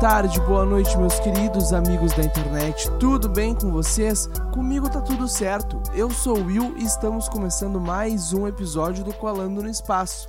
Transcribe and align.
tarde, 0.00 0.38
boa 0.40 0.66
noite, 0.66 0.96
meus 0.98 1.18
queridos 1.20 1.72
amigos 1.72 2.12
da 2.12 2.22
internet. 2.22 2.90
Tudo 3.00 3.30
bem 3.30 3.54
com 3.54 3.72
vocês? 3.72 4.28
Comigo 4.52 4.90
tá 4.90 5.00
tudo 5.00 5.26
certo. 5.26 5.80
Eu 5.94 6.10
sou 6.10 6.38
o 6.38 6.44
Will 6.44 6.76
e 6.76 6.84
estamos 6.84 7.30
começando 7.30 7.80
mais 7.80 8.34
um 8.34 8.46
episódio 8.46 9.02
do 9.02 9.14
Colando 9.14 9.62
no 9.62 9.70
Espaço. 9.70 10.28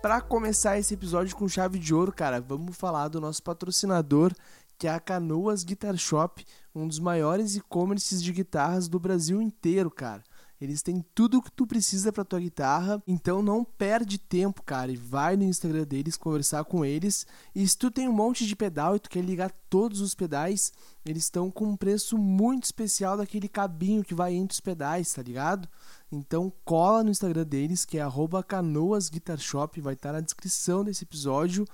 Para 0.00 0.20
começar 0.20 0.78
esse 0.78 0.94
episódio 0.94 1.34
com 1.34 1.48
chave 1.48 1.80
de 1.80 1.92
ouro, 1.92 2.12
cara, 2.12 2.40
vamos 2.40 2.76
falar 2.76 3.08
do 3.08 3.20
nosso 3.20 3.42
patrocinador, 3.42 4.32
que 4.78 4.86
é 4.86 4.94
a 4.94 5.00
Canoas 5.00 5.64
Guitar 5.64 5.96
Shop, 5.96 6.46
um 6.72 6.86
dos 6.86 7.00
maiores 7.00 7.56
e-commerces 7.56 8.22
de 8.22 8.32
guitarras 8.32 8.86
do 8.86 9.00
Brasil 9.00 9.42
inteiro, 9.42 9.90
cara. 9.90 10.22
Eles 10.60 10.82
têm 10.82 11.04
tudo 11.14 11.38
o 11.38 11.42
que 11.42 11.52
tu 11.52 11.66
precisa 11.66 12.12
para 12.12 12.24
tua 12.24 12.40
guitarra, 12.40 13.00
então 13.06 13.40
não 13.40 13.64
perde 13.64 14.18
tempo, 14.18 14.62
cara, 14.62 14.90
e 14.90 14.96
vai 14.96 15.36
no 15.36 15.44
Instagram 15.44 15.84
deles 15.84 16.16
conversar 16.16 16.64
com 16.64 16.84
eles. 16.84 17.26
E 17.54 17.66
se 17.66 17.78
tu 17.78 17.90
tem 17.90 18.08
um 18.08 18.12
monte 18.12 18.44
de 18.44 18.56
pedal 18.56 18.96
e 18.96 18.98
tu 18.98 19.08
quer 19.08 19.22
ligar 19.22 19.52
todos 19.70 20.00
os 20.00 20.14
pedais, 20.14 20.72
eles 21.06 21.24
estão 21.24 21.48
com 21.48 21.64
um 21.66 21.76
preço 21.76 22.18
muito 22.18 22.64
especial 22.64 23.16
daquele 23.16 23.48
cabinho 23.48 24.02
que 24.02 24.14
vai 24.14 24.34
entre 24.34 24.54
os 24.54 24.60
pedais, 24.60 25.12
tá 25.12 25.22
ligado? 25.22 25.68
Então 26.10 26.52
cola 26.64 27.04
no 27.04 27.10
Instagram 27.10 27.44
deles, 27.44 27.84
que 27.84 27.98
é 27.98 28.04
@canoasguitarshop, 28.46 29.80
vai 29.80 29.94
estar 29.94 30.08
tá 30.08 30.14
na 30.14 30.20
descrição 30.20 30.82
desse 30.82 31.04
episódio. 31.04 31.64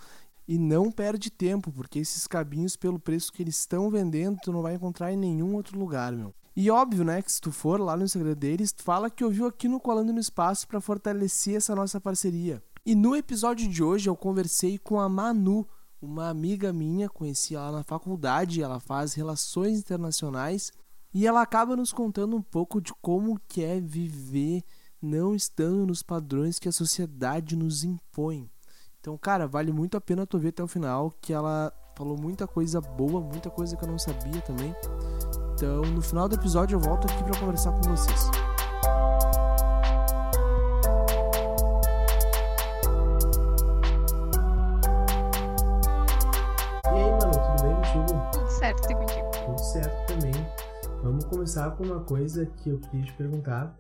E 0.46 0.58
não 0.58 0.92
perde 0.92 1.30
tempo, 1.30 1.72
porque 1.72 1.98
esses 1.98 2.26
cabinhos, 2.26 2.76
pelo 2.76 2.98
preço 2.98 3.32
que 3.32 3.42
eles 3.42 3.58
estão 3.58 3.90
vendendo, 3.90 4.38
tu 4.42 4.52
não 4.52 4.60
vai 4.60 4.74
encontrar 4.74 5.10
em 5.10 5.16
nenhum 5.16 5.54
outro 5.54 5.78
lugar, 5.78 6.12
meu. 6.12 6.34
E 6.56 6.70
óbvio, 6.70 7.04
né, 7.04 7.20
que 7.20 7.32
se 7.32 7.40
tu 7.40 7.50
for 7.50 7.80
lá 7.80 7.96
no 7.96 8.04
Instagram 8.04 8.34
deles, 8.34 8.72
fala 8.78 9.10
que 9.10 9.24
ouviu 9.24 9.46
aqui 9.46 9.66
no 9.66 9.80
Colando 9.80 10.12
no 10.12 10.20
Espaço 10.20 10.68
para 10.68 10.80
fortalecer 10.80 11.56
essa 11.56 11.74
nossa 11.74 12.00
parceria. 12.00 12.62
E 12.86 12.94
no 12.94 13.16
episódio 13.16 13.68
de 13.68 13.82
hoje 13.82 14.08
eu 14.08 14.14
conversei 14.14 14.78
com 14.78 15.00
a 15.00 15.08
Manu, 15.08 15.66
uma 16.00 16.28
amiga 16.28 16.72
minha, 16.72 17.08
conheci 17.08 17.56
ela 17.56 17.72
na 17.72 17.82
faculdade, 17.82 18.62
ela 18.62 18.78
faz 18.78 19.14
relações 19.14 19.78
internacionais 19.80 20.70
e 21.12 21.26
ela 21.26 21.42
acaba 21.42 21.74
nos 21.74 21.92
contando 21.92 22.36
um 22.36 22.42
pouco 22.42 22.80
de 22.80 22.92
como 23.00 23.40
que 23.48 23.64
é 23.64 23.80
viver 23.80 24.62
não 25.02 25.34
estando 25.34 25.86
nos 25.86 26.02
padrões 26.02 26.58
que 26.58 26.68
a 26.68 26.72
sociedade 26.72 27.56
nos 27.56 27.82
impõe. 27.82 28.48
Então, 29.00 29.18
cara, 29.18 29.46
vale 29.46 29.72
muito 29.72 29.96
a 29.96 30.00
pena 30.00 30.26
tu 30.26 30.38
ver 30.38 30.48
até 30.48 30.62
o 30.62 30.68
final, 30.68 31.12
que 31.20 31.32
ela 31.32 31.72
falou 31.96 32.16
muita 32.16 32.46
coisa 32.46 32.80
boa, 32.80 33.20
muita 33.20 33.50
coisa 33.50 33.76
que 33.76 33.84
eu 33.84 33.88
não 33.88 33.98
sabia 33.98 34.40
também. 34.40 34.74
Então, 35.54 35.82
no 35.82 36.02
final 36.02 36.28
do 36.28 36.34
episódio, 36.34 36.74
eu 36.74 36.80
volto 36.80 37.06
aqui 37.06 37.22
para 37.22 37.38
conversar 37.38 37.70
com 37.70 37.82
vocês. 37.82 38.30
E 46.84 46.88
aí, 46.88 47.10
mano, 47.12 47.32
tudo 47.32 47.62
bem 47.62 47.76
contigo? 47.76 48.30
Tudo 48.32 48.50
certo, 48.50 48.90
e 48.90 48.94
contigo? 48.96 49.30
Tudo 49.46 49.58
certo 49.60 50.06
também. 50.08 50.34
Vamos 51.04 51.24
começar 51.26 51.70
com 51.70 51.84
uma 51.84 52.00
coisa 52.00 52.46
que 52.46 52.70
eu 52.70 52.80
queria 52.80 53.04
te 53.06 53.12
perguntar. 53.12 53.78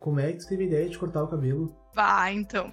Como 0.00 0.18
é 0.18 0.32
que 0.32 0.38
tu 0.38 0.48
teve 0.48 0.64
ideia 0.64 0.88
de 0.88 0.98
cortar 0.98 1.22
o 1.22 1.28
cabelo? 1.28 1.72
Ah, 1.96 2.32
então 2.32 2.72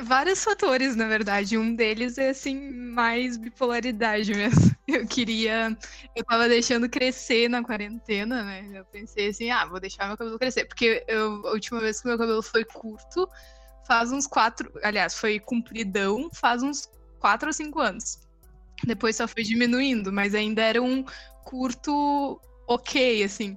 vários 0.00 0.42
fatores, 0.42 0.96
na 0.96 1.06
verdade. 1.06 1.56
Um 1.56 1.74
deles 1.74 2.18
é, 2.18 2.30
assim, 2.30 2.70
mais 2.70 3.36
bipolaridade 3.36 4.34
mesmo. 4.34 4.73
Eu 4.86 5.06
queria. 5.06 5.76
Eu 6.14 6.24
tava 6.24 6.48
deixando 6.48 6.88
crescer 6.88 7.48
na 7.48 7.64
quarentena, 7.64 8.42
né? 8.42 8.68
Eu 8.72 8.84
pensei 8.84 9.28
assim, 9.28 9.50
ah, 9.50 9.64
vou 9.64 9.80
deixar 9.80 10.06
meu 10.06 10.16
cabelo 10.16 10.38
crescer. 10.38 10.66
Porque 10.66 11.02
eu, 11.08 11.46
a 11.46 11.52
última 11.52 11.80
vez 11.80 12.00
que 12.00 12.08
meu 12.08 12.18
cabelo 12.18 12.42
foi 12.42 12.64
curto, 12.64 13.28
faz 13.86 14.12
uns 14.12 14.26
quatro. 14.26 14.70
Aliás, 14.82 15.14
foi 15.14 15.40
compridão, 15.40 16.28
faz 16.34 16.62
uns 16.62 16.90
quatro 17.18 17.48
ou 17.48 17.52
cinco 17.52 17.80
anos. 17.80 18.20
Depois 18.84 19.16
só 19.16 19.26
foi 19.26 19.42
diminuindo, 19.42 20.12
mas 20.12 20.34
ainda 20.34 20.62
era 20.62 20.82
um 20.82 21.04
curto 21.44 22.38
ok, 22.66 23.24
assim. 23.24 23.56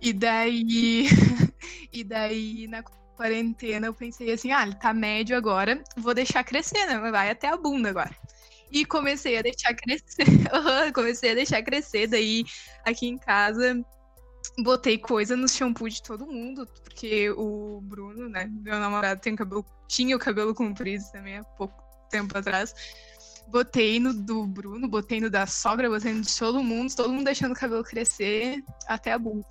E 0.00 0.12
daí. 0.12 1.06
e 1.92 2.02
daí, 2.02 2.66
na 2.66 2.82
quarentena, 3.16 3.86
eu 3.86 3.94
pensei 3.94 4.32
assim, 4.32 4.52
ah, 4.52 4.62
ele 4.62 4.74
tá 4.76 4.94
médio 4.94 5.36
agora, 5.36 5.82
vou 5.96 6.14
deixar 6.14 6.44
crescer, 6.44 6.86
né? 6.86 6.98
Vai 7.10 7.30
até 7.30 7.48
a 7.48 7.56
bunda 7.56 7.90
agora. 7.90 8.14
E 8.70 8.84
comecei 8.84 9.38
a 9.38 9.42
deixar 9.42 9.74
crescer. 9.74 10.26
comecei 10.94 11.30
a 11.32 11.34
deixar 11.34 11.62
crescer. 11.62 12.06
Daí, 12.06 12.44
aqui 12.84 13.06
em 13.06 13.18
casa, 13.18 13.82
botei 14.62 14.98
coisa 14.98 15.36
no 15.36 15.48
shampoo 15.48 15.88
de 15.88 16.02
todo 16.02 16.26
mundo, 16.26 16.66
porque 16.84 17.30
o 17.30 17.80
Bruno, 17.82 18.28
né, 18.28 18.50
meu 18.50 18.78
namorado, 18.78 19.20
tem 19.20 19.36
cabelo, 19.36 19.64
tinha 19.86 20.16
o 20.16 20.18
cabelo 20.18 20.54
comprido 20.54 21.04
também 21.12 21.38
há 21.38 21.44
pouco 21.44 21.74
tempo 22.10 22.36
atrás. 22.36 22.74
Botei 23.48 23.98
no 23.98 24.12
do 24.12 24.46
Bruno, 24.46 24.88
botei 24.88 25.20
no 25.20 25.30
da 25.30 25.46
sogra, 25.46 25.88
botei 25.88 26.12
no 26.12 26.20
de 26.20 26.36
todo 26.36 26.62
mundo, 26.62 26.94
todo 26.94 27.12
mundo 27.12 27.24
deixando 27.24 27.52
o 27.52 27.58
cabelo 27.58 27.82
crescer 27.82 28.62
até 28.86 29.12
a 29.12 29.18
bunda. 29.18 29.46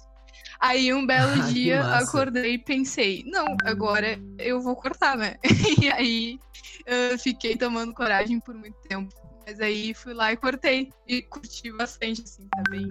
Aí 0.59 0.93
um 0.93 1.05
belo 1.05 1.31
ah, 1.41 1.51
dia 1.51 1.81
acordei 1.97 2.53
e 2.53 2.57
pensei, 2.59 3.23
não, 3.25 3.55
agora 3.63 4.19
eu 4.37 4.61
vou 4.61 4.75
cortar, 4.75 5.17
né? 5.17 5.37
e 5.81 5.89
aí 5.89 6.39
eu 6.87 7.19
fiquei 7.19 7.55
tomando 7.55 7.93
coragem 7.93 8.39
por 8.39 8.55
muito 8.55 8.77
tempo. 8.87 9.13
Mas 9.47 9.61
aí 9.61 9.93
fui 9.93 10.13
lá 10.13 10.33
e 10.33 10.35
cortei. 10.35 10.91
E 11.07 11.21
curti 11.21 11.71
bastante, 11.71 12.21
assim, 12.21 12.45
tá 12.49 12.63
bem, 12.69 12.85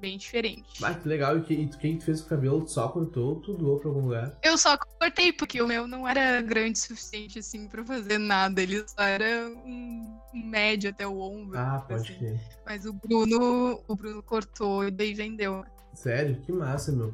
bem 0.00 0.16
diferente. 0.16 0.82
Ah, 0.82 0.94
que 0.94 1.06
legal. 1.06 1.36
E, 1.36 1.42
que, 1.42 1.52
e 1.52 1.68
quem 1.68 2.00
fez 2.00 2.22
o 2.22 2.26
cabelo 2.26 2.66
só 2.66 2.88
cortou 2.88 3.34
ou 3.34 3.40
tu 3.40 3.52
doou 3.52 3.78
pra 3.78 3.90
algum 3.90 4.00
lugar? 4.00 4.34
Eu 4.42 4.56
só 4.56 4.78
cortei, 4.78 5.30
porque 5.30 5.60
o 5.60 5.66
meu 5.66 5.86
não 5.86 6.08
era 6.08 6.40
grande 6.40 6.78
o 6.78 6.82
suficiente, 6.82 7.38
assim, 7.38 7.68
pra 7.68 7.84
fazer 7.84 8.16
nada. 8.16 8.62
Ele 8.62 8.82
só 8.88 9.02
era 9.02 9.46
um, 9.46 10.18
um 10.34 10.46
médio 10.46 10.88
até 10.88 11.06
o 11.06 11.18
ombro. 11.18 11.58
Ah, 11.58 11.84
pode 11.86 12.00
assim. 12.00 12.18
ser. 12.18 12.40
Mas 12.64 12.86
o 12.86 12.92
Bruno, 12.94 13.82
o 13.86 13.94
Bruno 13.94 14.22
cortou 14.22 14.88
e 14.88 14.90
daí 14.90 15.12
vendeu. 15.12 15.66
Sério? 15.92 16.40
Que 16.40 16.50
massa, 16.50 16.92
meu. 16.92 17.12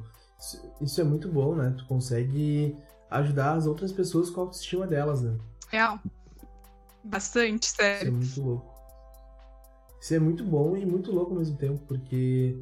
Isso, 0.81 1.01
é 1.01 1.05
muito 1.05 1.29
bom, 1.29 1.57
né? 1.57 1.75
Tu 1.77 1.85
consegue 1.87 2.77
ajudar 3.11 3.55
as 3.55 3.67
outras 3.67 3.93
pessoas 3.93 4.31
com 4.31 4.41
a 4.41 4.45
autoestima 4.45 4.87
delas, 4.87 5.23
né? 5.23 5.37
Real. 5.71 5.99
Bastante, 7.03 7.67
sério. 7.71 8.19
Isso 8.21 8.41
é 8.41 8.43
muito 8.43 8.51
louco. 8.51 8.81
Isso 10.01 10.15
é 10.15 10.19
muito 10.19 10.45
bom 10.45 10.77
e 10.77 10.85
muito 10.85 11.13
louco 11.13 11.33
ao 11.33 11.39
mesmo 11.39 11.57
tempo, 11.57 11.79
porque 11.87 12.57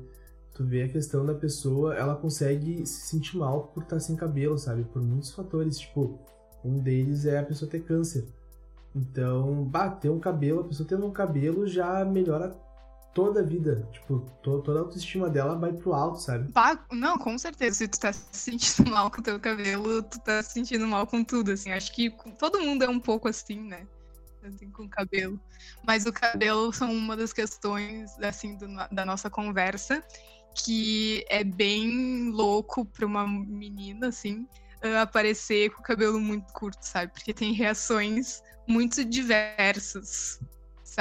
tu 0.55 0.65
vê 0.65 0.83
a 0.83 0.89
questão 0.89 1.25
da 1.25 1.35
pessoa, 1.35 1.95
ela 1.95 2.17
consegue 2.17 2.85
se 2.85 3.09
sentir 3.09 3.37
mal 3.37 3.69
por 3.69 3.83
estar 3.85 4.01
sem 4.01 4.17
cabelo, 4.17 4.59
sabe? 4.59 4.85
Por 4.85 5.01
muitos 5.01 5.31
fatores. 5.31 5.79
Tipo, 5.79 6.19
um 6.65 6.79
deles 6.79 7.25
é 7.25 7.39
a 7.39 7.45
pessoa 7.45 7.71
ter 7.71 7.81
câncer. 7.81 8.27
Então, 8.95 9.65
bah, 9.65 9.91
ter 9.91 10.09
um 10.09 10.19
cabelo, 10.19 10.61
a 10.61 10.65
pessoa 10.65 10.89
tendo 10.89 11.07
um 11.07 11.13
cabelo 11.13 11.67
já 11.67 12.05
melhora 12.05 12.57
toda 13.15 13.41
a 13.41 13.43
vida. 13.43 13.89
Tipo, 13.93 14.21
to, 14.43 14.63
toda 14.63 14.79
a 14.79 14.83
autoestima 14.83 15.29
dela 15.29 15.57
vai 15.57 15.73
pro 15.73 15.93
alto, 15.93 16.21
sabe? 16.21 16.51
não, 16.93 17.19
com 17.19 17.37
certeza. 17.39 17.79
Se 17.79 17.89
tu 17.89 18.01
tá 18.01 18.13
se 18.13 18.27
sentindo 18.33 18.91
mal 18.91 19.11
com 19.11 19.21
o 19.21 19.23
teu 19.23 19.39
cabelo, 19.41 20.03
tu 20.03 20.19
tá 20.21 20.43
se 20.43 20.53
sentindo 20.53 20.87
mal 20.87 21.07
com 21.07 21.25
tudo, 21.25 21.53
assim. 21.53 21.73
Acho 21.73 21.93
que 21.95 22.11
todo 22.39 22.61
mundo 22.61 22.85
é 22.85 22.89
um 22.89 23.01
pouco 23.01 23.29
assim, 23.29 23.61
né? 23.61 23.87
Assim, 24.43 24.71
com 24.71 24.85
o 24.85 24.89
cabelo. 24.89 25.41
Mas 25.87 26.07
o 26.07 26.13
cabelo 26.13 26.73
são 26.73 26.93
uma 26.93 27.17
das 27.17 27.33
questões, 27.33 28.17
assim, 28.21 28.57
do, 28.57 28.67
da 28.93 29.05
nossa 29.05 29.29
conversa, 29.29 30.03
que 30.55 31.25
é 31.29 31.43
bem 31.43 32.31
louco 32.31 32.85
pra 32.85 33.05
uma 33.05 33.27
menina, 33.27 34.09
assim, 34.09 34.47
aparecer 35.01 35.71
com 35.71 35.81
o 35.81 35.85
cabelo 35.85 36.21
muito 36.21 36.53
curto, 36.53 36.83
sabe? 36.83 37.13
Porque 37.13 37.35
tem 37.35 37.53
reações 37.53 38.43
muito 38.67 39.05
diversas 39.05 40.41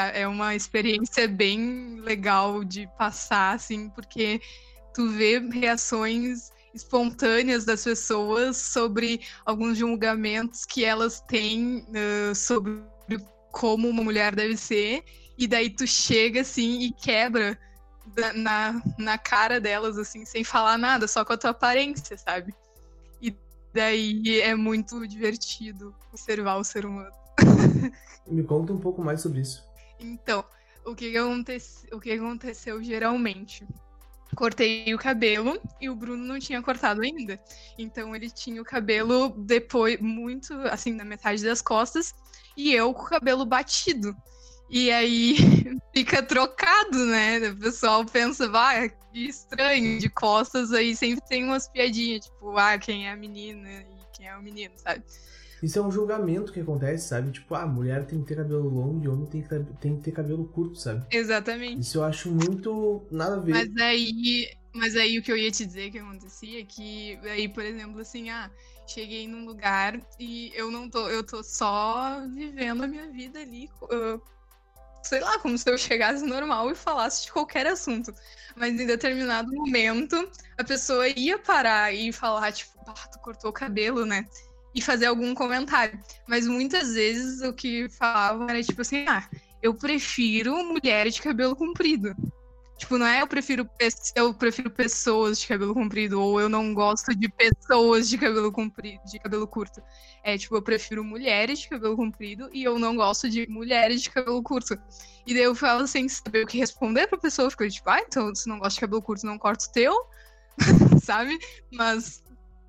é 0.05 0.27
uma 0.27 0.55
experiência 0.55 1.27
bem 1.27 1.99
legal 2.01 2.63
de 2.63 2.88
passar, 2.97 3.55
assim, 3.55 3.89
porque 3.89 4.41
tu 4.94 5.09
vê 5.09 5.39
reações 5.39 6.51
espontâneas 6.73 7.65
das 7.65 7.83
pessoas 7.83 8.57
sobre 8.57 9.21
alguns 9.45 9.77
julgamentos 9.77 10.65
que 10.65 10.85
elas 10.85 11.21
têm 11.21 11.85
uh, 11.89 12.35
sobre 12.35 12.83
como 13.51 13.89
uma 13.89 14.03
mulher 14.03 14.35
deve 14.35 14.55
ser, 14.55 15.03
e 15.38 15.47
daí 15.47 15.69
tu 15.69 15.88
chega 15.88 16.41
assim 16.41 16.81
e 16.81 16.91
quebra 16.91 17.57
na, 18.35 18.81
na 18.97 19.17
cara 19.17 19.59
delas, 19.59 19.97
assim, 19.97 20.25
sem 20.25 20.43
falar 20.43 20.77
nada, 20.77 21.07
só 21.07 21.25
com 21.25 21.33
a 21.33 21.38
tua 21.38 21.50
aparência, 21.51 22.17
sabe? 22.17 22.53
E 23.21 23.35
daí 23.73 24.41
é 24.41 24.55
muito 24.55 25.07
divertido 25.07 25.93
observar 26.11 26.57
o 26.57 26.63
ser 26.63 26.85
humano. 26.85 27.11
Me 28.27 28.43
conta 28.43 28.73
um 28.73 28.79
pouco 28.79 29.03
mais 29.03 29.21
sobre 29.21 29.41
isso. 29.41 29.66
Então, 29.99 30.44
o 30.85 30.95
que, 30.95 31.13
o 31.91 31.99
que 31.99 32.11
aconteceu 32.11 32.81
geralmente? 32.81 33.67
Cortei 34.35 34.94
o 34.94 34.97
cabelo 34.97 35.59
e 35.81 35.89
o 35.89 35.95
Bruno 35.95 36.23
não 36.23 36.39
tinha 36.39 36.61
cortado 36.61 37.01
ainda. 37.01 37.39
Então 37.77 38.15
ele 38.15 38.29
tinha 38.29 38.61
o 38.61 38.65
cabelo 38.65 39.29
depois, 39.29 39.99
muito 39.99 40.53
assim, 40.69 40.94
na 40.94 41.03
metade 41.03 41.44
das 41.44 41.61
costas, 41.61 42.13
e 42.55 42.73
eu 42.73 42.94
com 42.94 43.03
o 43.03 43.09
cabelo 43.09 43.45
batido. 43.45 44.15
E 44.69 44.91
aí 44.91 45.35
fica 45.94 46.21
trocado, 46.21 47.05
né? 47.05 47.50
O 47.50 47.57
pessoal 47.57 48.05
pensa, 48.05 48.50
vai, 48.50 48.89
que 49.11 49.27
estranho, 49.27 50.00
de 50.00 50.09
costas 50.09 50.71
aí 50.71 50.95
sempre 50.95 51.25
tem 51.27 51.43
umas 51.43 51.67
piadinhas, 51.69 52.25
tipo, 52.25 52.57
ah, 52.57 52.77
quem 52.77 53.07
é 53.07 53.11
a 53.11 53.15
menina 53.15 53.69
e 53.69 53.97
quem 54.13 54.27
é 54.27 54.38
o 54.38 54.41
menino, 54.41 54.73
sabe? 54.77 55.03
Isso 55.62 55.80
é 55.80 55.81
um 55.81 55.92
julgamento 55.92 56.51
que 56.51 56.59
acontece, 56.59 57.07
sabe? 57.07 57.31
Tipo, 57.31 57.56
ah, 57.56 57.65
mulher 57.65 58.06
tem 58.06 58.21
que 58.21 58.27
ter 58.27 58.36
cabelo 58.36 58.69
longo 58.69 59.04
e 59.04 59.07
homem 59.07 59.25
tem 59.25 59.42
que 59.42 59.50
ter, 59.50 59.65
tem 59.81 59.98
que 59.98 60.04
ter 60.04 60.12
cabelo 60.12 60.45
curto, 60.45 60.80
sabe? 60.80 61.06
Exatamente. 61.12 61.81
Isso 61.81 61.98
eu 61.98 62.04
acho 62.04 62.30
muito 62.30 63.06
nada 63.09 63.36
a 63.38 63.39
ver. 63.39 63.54
Mas 63.54 63.75
aí, 63.77 64.51
mas 64.74 64.95
aí 64.95 65.18
o 65.18 65.24
que 65.24 65.31
eu 65.31 65.38
ia 65.38 65.51
te 65.51 65.65
dizer 65.65 65.89
que 65.92 65.98
acontecia 65.98 66.62
é 66.62 66.63
que 66.63 67.18
aí, 67.24 67.50
por 67.50 67.63
exemplo, 67.63 68.00
assim, 68.00 68.30
ah, 68.30 68.51
cheguei 68.86 69.27
num 69.27 69.45
lugar 69.45 70.00
e 70.19 70.51
eu 70.56 70.69
não 70.69 70.89
tô, 70.89 71.07
eu 71.09 71.24
tô 71.24 71.44
só 71.44 72.21
vivendo 72.33 72.83
a 72.83 72.88
minha 72.88 73.10
vida 73.12 73.39
ali, 73.39 73.69
sei 75.03 75.19
lá, 75.19 75.39
como 75.39 75.57
se 75.57 75.69
eu 75.69 75.77
chegasse 75.77 76.24
normal 76.24 76.69
e 76.71 76.75
falasse 76.75 77.25
de 77.25 77.31
qualquer 77.31 77.65
assunto. 77.68 78.13
Mas 78.56 78.80
em 78.80 78.86
determinado 78.86 79.51
momento, 79.53 80.15
a 80.57 80.63
pessoa 80.63 81.07
ia 81.07 81.38
parar 81.38 81.94
e 81.94 82.12
falar, 82.12 82.51
tipo, 82.51 82.71
ah, 82.88 83.07
tu 83.12 83.19
cortou 83.19 83.50
o 83.50 83.53
cabelo, 83.53 84.06
né? 84.06 84.25
E 84.75 84.81
fazer 84.81 85.07
algum 85.07 85.33
comentário. 85.33 85.99
Mas 86.27 86.47
muitas 86.47 86.93
vezes 86.93 87.41
o 87.41 87.53
que 87.53 87.89
falavam 87.89 88.47
era 88.49 88.61
tipo 88.61 88.81
assim, 88.81 89.05
ah, 89.07 89.27
eu 89.61 89.73
prefiro 89.73 90.55
mulher 90.63 91.09
de 91.09 91.21
cabelo 91.21 91.55
comprido. 91.55 92.15
Tipo, 92.77 92.99
não 92.99 93.07
é 93.07 93.23
eu 93.23 93.27
prefiro, 93.27 93.67
eu 94.15 94.33
prefiro 94.35 94.69
pessoas 94.69 95.39
de 95.39 95.47
cabelo 95.47 95.73
comprido, 95.73 96.21
ou 96.21 96.39
eu 96.39 96.47
não 96.47 96.75
gosto 96.75 97.13
de 97.15 97.27
pessoas 97.27 98.07
de 98.07 98.19
cabelo 98.19 98.51
comprido, 98.51 99.01
de 99.05 99.17
cabelo 99.17 99.47
curto. 99.47 99.81
É 100.23 100.37
tipo, 100.37 100.55
eu 100.55 100.61
prefiro 100.61 101.03
mulheres 101.03 101.59
de 101.59 101.69
cabelo 101.69 101.95
comprido 101.95 102.49
e 102.53 102.63
eu 102.63 102.77
não 102.77 102.95
gosto 102.95 103.27
de 103.27 103.47
mulheres 103.49 104.03
de 104.03 104.11
cabelo 104.11 104.43
curto. 104.43 104.77
E 105.25 105.33
daí 105.33 105.43
eu 105.43 105.55
falo 105.55 105.87
sem 105.87 106.07
saber 106.07 106.43
o 106.43 106.47
que 106.47 106.59
responder 106.59 107.07
pra 107.07 107.17
pessoa, 107.17 107.49
fico 107.49 107.67
tipo, 107.67 107.89
ah, 107.89 107.99
então 107.99 108.33
se 108.35 108.47
não 108.47 108.59
gosta 108.59 108.75
de 108.75 108.81
cabelo 108.81 109.01
curto, 109.01 109.25
não 109.25 109.39
corta 109.39 109.65
o 109.65 109.71
teu, 109.71 109.95
sabe? 111.01 111.35
Mas 111.71 112.23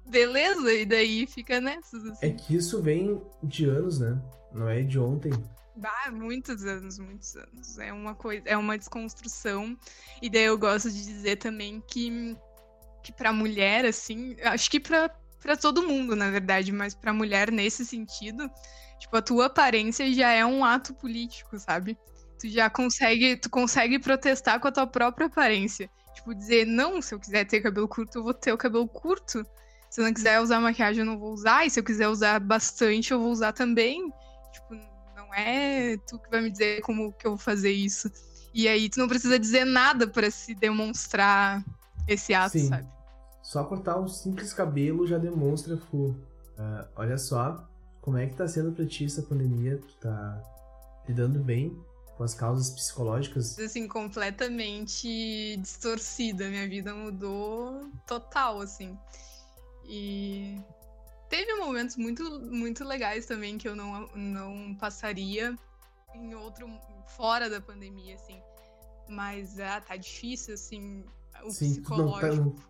beleza, 0.08 0.72
e 0.72 0.86
daí 0.86 1.26
fica 1.26 1.60
nessas. 1.60 2.04
Assim. 2.04 2.26
É 2.26 2.30
que 2.30 2.56
isso 2.56 2.82
vem 2.82 3.22
de 3.42 3.66
anos, 3.66 4.00
né? 4.00 4.20
Não 4.52 4.68
é 4.68 4.82
de 4.82 4.98
ontem. 4.98 5.32
Ah, 5.82 6.10
muitos 6.10 6.64
anos, 6.64 6.98
muitos 6.98 7.36
anos. 7.36 7.78
É 7.78 7.92
uma 7.92 8.14
coisa, 8.14 8.42
é 8.46 8.56
uma 8.56 8.76
desconstrução. 8.76 9.78
E 10.20 10.28
daí 10.28 10.44
eu 10.44 10.58
gosto 10.58 10.90
de 10.90 11.04
dizer 11.04 11.36
também 11.36 11.80
que, 11.86 12.36
que 13.02 13.12
para 13.12 13.32
mulher, 13.32 13.84
assim, 13.84 14.36
acho 14.42 14.70
que 14.70 14.80
para 14.80 15.08
para 15.40 15.56
todo 15.56 15.86
mundo, 15.86 16.16
na 16.16 16.30
verdade, 16.30 16.72
mas 16.72 16.94
para 16.94 17.12
mulher 17.12 17.50
nesse 17.50 17.84
sentido, 17.84 18.50
tipo, 18.98 19.16
a 19.16 19.22
tua 19.22 19.46
aparência 19.46 20.12
já 20.12 20.32
é 20.32 20.44
um 20.44 20.64
ato 20.64 20.94
político, 20.94 21.58
sabe? 21.58 21.96
Tu 22.38 22.48
já 22.48 22.68
consegue, 22.68 23.36
tu 23.36 23.48
consegue 23.50 23.98
protestar 23.98 24.60
com 24.60 24.68
a 24.68 24.72
tua 24.72 24.86
própria 24.86 25.26
aparência. 25.26 25.90
Tipo, 26.14 26.34
dizer, 26.34 26.66
não, 26.66 27.00
se 27.00 27.14
eu 27.14 27.20
quiser 27.20 27.44
ter 27.44 27.60
cabelo 27.60 27.88
curto, 27.88 28.18
eu 28.18 28.22
vou 28.22 28.34
ter 28.34 28.52
o 28.52 28.58
cabelo 28.58 28.88
curto. 28.88 29.44
Se 29.90 30.00
eu 30.00 30.04
não 30.04 30.12
quiser 30.12 30.40
usar 30.40 30.60
maquiagem, 30.60 31.00
eu 31.00 31.06
não 31.06 31.18
vou 31.18 31.32
usar. 31.32 31.66
E 31.66 31.70
se 31.70 31.80
eu 31.80 31.84
quiser 31.84 32.08
usar 32.08 32.40
bastante, 32.40 33.12
eu 33.12 33.20
vou 33.20 33.30
usar 33.30 33.52
também. 33.52 34.12
Tipo, 34.52 34.74
não 35.16 35.32
é 35.34 35.96
tu 36.06 36.18
que 36.18 36.30
vai 36.30 36.40
me 36.40 36.50
dizer 36.50 36.80
como 36.82 37.12
que 37.12 37.26
eu 37.26 37.32
vou 37.32 37.38
fazer 37.38 37.72
isso. 37.72 38.10
E 38.52 38.66
aí 38.68 38.88
tu 38.88 38.98
não 38.98 39.08
precisa 39.08 39.38
dizer 39.38 39.64
nada 39.64 40.06
para 40.06 40.30
se 40.30 40.54
demonstrar 40.54 41.64
esse 42.06 42.34
ato, 42.34 42.58
Sim. 42.58 42.68
sabe? 42.68 42.88
Só 43.42 43.64
cortar 43.64 43.98
um 43.98 44.08
simples 44.08 44.52
cabelo 44.52 45.06
já 45.06 45.16
demonstra, 45.16 45.76
Fu. 45.76 46.08
Uh, 46.58 46.86
olha 46.96 47.16
só 47.16 47.66
como 48.00 48.18
é 48.18 48.26
que 48.26 48.34
tá 48.34 48.48
sendo 48.48 48.72
pra 48.72 48.84
ti 48.86 49.04
essa 49.04 49.22
pandemia. 49.22 49.78
Tu 49.78 49.94
tá 49.96 50.42
lidando 51.06 51.38
bem 51.38 51.78
com 52.16 52.24
as 52.24 52.34
causas 52.34 52.68
psicológicas? 52.70 53.58
Assim, 53.58 53.86
completamente 53.86 55.56
distorcida. 55.58 56.48
Minha 56.48 56.68
vida 56.68 56.94
mudou 56.94 57.90
total, 58.06 58.60
assim. 58.60 58.98
E 59.88 60.62
Teve 61.28 61.54
momentos 61.56 61.96
muito, 61.96 62.22
muito 62.40 62.84
legais 62.84 63.26
também 63.26 63.58
que 63.58 63.68
eu 63.68 63.76
não, 63.76 64.08
não 64.14 64.74
passaria 64.74 65.54
em 66.14 66.34
outro, 66.34 66.68
fora 67.06 67.50
da 67.50 67.60
pandemia, 67.60 68.14
assim. 68.14 68.40
Mas 69.08 69.60
ah, 69.60 69.80
tá 69.80 69.96
difícil, 69.96 70.54
assim, 70.54 71.04
o 71.44 71.50
Sim, 71.50 71.72
psicológico. 71.72 72.34
Tu 72.34 72.40
não, 72.40 72.50
tá, 72.50 72.62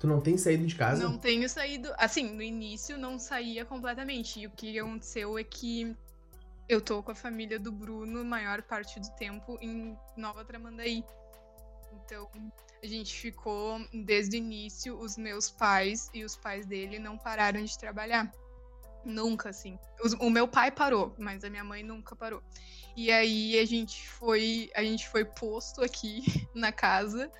tu 0.00 0.06
não 0.06 0.20
tem 0.20 0.36
saído 0.36 0.66
de 0.66 0.74
casa? 0.74 1.02
Não 1.02 1.16
tenho 1.16 1.48
saído. 1.48 1.90
Assim, 1.96 2.30
no 2.34 2.42
início 2.42 2.98
não 2.98 3.18
saía 3.18 3.64
completamente. 3.64 4.40
E 4.40 4.46
o 4.46 4.50
que 4.50 4.78
aconteceu 4.78 5.38
é 5.38 5.44
que 5.44 5.96
eu 6.68 6.82
tô 6.82 7.02
com 7.02 7.12
a 7.12 7.14
família 7.14 7.58
do 7.58 7.72
Bruno 7.72 8.22
maior 8.22 8.60
parte 8.62 9.00
do 9.00 9.10
tempo 9.16 9.56
em 9.62 9.96
Nova 10.14 10.44
Tramandaí. 10.44 11.02
Então, 11.94 12.28
a 12.84 12.86
gente 12.86 13.18
ficou 13.18 13.80
desde 13.94 14.36
o 14.36 14.38
início, 14.38 14.98
os 14.98 15.16
meus 15.16 15.50
pais 15.50 16.10
e 16.12 16.22
os 16.22 16.36
pais 16.36 16.66
dele 16.66 16.98
não 16.98 17.16
pararam 17.16 17.64
de 17.64 17.78
trabalhar. 17.78 18.30
Nunca, 19.02 19.48
assim. 19.48 19.78
O, 20.20 20.28
meu 20.28 20.46
pai 20.46 20.70
parou, 20.70 21.14
mas 21.18 21.42
a 21.44 21.48
minha 21.48 21.64
mãe 21.64 21.82
nunca 21.82 22.14
parou. 22.14 22.42
E 22.94 23.10
aí 23.10 23.58
a 23.58 23.64
gente 23.64 24.06
foi, 24.06 24.70
a 24.76 24.82
gente 24.82 25.08
foi 25.08 25.24
posto 25.24 25.82
aqui 25.82 26.24
na 26.54 26.70
casa 26.70 27.32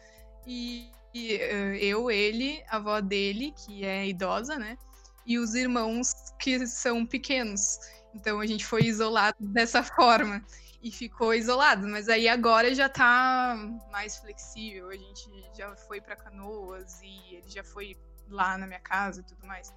e, 0.46 0.90
e 1.12 1.36
uh, 1.36 1.74
eu, 1.76 2.10
ele, 2.10 2.64
a 2.68 2.76
avó 2.76 3.02
dele, 3.02 3.52
que 3.52 3.84
é 3.84 4.08
idosa, 4.08 4.58
né? 4.58 4.78
E 5.26 5.38
os 5.38 5.54
irmãos 5.54 6.14
que 6.40 6.66
são 6.66 7.04
pequenos. 7.04 7.78
Então 8.14 8.40
a 8.40 8.46
gente 8.46 8.64
foi 8.64 8.84
isolado 8.84 9.36
dessa 9.40 9.82
forma 9.82 10.42
e 10.84 10.90
ficou 10.90 11.34
isolado. 11.34 11.88
Mas 11.88 12.10
aí 12.10 12.28
agora 12.28 12.74
já 12.74 12.90
tá 12.90 13.56
mais 13.90 14.18
flexível. 14.18 14.90
A 14.90 14.96
gente 14.96 15.28
já 15.56 15.74
foi 15.74 16.00
para 16.00 16.14
Canoas 16.14 17.00
e 17.02 17.36
ele 17.36 17.48
já 17.48 17.64
foi 17.64 17.96
lá 18.28 18.58
na 18.58 18.66
minha 18.66 18.80
casa 18.80 19.20
e 19.20 19.24
tudo 19.24 19.46
mais. 19.46 19.72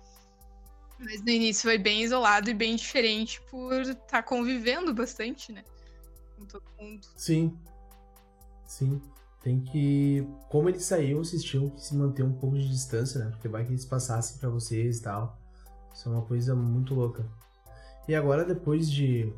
Mas 0.99 1.21
no 1.23 1.29
início 1.29 1.63
foi 1.63 1.77
bem 1.77 2.03
isolado 2.03 2.49
e 2.49 2.53
bem 2.53 2.75
diferente 2.75 3.41
por 3.49 3.81
estar 3.81 4.03
tá 4.03 4.23
convivendo 4.23 4.93
bastante, 4.93 5.53
né? 5.53 5.63
Com 6.37 6.45
todo 6.45 6.65
mundo. 6.77 7.07
Sim. 7.15 7.57
Sim. 8.65 9.01
Tem 9.41 9.61
que. 9.61 10.27
Como 10.49 10.67
ele 10.67 10.79
saiu, 10.79 11.23
vocês 11.23 11.41
tinham 11.41 11.69
que 11.69 11.81
se 11.81 11.95
manter 11.95 12.23
um 12.23 12.33
pouco 12.33 12.57
de 12.57 12.67
distância, 12.67 13.23
né? 13.23 13.31
Porque 13.31 13.47
vai 13.47 13.63
que 13.63 13.71
eles 13.71 13.85
passassem 13.85 14.39
para 14.39 14.49
vocês 14.49 14.97
e 14.97 15.03
tal. 15.03 15.39
Isso 15.93 16.09
é 16.09 16.11
uma 16.11 16.23
coisa 16.23 16.53
muito 16.53 16.93
louca. 16.93 17.25
E 18.07 18.15
agora, 18.15 18.43
depois 18.43 18.89
de 18.91 19.31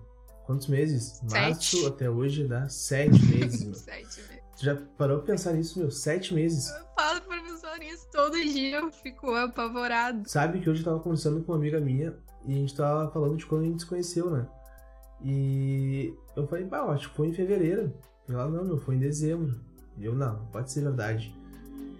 Quantos 0.49 0.65
meses? 0.65 1.21
Março 1.29 1.77
sete. 1.77 1.85
até 1.85 2.09
hoje 2.09 2.43
dá 2.43 2.67
sete 2.67 3.23
meses. 3.23 3.77
sete 3.85 4.19
meses. 4.21 4.43
Tu 4.57 4.65
já 4.65 4.75
parou 4.97 5.19
pra 5.19 5.27
pensar 5.27 5.53
nisso, 5.53 5.77
meu? 5.77 5.91
Sete 5.91 6.33
meses. 6.33 6.67
Eu 6.71 6.85
falo 6.97 7.21
pro 7.21 7.39
professor 7.39 7.83
isso 7.83 8.07
todo 8.11 8.33
dia, 8.33 8.79
eu 8.79 8.91
fico 8.91 9.35
apavorado. 9.35 10.27
Sabe 10.27 10.59
que 10.59 10.67
hoje 10.67 10.81
eu 10.81 10.85
tava 10.85 10.99
conversando 11.01 11.43
com 11.43 11.51
uma 11.51 11.57
amiga 11.59 11.79
minha 11.79 12.17
e 12.47 12.51
a 12.51 12.55
gente 12.55 12.75
tava 12.75 13.11
falando 13.11 13.37
de 13.37 13.45
quando 13.45 13.61
a 13.61 13.65
gente 13.65 13.83
se 13.83 13.85
conheceu, 13.85 14.31
né? 14.31 14.47
E 15.23 16.15
eu 16.35 16.47
falei, 16.47 16.65
pá, 16.65 16.79
acho 16.85 17.11
que 17.11 17.15
foi 17.15 17.27
em 17.27 17.33
fevereiro. 17.33 17.93
E 18.27 18.31
ela, 18.31 18.47
não, 18.47 18.65
meu, 18.65 18.79
foi 18.79 18.95
em 18.95 18.99
dezembro. 18.99 19.61
E 19.99 20.05
eu, 20.05 20.15
não, 20.15 20.47
pode 20.47 20.71
ser 20.71 20.81
verdade. 20.81 21.31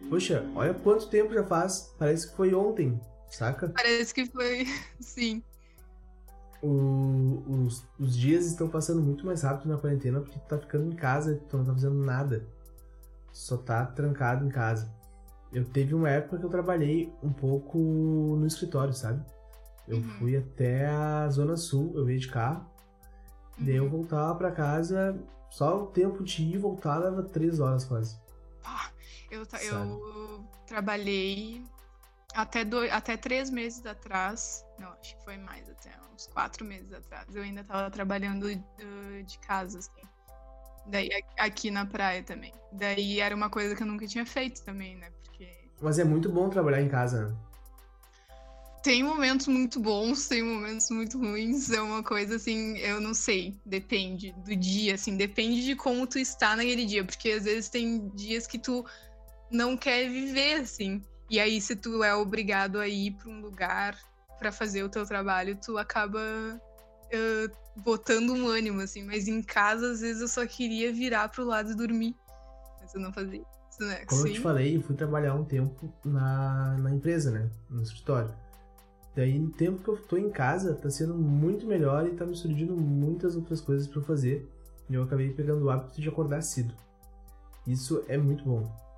Poxa, 0.09 0.43
olha 0.55 0.73
quanto 0.73 1.07
tempo 1.07 1.31
já 1.31 1.43
faz. 1.43 1.93
Parece 1.99 2.27
que 2.27 2.35
foi 2.35 2.55
ontem, 2.55 2.99
saca? 3.29 3.69
Parece 3.69 4.11
que 4.11 4.25
foi, 4.25 4.65
sim 4.99 5.43
o, 6.61 7.43
os, 7.47 7.85
os 7.97 8.17
dias 8.17 8.45
estão 8.45 8.67
passando 8.67 9.01
muito 9.01 9.25
mais 9.25 9.43
rápido 9.43 9.69
na 9.69 9.77
quarentena 9.77 10.19
porque 10.19 10.39
tu 10.39 10.45
tá 10.47 10.57
ficando 10.57 10.91
em 10.91 10.95
casa, 10.95 11.41
tu 11.49 11.57
não 11.57 11.65
tá 11.65 11.73
fazendo 11.73 12.03
nada. 12.03 12.45
Só 13.31 13.57
tá 13.57 13.85
trancado 13.85 14.45
em 14.45 14.49
casa. 14.49 14.91
Eu 15.51 15.65
teve 15.65 15.95
uma 15.95 16.09
época 16.09 16.37
que 16.37 16.45
eu 16.45 16.49
trabalhei 16.49 17.11
um 17.23 17.31
pouco 17.31 17.77
no 17.77 18.45
escritório, 18.45 18.93
sabe? 18.93 19.23
Eu 19.87 19.97
uhum. 19.97 20.09
fui 20.19 20.37
até 20.37 20.87
a 20.87 21.27
Zona 21.29 21.57
Sul, 21.57 21.91
eu 21.95 22.09
ia 22.09 22.19
de 22.19 22.27
carro. 22.27 22.65
Uhum. 23.57 23.65
Daí 23.65 23.75
eu 23.75 23.85
uhum. 23.85 23.89
voltava 23.89 24.35
para 24.35 24.51
casa, 24.51 25.17
só 25.49 25.83
o 25.83 25.87
tempo 25.87 26.23
de 26.23 26.43
ir 26.43 26.55
e 26.55 26.57
voltar 26.57 26.99
dava 26.99 27.23
três 27.23 27.59
horas 27.59 27.85
quase. 27.85 28.19
Ah, 28.63 28.91
eu, 29.31 29.43
eu 29.63 30.45
trabalhei 30.67 31.63
até, 32.35 32.63
dois, 32.63 32.91
até 32.91 33.17
três 33.17 33.49
meses 33.49 33.83
atrás. 33.85 34.63
Não, 34.79 34.89
acho 34.93 35.17
que 35.17 35.23
foi 35.23 35.37
mais 35.37 35.69
até 35.69 35.91
uns 36.13 36.27
quatro 36.27 36.65
meses 36.65 36.91
atrás. 36.93 37.35
Eu 37.35 37.43
ainda 37.43 37.63
tava 37.63 37.91
trabalhando 37.91 38.45
uh, 38.45 39.23
de 39.23 39.37
casa, 39.39 39.79
assim. 39.79 40.01
Daí 40.87 41.09
aqui 41.37 41.69
na 41.69 41.85
praia 41.85 42.23
também. 42.23 42.53
Daí 42.71 43.19
era 43.19 43.35
uma 43.35 43.49
coisa 43.49 43.75
que 43.75 43.83
eu 43.83 43.87
nunca 43.87 44.07
tinha 44.07 44.25
feito 44.25 44.63
também, 44.63 44.95
né? 44.95 45.11
Porque. 45.23 45.49
Mas 45.81 45.99
é 45.99 46.03
muito 46.03 46.29
bom 46.29 46.49
trabalhar 46.49 46.81
em 46.81 46.89
casa, 46.89 47.27
né? 47.27 47.35
Tem 48.81 49.03
momentos 49.03 49.47
muito 49.47 49.77
bons, 49.77 50.27
tem 50.29 50.41
momentos 50.41 50.89
muito 50.89 51.19
ruins. 51.19 51.69
É 51.69 51.81
uma 51.81 52.01
coisa 52.01 52.37
assim, 52.37 52.77
eu 52.77 53.01
não 53.01 53.13
sei. 53.13 53.59
Depende 53.65 54.31
do 54.31 54.55
dia, 54.55 54.95
assim, 54.95 55.17
depende 55.17 55.65
de 55.65 55.75
como 55.75 56.07
tu 56.07 56.17
está 56.17 56.55
naquele 56.55 56.85
dia. 56.85 57.03
Porque 57.03 57.31
às 57.31 57.43
vezes 57.43 57.69
tem 57.69 58.07
dias 58.15 58.47
que 58.47 58.57
tu 58.57 58.85
não 59.51 59.75
quer 59.75 60.09
viver, 60.09 60.61
assim. 60.61 61.03
E 61.29 61.39
aí, 61.39 61.59
se 61.61 61.75
tu 61.75 62.03
é 62.03 62.15
obrigado 62.15 62.79
a 62.79 62.87
ir 62.87 63.11
para 63.11 63.29
um 63.29 63.41
lugar 63.41 63.95
para 64.39 64.51
fazer 64.51 64.83
o 64.83 64.89
teu 64.89 65.05
trabalho, 65.05 65.59
tu 65.63 65.77
acaba 65.77 66.19
uh, 66.19 67.81
botando 67.81 68.31
um 68.31 68.47
ânimo, 68.47 68.81
assim. 68.81 69.03
Mas 69.03 69.27
em 69.27 69.43
casa, 69.43 69.91
às 69.91 70.01
vezes, 70.01 70.21
eu 70.21 70.27
só 70.27 70.45
queria 70.47 70.91
virar 70.93 71.29
pro 71.29 71.43
lado 71.43 71.71
e 71.71 71.75
dormir. 71.75 72.15
Mas 72.81 72.93
eu 72.95 73.01
não 73.01 73.11
fazia 73.11 73.41
isso, 73.69 73.81
né? 73.81 74.05
Como 74.05 74.21
Sim. 74.21 74.29
eu 74.29 74.33
te 74.33 74.39
falei, 74.39 74.77
eu 74.77 74.81
fui 74.81 74.95
trabalhar 74.95 75.35
um 75.35 75.43
tempo 75.43 75.93
na, 76.03 76.77
na 76.79 76.91
empresa, 76.91 77.29
né? 77.29 77.49
No 77.69 77.83
escritório. 77.83 78.33
Daí, 79.15 79.37
no 79.37 79.51
tempo 79.51 79.83
que 79.83 79.89
eu 79.89 79.97
tô 79.97 80.17
em 80.17 80.29
casa, 80.29 80.73
tá 80.75 80.89
sendo 80.89 81.13
muito 81.13 81.67
melhor 81.67 82.07
e 82.07 82.11
tá 82.11 82.25
me 82.25 82.35
surgindo 82.35 82.75
muitas 82.75 83.35
outras 83.35 83.59
coisas 83.59 83.87
para 83.87 84.01
fazer. 84.01 84.47
E 84.89 84.93
eu 84.93 85.03
acabei 85.03 85.29
pegando 85.31 85.65
o 85.65 85.69
hábito 85.69 85.99
de 85.99 86.07
acordar 86.07 86.41
cedo. 86.41 86.73
Isso 87.67 88.03
é 88.07 88.17
muito 88.17 88.43
bom. 88.43 88.88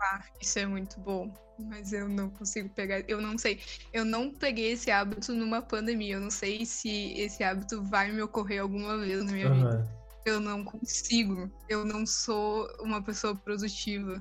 Ah, 0.00 0.22
isso 0.40 0.58
é 0.58 0.66
muito 0.66 1.00
bom. 1.00 1.32
Mas 1.58 1.92
eu 1.92 2.08
não 2.08 2.28
consigo 2.30 2.68
pegar. 2.68 3.00
Eu 3.08 3.20
não 3.20 3.38
sei. 3.38 3.60
Eu 3.92 4.04
não 4.04 4.32
peguei 4.32 4.72
esse 4.72 4.90
hábito 4.90 5.32
numa 5.32 5.62
pandemia. 5.62 6.16
Eu 6.16 6.20
não 6.20 6.30
sei 6.30 6.66
se 6.66 7.14
esse 7.18 7.42
hábito 7.42 7.82
vai 7.82 8.12
me 8.12 8.22
ocorrer 8.22 8.60
alguma 8.60 8.98
vez 8.98 9.24
na 9.24 9.32
minha 9.32 9.48
uhum. 9.48 9.56
vida. 9.56 9.96
Eu 10.24 10.40
não 10.40 10.64
consigo. 10.64 11.50
Eu 11.68 11.84
não 11.84 12.04
sou 12.04 12.68
uma 12.80 13.02
pessoa 13.02 13.34
produtiva. 13.34 14.20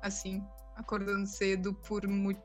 Assim, 0.00 0.42
acordando 0.76 1.26
cedo 1.26 1.74
por 1.74 2.06
muito 2.06 2.42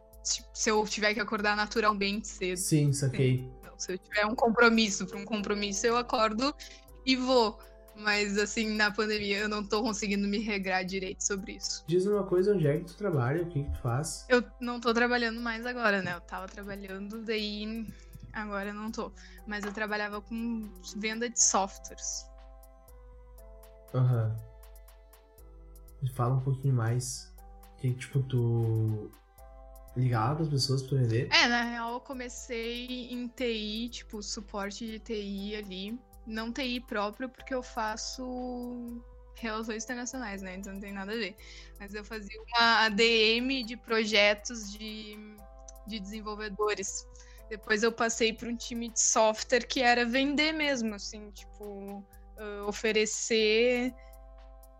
se 0.53 0.69
eu 0.69 0.85
tiver 0.85 1.13
que 1.13 1.19
acordar 1.19 1.55
naturalmente 1.55 2.27
cedo. 2.27 2.57
Sim, 2.57 2.91
saquei. 2.93 3.49
Não, 3.63 3.77
se 3.79 3.93
eu 3.93 3.97
tiver 3.97 4.25
um 4.25 4.35
compromisso, 4.35 5.05
para 5.05 5.17
um 5.17 5.25
compromisso 5.25 5.87
eu 5.87 5.97
acordo 5.97 6.53
e 7.05 7.15
vou. 7.15 7.59
Mas 7.99 8.37
assim, 8.37 8.75
na 8.75 8.91
pandemia 8.91 9.39
eu 9.39 9.49
não 9.49 9.63
tô 9.63 9.81
conseguindo 9.81 10.27
me 10.27 10.39
regrar 10.39 10.83
direito 10.83 11.21
sobre 11.21 11.53
isso. 11.53 11.83
Diz 11.87 12.05
uma 12.05 12.23
coisa, 12.23 12.53
onde 12.53 12.67
é 12.67 12.77
que 12.77 12.85
tu 12.85 12.95
trabalha? 12.95 13.43
O 13.43 13.45
que, 13.47 13.63
que 13.63 13.71
tu 13.71 13.81
faz? 13.81 14.25
Eu 14.29 14.43
não 14.59 14.79
tô 14.79 14.93
trabalhando 14.93 15.39
mais 15.39 15.65
agora, 15.65 16.01
né? 16.01 16.15
Eu 16.15 16.21
tava 16.21 16.47
trabalhando, 16.47 17.21
daí 17.23 17.85
agora 18.31 18.69
eu 18.69 18.73
não 18.73 18.91
tô. 18.91 19.11
Mas 19.45 19.65
eu 19.65 19.73
trabalhava 19.73 20.21
com 20.21 20.69
venda 20.95 21.29
de 21.29 21.41
softwares. 21.41 22.25
Aham. 23.93 24.35
Uhum. 26.01 26.07
Fala 26.13 26.35
um 26.35 26.41
pouquinho 26.41 26.73
mais. 26.73 27.33
Que 27.77 27.93
tipo, 27.93 28.21
tu 28.23 29.11
ligar 29.95 30.35
para 30.35 30.43
as 30.43 30.49
pessoas 30.49 30.81
para 30.83 30.99
vender? 30.99 31.27
É, 31.31 31.47
na 31.47 31.63
real 31.63 31.93
eu 31.93 31.99
comecei 31.99 33.09
em 33.11 33.27
TI, 33.27 33.89
tipo, 33.89 34.21
suporte 34.23 34.85
de 34.85 34.99
TI 34.99 35.55
ali. 35.55 35.99
Não 36.25 36.51
TI 36.51 36.79
próprio, 36.81 37.29
porque 37.29 37.53
eu 37.53 37.63
faço 37.63 39.01
relações 39.35 39.83
internacionais, 39.83 40.41
né? 40.41 40.55
Então 40.55 40.73
não 40.73 40.79
tem 40.79 40.93
nada 40.93 41.11
a 41.11 41.15
ver. 41.15 41.35
Mas 41.79 41.93
eu 41.93 42.03
fazia 42.03 42.41
uma 42.41 42.85
ADM 42.85 43.63
de 43.65 43.77
projetos 43.77 44.71
de, 44.71 45.17
de 45.87 45.99
desenvolvedores. 45.99 47.07
Depois 47.49 47.81
eu 47.81 47.91
passei 47.91 48.31
para 48.33 48.49
um 48.49 48.55
time 48.55 48.89
de 48.89 49.01
software 49.01 49.65
que 49.65 49.81
era 49.81 50.05
vender 50.05 50.51
mesmo, 50.51 50.93
assim, 50.93 51.31
tipo, 51.31 51.63
uh, 52.37 52.67
oferecer 52.67 53.93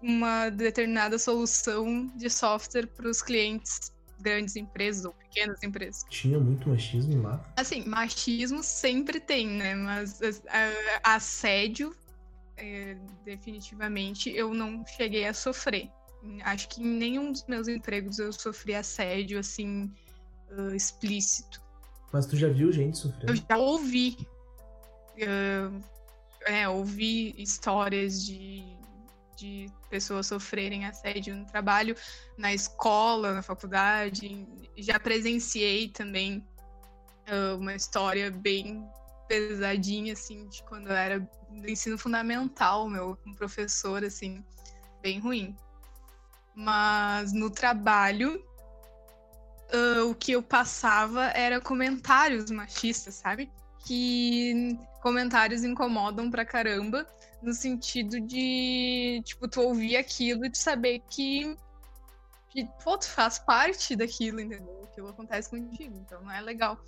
uma 0.02 0.50
determinada 0.50 1.18
solução 1.18 2.08
de 2.16 2.30
software 2.30 2.88
para 2.88 3.10
os 3.10 3.22
clientes 3.22 3.92
grandes 4.20 4.56
empresas 4.56 5.06
ou 5.06 5.14
pequenas 5.14 5.62
empresas. 5.64 6.06
Tinha 6.10 6.40
muito 6.40 6.70
machismo 6.70 7.22
lá? 7.22 7.44
Assim, 7.56 7.84
machismo 7.86 8.62
sempre 8.64 9.20
tem, 9.20 9.48
né? 9.48 9.76
Mas 9.76 10.20
assédio, 11.04 11.96
é, 12.58 12.98
definitivamente, 13.24 14.30
eu 14.30 14.54
não 14.54 14.86
cheguei 14.86 15.26
a 15.26 15.34
sofrer. 15.34 15.90
Acho 16.44 16.68
que 16.68 16.82
em 16.82 16.88
nenhum 16.88 17.32
dos 17.32 17.46
meus 17.48 17.68
empregos 17.68 18.20
eu 18.20 18.34
sofri 18.34 18.76
assédio, 18.76 19.40
assim, 19.40 19.90
uh, 20.52 20.76
explícito. 20.76 21.62
Mas 22.12 22.26
tu 22.26 22.36
já 22.36 22.50
viu 22.50 22.72
gente 22.72 22.98
sofrendo? 22.98 23.32
Eu 23.32 23.36
já 23.36 23.58
ouvi. 23.58 24.18
Uh, 25.16 25.82
é, 26.46 26.68
ouvi 26.68 27.34
histórias 27.38 28.26
de 28.26 28.64
de 29.40 29.72
pessoas 29.90 30.28
sofrerem 30.28 30.86
assédio 30.86 31.36
no 31.36 31.46
trabalho, 31.46 31.96
na 32.38 32.54
escola, 32.54 33.34
na 33.34 33.42
faculdade. 33.42 34.46
Já 34.78 35.00
presenciei 35.00 35.88
também 35.90 36.46
uh, 37.30 37.58
uma 37.58 37.74
história 37.74 38.30
bem 38.30 38.86
pesadinha, 39.28 40.14
assim, 40.14 40.48
de 40.48 40.64
quando 40.64 40.88
eu 40.88 40.96
era 40.96 41.20
do 41.20 41.70
ensino 41.70 41.98
fundamental, 41.98 42.90
meu, 42.90 43.18
um 43.26 43.34
professor, 43.34 44.04
assim, 44.04 44.44
bem 45.02 45.20
ruim. 45.20 45.56
Mas 46.56 47.32
no 47.32 47.50
trabalho, 47.50 48.44
uh, 49.74 50.10
o 50.10 50.16
que 50.16 50.34
eu 50.34 50.42
passava 50.42 51.28
era 51.28 51.62
comentários 51.62 52.52
machistas, 52.52 53.16
sabe? 53.16 53.52
Que 53.86 54.78
comentários 55.02 55.64
incomodam 55.64 56.30
pra 56.30 56.44
caramba 56.44 57.08
no 57.42 57.54
sentido 57.54 58.20
de, 58.20 59.22
tipo, 59.24 59.48
tu 59.48 59.62
ouvir 59.62 59.96
aquilo 59.98 60.46
e 60.46 60.52
tu 60.52 60.58
saber 60.58 61.00
que, 61.10 61.56
que 62.50 62.68
pô, 62.84 62.98
tu 62.98 63.08
faz 63.08 63.40
parte 63.40 63.96
daquilo, 63.96 64.40
entendeu? 64.40 64.84
Aquilo 64.84 65.10
acontece 65.10 65.50
contigo, 65.50 65.98
então 65.98 66.22
não 66.22 66.32
é 66.32 66.42
legal. 66.42 66.80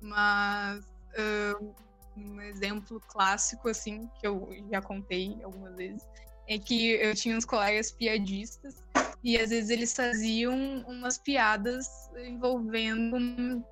Mas 0.00 0.84
uh, 0.84 1.74
um 2.16 2.40
exemplo 2.40 3.00
clássico, 3.06 3.68
assim, 3.68 4.08
que 4.18 4.26
eu 4.26 4.48
já 4.70 4.80
contei 4.80 5.38
algumas 5.42 5.76
vezes, 5.76 6.06
é 6.46 6.58
que 6.58 6.92
eu 6.92 7.14
tinha 7.14 7.36
uns 7.36 7.44
colegas 7.44 7.92
piadistas 7.92 8.82
e 9.22 9.36
às 9.38 9.50
vezes 9.50 9.68
eles 9.68 9.92
faziam 9.92 10.82
umas 10.88 11.18
piadas 11.18 11.86
envolvendo 12.16 13.62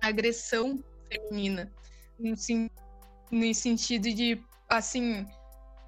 agressão 0.00 0.82
feminina. 1.10 1.72
No, 2.18 2.34
no 3.32 3.54
sentido 3.54 4.04
de, 4.14 4.40
assim, 4.68 5.26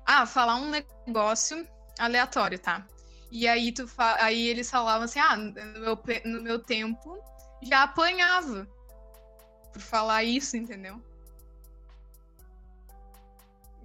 ah, 0.06 0.26
falar 0.26 0.56
um 0.56 0.70
negócio 0.70 1.66
aleatório, 1.98 2.58
tá? 2.58 2.86
E 3.30 3.46
aí, 3.46 3.72
tu 3.72 3.86
fa... 3.86 4.16
aí 4.22 4.48
eles 4.48 4.70
falavam 4.70 5.04
assim, 5.04 5.20
ah, 5.20 5.36
no 5.36 5.52
meu, 5.80 5.98
no 6.24 6.42
meu 6.42 6.58
tempo 6.58 7.18
já 7.62 7.82
apanhava 7.84 8.66
por 9.72 9.80
falar 9.80 10.24
isso, 10.24 10.56
entendeu? 10.56 11.00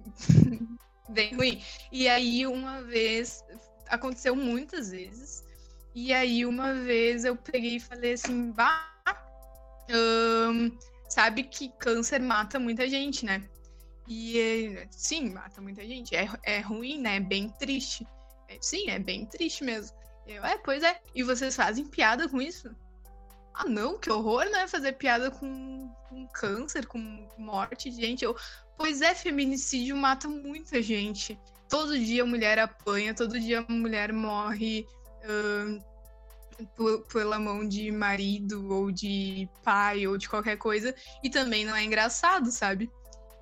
Bem 1.08 1.34
ruim. 1.34 1.62
E 1.92 2.08
aí, 2.08 2.46
uma 2.46 2.82
vez, 2.82 3.44
aconteceu 3.88 4.34
muitas 4.34 4.90
vezes, 4.90 5.44
e 5.94 6.12
aí, 6.12 6.44
uma 6.44 6.74
vez 6.74 7.24
eu 7.24 7.36
peguei 7.36 7.76
e 7.76 7.80
falei 7.80 8.14
assim, 8.14 8.50
bah, 8.52 8.92
hum, 9.90 10.76
sabe 11.08 11.44
que 11.44 11.68
câncer 11.78 12.20
mata 12.20 12.58
muita 12.58 12.88
gente, 12.88 13.24
né? 13.24 13.48
E 14.08 14.86
sim, 14.90 15.30
mata 15.30 15.60
muita 15.60 15.84
gente. 15.84 16.14
É, 16.14 16.28
é 16.44 16.60
ruim, 16.60 17.00
né? 17.00 17.16
É 17.16 17.20
bem 17.20 17.48
triste. 17.48 18.06
É, 18.48 18.58
sim, 18.60 18.88
é 18.88 18.98
bem 18.98 19.26
triste 19.26 19.64
mesmo. 19.64 19.96
Eu, 20.26 20.44
é, 20.44 20.58
pois 20.58 20.82
é. 20.82 21.00
E 21.14 21.22
vocês 21.22 21.54
fazem 21.56 21.84
piada 21.84 22.28
com 22.28 22.40
isso? 22.40 22.74
Ah, 23.54 23.64
não, 23.64 23.98
que 23.98 24.10
horror, 24.10 24.44
né? 24.50 24.66
Fazer 24.68 24.92
piada 24.92 25.30
com, 25.30 25.88
com 26.08 26.26
câncer, 26.28 26.86
com 26.86 27.28
morte 27.38 27.90
de 27.90 27.96
gente. 27.96 28.24
Eu, 28.24 28.36
pois 28.76 29.00
é, 29.00 29.14
feminicídio 29.14 29.96
mata 29.96 30.28
muita 30.28 30.82
gente. 30.82 31.38
Todo 31.68 31.98
dia 31.98 32.22
a 32.22 32.26
mulher 32.26 32.58
apanha, 32.58 33.14
todo 33.14 33.40
dia 33.40 33.64
a 33.66 33.72
mulher 33.72 34.12
morre 34.12 34.86
uh, 35.24 37.02
pela 37.12 37.38
mão 37.38 37.66
de 37.66 37.90
marido, 37.90 38.72
ou 38.72 38.92
de 38.92 39.48
pai, 39.64 40.06
ou 40.06 40.16
de 40.16 40.28
qualquer 40.28 40.56
coisa. 40.56 40.94
E 41.22 41.30
também 41.30 41.64
não 41.64 41.74
é 41.74 41.82
engraçado, 41.82 42.50
sabe? 42.50 42.90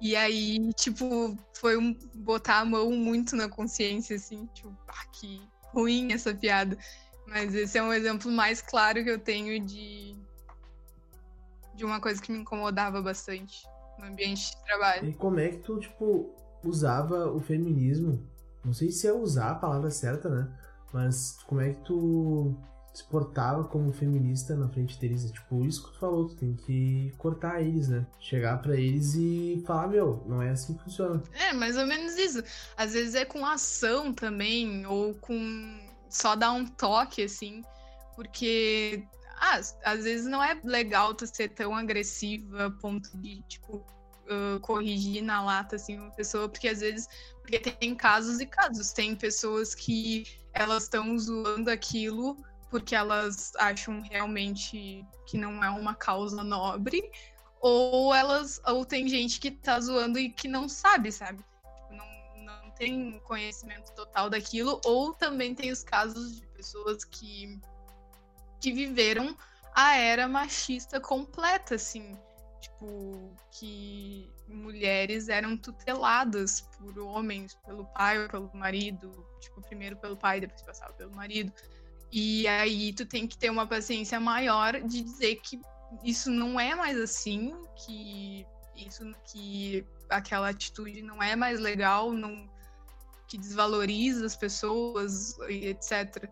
E 0.04 0.14
aí, 0.14 0.70
tipo, 0.74 1.34
foi 1.54 1.78
um 1.78 1.96
botar 2.16 2.58
a 2.58 2.64
mão 2.66 2.90
muito 2.90 3.34
na 3.34 3.48
consciência, 3.48 4.16
assim, 4.16 4.44
tipo, 4.52 4.76
ah, 4.86 5.06
que 5.10 5.40
ruim 5.72 6.12
essa 6.12 6.34
piada. 6.34 6.76
Mas 7.26 7.54
esse 7.54 7.78
é 7.78 7.82
um 7.82 7.90
exemplo 7.90 8.30
mais 8.30 8.60
claro 8.60 9.02
que 9.02 9.08
eu 9.08 9.18
tenho 9.18 9.58
de, 9.64 10.14
de 11.74 11.86
uma 11.86 12.02
coisa 12.02 12.20
que 12.20 12.30
me 12.30 12.40
incomodava 12.40 13.00
bastante 13.00 13.66
no 13.98 14.04
ambiente 14.04 14.50
de 14.50 14.64
trabalho. 14.66 15.08
E 15.08 15.14
como 15.14 15.40
é 15.40 15.48
que 15.48 15.60
tu, 15.60 15.80
tipo, 15.80 16.34
usava 16.62 17.32
o 17.32 17.40
feminismo? 17.40 18.28
Não 18.62 18.74
sei 18.74 18.90
se 18.90 19.06
é 19.06 19.12
usar 19.14 19.52
a 19.52 19.54
palavra 19.54 19.90
certa, 19.90 20.28
né? 20.28 20.52
Mas 20.92 21.38
como 21.46 21.62
é 21.62 21.72
que 21.72 21.80
tu 21.80 22.54
se 22.94 23.02
portava 23.04 23.64
como 23.64 23.92
feminista 23.92 24.54
na 24.54 24.68
frente 24.68 24.96
deles. 24.96 25.24
É 25.28 25.32
tipo 25.32 25.64
isso 25.64 25.84
que 25.84 25.92
tu 25.92 25.98
falou, 25.98 26.28
tu 26.28 26.36
tem 26.36 26.54
que 26.54 27.12
cortar 27.18 27.60
eles, 27.60 27.88
né? 27.88 28.06
Chegar 28.20 28.62
para 28.62 28.76
eles 28.76 29.14
e 29.16 29.62
falar, 29.66 29.88
meu, 29.88 30.22
não 30.26 30.40
é 30.40 30.50
assim 30.50 30.74
que 30.74 30.84
funciona. 30.84 31.20
É, 31.32 31.52
mais 31.52 31.76
ou 31.76 31.86
menos 31.86 32.16
isso. 32.16 32.42
Às 32.76 32.92
vezes 32.92 33.16
é 33.16 33.24
com 33.24 33.44
ação 33.44 34.14
também, 34.14 34.86
ou 34.86 35.12
com 35.14 35.80
só 36.08 36.36
dar 36.36 36.52
um 36.52 36.64
toque, 36.64 37.24
assim, 37.24 37.64
porque 38.14 39.04
ah, 39.38 39.60
às 39.84 40.04
vezes 40.04 40.26
não 40.26 40.42
é 40.42 40.56
legal 40.62 41.14
tu 41.14 41.26
ser 41.26 41.48
tão 41.48 41.74
agressiva 41.74 42.66
a 42.66 42.70
ponto 42.70 43.10
de, 43.18 43.42
tipo, 43.42 43.78
uh, 43.78 44.60
corrigir 44.60 45.20
na 45.20 45.42
lata, 45.42 45.74
assim, 45.74 45.98
uma 45.98 46.12
pessoa, 46.12 46.48
porque 46.48 46.68
às 46.68 46.78
vezes, 46.78 47.08
porque 47.42 47.58
tem 47.58 47.96
casos 47.96 48.38
e 48.38 48.46
casos, 48.46 48.92
tem 48.92 49.16
pessoas 49.16 49.74
que 49.74 50.24
elas 50.52 50.84
estão 50.84 51.18
zoando 51.18 51.68
aquilo 51.68 52.36
porque 52.74 52.96
elas 52.96 53.52
acham 53.54 54.00
realmente 54.00 55.06
que 55.26 55.38
não 55.38 55.62
é 55.62 55.70
uma 55.70 55.94
causa 55.94 56.42
nobre, 56.42 57.08
ou 57.60 58.12
elas 58.12 58.60
ou 58.66 58.84
tem 58.84 59.06
gente 59.06 59.38
que 59.38 59.52
tá 59.52 59.78
zoando 59.78 60.18
e 60.18 60.28
que 60.28 60.48
não 60.48 60.68
sabe, 60.68 61.12
sabe? 61.12 61.38
Tipo, 61.38 61.94
não, 61.94 62.44
não 62.44 62.70
tem 62.72 63.20
conhecimento 63.20 63.92
total 63.94 64.28
daquilo, 64.28 64.80
ou 64.84 65.14
também 65.14 65.54
tem 65.54 65.70
os 65.70 65.84
casos 65.84 66.40
de 66.40 66.46
pessoas 66.48 67.04
que, 67.04 67.60
que 68.60 68.72
viveram 68.72 69.36
a 69.72 69.96
era 69.96 70.26
machista 70.26 70.98
completa, 70.98 71.76
assim. 71.76 72.18
tipo, 72.60 73.36
que 73.52 74.28
mulheres 74.48 75.28
eram 75.28 75.56
tuteladas 75.56 76.62
por 76.76 76.98
homens, 76.98 77.54
pelo 77.64 77.84
pai 77.84 78.20
ou 78.20 78.28
pelo 78.28 78.50
marido, 78.52 79.24
tipo, 79.38 79.62
primeiro 79.62 79.96
pelo 79.96 80.16
pai, 80.16 80.40
depois 80.40 80.60
passava 80.62 80.92
pelo 80.94 81.14
marido. 81.14 81.52
E 82.16 82.46
aí 82.46 82.92
tu 82.92 83.04
tem 83.04 83.26
que 83.26 83.36
ter 83.36 83.50
uma 83.50 83.66
paciência 83.66 84.20
maior 84.20 84.80
de 84.80 85.00
dizer 85.00 85.34
que 85.42 85.60
isso 86.04 86.30
não 86.30 86.60
é 86.60 86.72
mais 86.72 86.96
assim, 86.96 87.52
que 87.74 88.46
isso 88.76 89.02
que 89.24 89.84
aquela 90.08 90.50
atitude 90.50 91.02
não 91.02 91.20
é 91.20 91.34
mais 91.34 91.58
legal, 91.58 92.12
não 92.12 92.48
que 93.26 93.36
desvaloriza 93.36 94.24
as 94.24 94.36
pessoas 94.36 95.36
etc. 95.48 96.30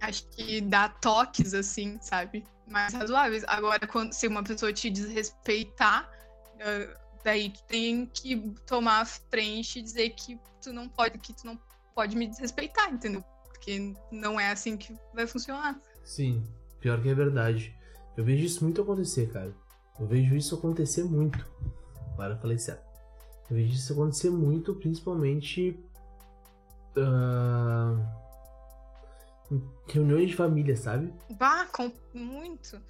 Acho 0.00 0.24
que 0.28 0.60
dá 0.60 0.90
toques 0.90 1.52
assim, 1.52 1.98
sabe? 2.00 2.44
Mais 2.68 2.94
razoáveis. 2.94 3.42
Agora, 3.48 3.84
quando, 3.84 4.12
se 4.12 4.28
uma 4.28 4.44
pessoa 4.44 4.72
te 4.72 4.88
desrespeitar, 4.90 6.08
uh, 6.54 6.96
daí 7.24 7.50
tu 7.50 7.64
tem 7.64 8.06
que 8.06 8.54
tomar 8.64 9.00
a 9.00 9.04
frente 9.04 9.80
e 9.80 9.82
dizer 9.82 10.10
que 10.10 10.38
tu 10.62 10.72
não 10.72 10.88
pode, 10.88 11.18
que 11.18 11.32
tu 11.32 11.44
não 11.46 11.60
pode 11.96 12.14
me 12.16 12.28
desrespeitar, 12.28 12.92
entendeu? 12.92 13.24
Porque 13.66 13.94
não 14.12 14.38
é 14.38 14.52
assim 14.52 14.76
que 14.76 14.96
vai 15.12 15.26
funcionar. 15.26 15.80
Sim, 16.04 16.46
pior 16.78 17.02
que 17.02 17.08
é 17.08 17.14
verdade. 17.14 17.76
Eu 18.16 18.24
vejo 18.24 18.44
isso 18.44 18.62
muito 18.62 18.80
acontecer, 18.80 19.28
cara. 19.32 19.52
Eu 19.98 20.06
vejo 20.06 20.36
isso 20.36 20.54
acontecer 20.54 21.02
muito. 21.02 21.44
Agora 22.12 22.34
eu 22.34 22.38
falei 22.38 22.58
certo. 22.58 22.86
Eu 23.50 23.56
vejo 23.56 23.74
isso 23.74 23.92
acontecer 23.92 24.30
muito, 24.30 24.72
principalmente. 24.76 25.76
Uh, 26.96 28.06
em 29.50 29.62
reuniões 29.88 30.28
de 30.28 30.36
família, 30.36 30.76
sabe? 30.76 31.12
Bah, 31.30 31.66
com 31.66 31.90
muito. 32.14 32.80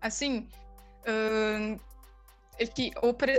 Assim. 0.00 0.48
Uh, 1.06 1.78
é 2.58 2.66
que 2.66 2.92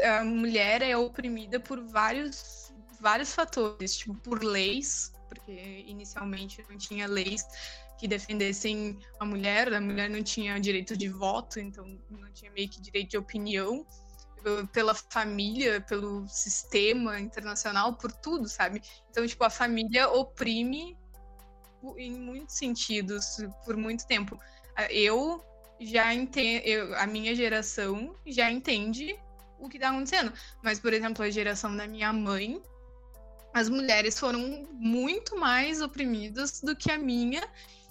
a 0.03 0.23
mulher 0.23 0.83
é 0.83 0.95
oprimida 0.95 1.59
por 1.59 1.81
vários, 1.81 2.71
vários 2.99 3.33
fatores, 3.33 3.97
tipo, 3.97 4.13
por 4.17 4.43
leis, 4.43 5.14
porque 5.35 5.83
inicialmente 5.87 6.65
não 6.69 6.77
tinha 6.77 7.07
leis 7.07 7.43
que 7.97 8.07
defendessem 8.07 8.97
a 9.19 9.25
mulher, 9.25 9.73
a 9.73 9.79
mulher 9.79 10.09
não 10.09 10.23
tinha 10.23 10.59
direito 10.59 10.97
de 10.97 11.07
voto, 11.07 11.59
então 11.59 11.85
não 12.09 12.31
tinha 12.31 12.51
meio 12.51 12.67
que 12.67 12.81
direito 12.81 13.11
de 13.11 13.17
opinião 13.17 13.85
pela 14.71 14.93
família, 14.93 15.81
pelo 15.81 16.27
sistema 16.27 17.19
internacional, 17.19 17.95
por 17.95 18.11
tudo, 18.11 18.47
sabe? 18.47 18.81
Então, 19.09 19.25
tipo, 19.25 19.43
a 19.43 19.49
família 19.49 20.07
oprime 20.09 20.97
em 21.97 22.19
muitos 22.19 22.55
sentidos 22.55 23.37
por 23.63 23.75
muito 23.75 24.05
tempo. 24.05 24.39
Eu 24.89 25.43
já 25.79 26.13
entendo, 26.13 26.93
a 26.95 27.07
minha 27.07 27.33
geração 27.35 28.15
já 28.25 28.51
entende 28.51 29.17
o 29.57 29.67
que 29.67 29.79
tá 29.79 29.89
acontecendo, 29.89 30.31
mas, 30.63 30.79
por 30.79 30.93
exemplo, 30.93 31.23
a 31.23 31.29
geração 31.29 31.75
da 31.75 31.87
minha 31.87 32.13
mãe, 32.13 32.61
as 33.55 33.69
mulheres 33.69 34.19
foram 34.19 34.67
muito 34.73 35.39
mais 35.39 35.81
oprimidas 35.81 36.59
do 36.59 36.75
que 36.75 36.91
a 36.91 36.97
minha 36.97 37.41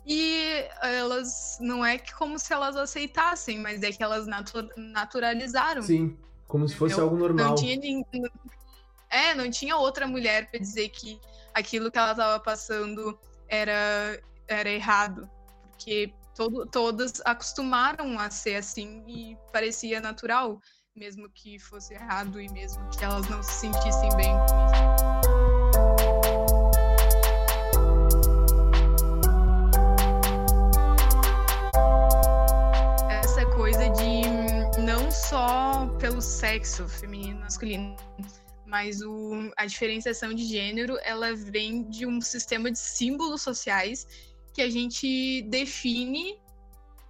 e 0.07 0.63
elas 0.83 1.57
não 1.59 1.83
é 1.83 1.97
que 1.97 2.15
como 2.15 2.39
se 2.39 2.53
elas 2.53 2.77
aceitassem, 2.77 3.59
mas 3.61 3.83
é 3.83 3.91
que 3.91 4.03
elas 4.03 4.27
natu 4.27 4.69
naturalizaram. 4.77 5.81
Sim, 5.81 6.19
como 6.47 6.69
se 6.69 6.77
fosse 6.77 7.01
algo 7.01 7.17
normal. 7.17 7.47
Não 7.47 7.55
tinha 7.55 7.77
ninguém, 7.77 8.31
é, 9.09 9.35
não 9.35 9.51
tinha 9.51 9.75
outra 9.79 10.07
mulher 10.07 10.51
para 10.51 10.61
dizer 10.61 10.91
que 10.91 11.19
aquilo 11.55 11.91
que 11.91 11.97
ela 11.97 12.11
estava 12.11 12.39
passando 12.39 13.19
era 13.49 14.21
era 14.47 14.69
errado, 14.69 15.27
porque 15.71 16.13
todo, 16.37 16.67
todas 16.67 17.23
acostumaram 17.25 18.19
a 18.19 18.29
ser 18.29 18.57
assim 18.57 19.03
e 19.09 19.39
parecia 19.51 19.99
natural, 19.99 20.61
mesmo 20.95 21.27
que 21.31 21.59
fosse 21.59 21.95
errado 21.95 22.39
e 22.39 22.53
mesmo 22.53 22.87
que 22.91 23.03
elas 23.03 23.27
não 23.31 23.43
se 23.43 23.53
sentissem 23.53 24.15
bem 24.15 24.35
com 24.37 24.67
isso. 24.67 25.44
Sexo 36.25 36.89
feminino 36.89 37.41
masculino, 37.41 37.95
mas 38.67 39.03
o, 39.03 39.53
a 39.57 39.67
diferenciação 39.67 40.33
de 40.33 40.45
gênero 40.45 40.99
ela 41.03 41.35
vem 41.35 41.89
de 41.89 42.07
um 42.07 42.21
sistema 42.21 42.71
de 42.71 42.79
símbolos 42.79 43.43
sociais 43.43 44.07
que 44.55 44.63
a 44.63 44.71
gente 44.71 45.43
define 45.43 46.41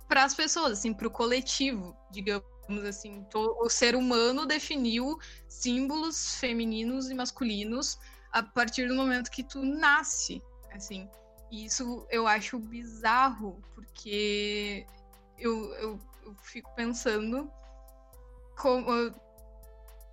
para 0.08 0.24
as 0.24 0.34
pessoas, 0.34 0.72
assim, 0.72 0.92
para 0.92 1.06
o 1.06 1.10
coletivo, 1.10 1.96
digamos 2.10 2.44
assim. 2.84 3.24
o 3.34 3.68
ser 3.68 3.94
humano 3.94 4.46
definiu 4.46 5.16
símbolos 5.48 6.34
femininos 6.36 7.08
e 7.08 7.14
masculinos 7.14 7.98
a 8.32 8.42
partir 8.42 8.88
do 8.88 8.94
momento 8.94 9.30
que 9.30 9.44
tu 9.44 9.62
nasce, 9.62 10.42
assim. 10.72 11.08
E 11.52 11.66
isso 11.66 12.04
eu 12.10 12.26
acho 12.26 12.58
bizarro, 12.58 13.62
porque 13.74 14.84
eu, 15.38 15.72
eu, 15.74 16.00
eu 16.24 16.34
fico 16.42 16.74
pensando 16.74 17.48
como, 18.56 19.12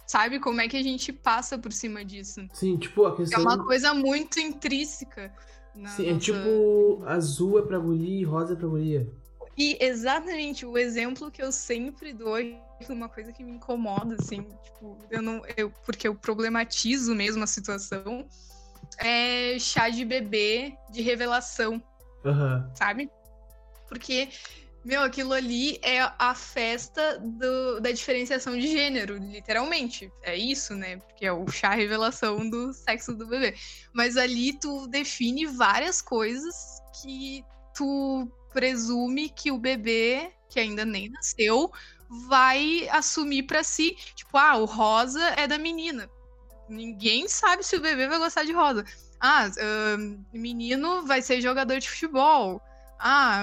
sabe 0.08 0.40
como 0.40 0.62
é 0.62 0.68
que 0.68 0.78
a 0.78 0.84
gente 0.84 1.14
passa 1.14 1.58
por 1.58 1.72
cima 1.72 2.04
disso. 2.04 2.48
Sim, 2.54 2.78
tipo, 2.78 3.06
a 3.06 3.16
questão. 3.16 3.40
É 3.40 3.42
uma 3.42 3.64
coisa 3.64 3.94
muito 3.94 4.40
intrínseca. 4.40 5.34
Sim, 5.96 6.10
é 6.10 6.18
tipo, 6.18 7.02
azul 7.06 7.60
é 7.60 7.62
pra 7.62 7.80
guria 7.80 8.20
e 8.20 8.24
rosa 8.24 8.54
é 8.54 8.56
pra 8.58 8.68
guria. 8.68 9.10
E 9.58 9.78
exatamente 9.80 10.66
o 10.66 10.78
exemplo 10.78 11.30
que 11.30 11.42
eu 11.42 11.52
sempre 11.52 12.14
dou, 12.14 12.36
uma 12.90 13.08
coisa 13.08 13.32
que 13.32 13.44
me 13.44 13.52
incomoda, 13.52 14.16
assim, 14.20 14.48
tipo, 14.64 14.98
eu 15.10 15.22
não. 15.22 15.42
Eu, 15.56 15.72
porque 15.86 16.08
eu 16.08 16.16
problematizo 16.16 17.14
mesmo 17.14 17.44
a 17.44 17.48
situação, 17.48 18.28
é 18.98 19.58
chá 19.60 19.90
de 19.90 20.04
bebê 20.04 20.76
de 20.92 21.02
revelação. 21.02 21.82
Uhum. 22.26 22.76
Sabe? 22.76 23.10
Porque 23.88 24.30
meu, 24.84 25.04
aquilo 25.04 25.34
ali 25.34 25.80
é 25.84 26.02
a 26.18 26.34
festa 26.34 27.20
do, 27.20 27.80
da 27.80 27.92
diferenciação 27.92 28.58
de 28.58 28.68
gênero, 28.68 29.18
literalmente. 29.18 30.12
É 30.24 30.36
isso, 30.36 30.74
né? 30.74 30.98
Porque 30.98 31.26
é 31.26 31.32
o 31.32 31.48
chá 31.48 31.70
revelação 31.72 32.50
do 32.50 32.74
sexo 32.74 33.14
do 33.14 33.28
bebê. 33.28 33.56
Mas 33.94 34.18
ali 34.18 34.58
tu 34.60 34.88
define 34.88 35.46
várias 35.46 36.02
coisas 36.02 36.82
que 37.02 37.46
tu 37.76 38.28
presume 38.52 39.30
que 39.30 39.52
o 39.52 39.58
bebê, 39.58 40.32
que 40.50 40.60
ainda 40.60 40.84
nem 40.84 41.10
nasceu, 41.10 41.72
vai 42.28 42.90
assumir 42.90 43.44
para 43.44 43.64
si. 43.64 43.96
Tipo, 44.16 44.38
ah, 44.38 44.58
o 44.58 44.66
rosa 44.66 45.24
é 45.38 45.48
da 45.48 45.60
menina. 45.60 46.10
Ninguém 46.68 47.28
sabe 47.28 47.64
se 47.64 47.76
o 47.76 47.82
bebê 47.82 48.08
vai 48.08 48.18
gostar 48.18 48.46
de 48.46 48.52
rosa. 48.52 48.84
Ah, 49.20 49.48
uh, 49.48 50.26
menino 50.34 51.06
vai 51.06 51.22
ser 51.22 51.40
jogador 51.40 51.80
de 51.80 51.88
futebol 51.88 52.60
ah, 53.02 53.42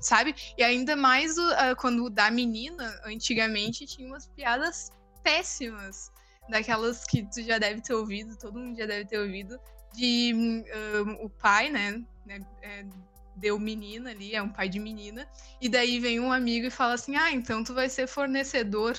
sabe? 0.00 0.34
E 0.56 0.62
ainda 0.62 0.94
mais 0.94 1.36
uh, 1.38 1.76
quando 1.78 2.08
da 2.10 2.30
menina, 2.30 3.00
antigamente 3.04 3.86
tinha 3.86 4.06
umas 4.06 4.26
piadas 4.28 4.90
péssimas, 5.22 6.10
daquelas 6.48 7.04
que 7.04 7.22
tu 7.22 7.42
já 7.42 7.58
deve 7.58 7.80
ter 7.80 7.94
ouvido, 7.94 8.36
todo 8.36 8.58
mundo 8.58 8.76
já 8.76 8.86
deve 8.86 9.06
ter 9.06 9.18
ouvido, 9.18 9.58
de 9.94 10.32
um, 10.34 11.24
o 11.24 11.30
pai, 11.30 11.70
né, 11.70 12.02
né 12.26 12.40
é, 12.62 12.84
deu 13.36 13.58
menina 13.58 14.10
ali, 14.10 14.34
é 14.34 14.42
um 14.42 14.48
pai 14.48 14.68
de 14.68 14.78
menina, 14.78 15.26
e 15.60 15.68
daí 15.68 15.98
vem 15.98 16.20
um 16.20 16.32
amigo 16.32 16.66
e 16.66 16.70
fala 16.70 16.94
assim, 16.94 17.16
ah, 17.16 17.30
então 17.30 17.62
tu 17.62 17.74
vai 17.74 17.88
ser 17.88 18.06
fornecedor. 18.06 18.96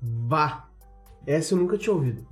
Bah! 0.00 0.68
Essa 1.26 1.54
eu 1.54 1.58
nunca 1.58 1.78
tinha 1.78 1.94
ouvido. 1.94 2.26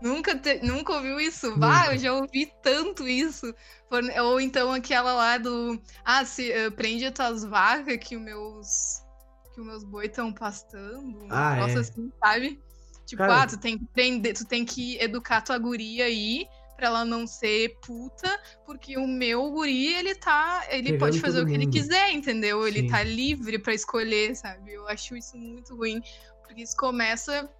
Nunca, 0.00 0.36
te, 0.36 0.60
nunca 0.62 0.92
ouviu 0.92 1.18
isso? 1.18 1.56
Bah, 1.56 1.92
eu 1.92 1.98
já 1.98 2.12
ouvi 2.12 2.52
tanto 2.62 3.08
isso. 3.08 3.54
Ou 4.22 4.40
então 4.40 4.72
aquela 4.72 5.14
lá 5.14 5.38
do. 5.38 5.80
Ah, 6.04 6.24
se 6.24 6.50
uh, 6.50 6.72
prende 6.72 7.06
as 7.06 7.12
tuas 7.12 7.44
vacas 7.44 7.96
que 7.96 8.16
os 8.16 8.22
meus. 8.22 9.02
Que 9.54 9.60
os 9.60 9.66
meus 9.66 9.84
boi 9.84 10.06
estão 10.06 10.32
pastando. 10.32 11.26
Ah, 11.30 11.56
nossa, 11.56 11.78
é. 11.78 11.80
assim, 11.80 12.12
sabe? 12.22 12.60
Tipo, 13.06 13.22
Cara... 13.22 13.42
ah, 13.42 13.46
tu 13.46 13.58
tem 13.58 13.78
que 13.78 13.86
prender, 13.86 14.34
tu 14.34 14.44
tem 14.44 14.64
que 14.64 14.98
educar 14.98 15.40
tua 15.40 15.56
guria 15.56 16.04
aí 16.04 16.46
pra 16.76 16.88
ela 16.88 17.04
não 17.06 17.26
ser 17.26 17.78
puta, 17.80 18.38
porque 18.66 18.98
o 18.98 19.06
meu 19.06 19.50
guri, 19.50 19.94
ele 19.94 20.14
tá. 20.14 20.66
Ele 20.68 20.92
Pegando 20.92 20.98
pode 20.98 21.20
fazer 21.20 21.40
o 21.40 21.46
que 21.46 21.52
mundo. 21.52 21.62
ele 21.62 21.70
quiser, 21.70 22.10
entendeu? 22.10 22.62
Sim. 22.62 22.68
Ele 22.68 22.90
tá 22.90 23.02
livre 23.02 23.58
para 23.58 23.72
escolher, 23.72 24.36
sabe? 24.36 24.74
Eu 24.74 24.86
acho 24.88 25.16
isso 25.16 25.38
muito 25.38 25.74
ruim. 25.74 26.02
Porque 26.42 26.62
isso 26.62 26.76
começa 26.76 27.50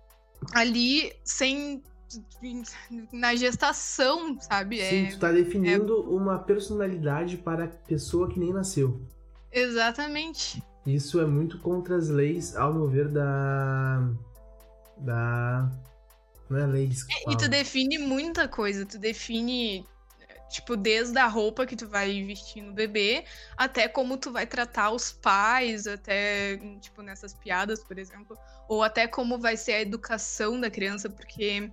ali 0.53 1.13
sem 1.25 1.83
na 3.13 3.35
gestação, 3.35 4.41
sabe? 4.41 4.81
Sim, 4.81 5.07
é, 5.07 5.11
tu 5.11 5.19
tá 5.19 5.33
definindo 5.33 5.95
é... 5.95 6.15
uma 6.15 6.39
personalidade 6.39 7.37
para 7.37 7.65
a 7.65 7.69
pessoa 7.69 8.29
que 8.29 8.39
nem 8.39 8.53
nasceu. 8.53 9.01
Exatamente. 9.53 10.63
Isso 10.87 11.21
é 11.21 11.27
muito 11.27 11.59
contra 11.59 11.97
as 11.97 12.09
leis, 12.09 12.55
ao 12.57 12.73
meu 12.73 12.87
ver, 12.87 13.09
da. 13.09 14.09
Da. 14.99 15.71
Não 16.49 16.59
é 16.59 16.67
leis. 16.67 17.05
É, 17.11 17.33
e 17.33 17.37
tu 17.37 17.49
define 17.49 17.99
muita 17.99 18.47
coisa. 18.47 18.87
Tu 18.87 18.99
define. 18.99 19.85
Tipo, 20.49 20.77
desde 20.77 21.19
a 21.19 21.27
roupa 21.27 21.67
que 21.67 21.75
tu 21.75 21.89
vai 21.89 22.23
vestir 22.23 22.63
no 22.63 22.73
bebê, 22.73 23.25
até 23.57 23.89
como 23.89 24.17
tu 24.17 24.31
vai 24.31 24.47
tratar 24.47 24.93
os 24.93 25.11
pais, 25.11 25.89
até, 25.89 26.57
tipo, 26.81 27.03
nessas 27.03 27.35
piadas, 27.35 27.83
por 27.83 27.99
exemplo. 27.99 28.39
Ou 28.69 28.85
até 28.85 29.09
como 29.09 29.41
vai 29.41 29.57
ser 29.57 29.73
a 29.73 29.81
educação 29.81 30.61
da 30.61 30.71
criança, 30.71 31.11
porque 31.11 31.69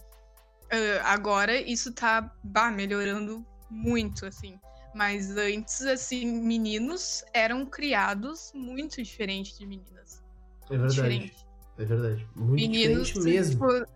uh, 0.73 1.01
agora 1.03 1.55
isso 1.55 1.93
tá 1.93 2.33
bah, 2.43 2.71
melhorando 2.71 3.45
muito, 3.69 4.25
assim. 4.25 4.59
Mas 4.93 5.36
antes, 5.36 5.81
assim, 5.81 6.25
meninos 6.25 7.23
eram 7.33 7.65
criados 7.65 8.51
muito 8.53 9.01
diferente 9.01 9.57
de 9.57 9.65
meninas. 9.65 10.23
É 10.65 10.77
verdade. 10.77 10.93
Diferente. 10.93 11.47
É 11.77 11.86
verdade. 11.86 12.27
Muito 12.36 12.62
meninos, 12.62 13.07
diferente 13.07 13.29
mesmo. 13.29 13.51
Tipo, 13.53 13.91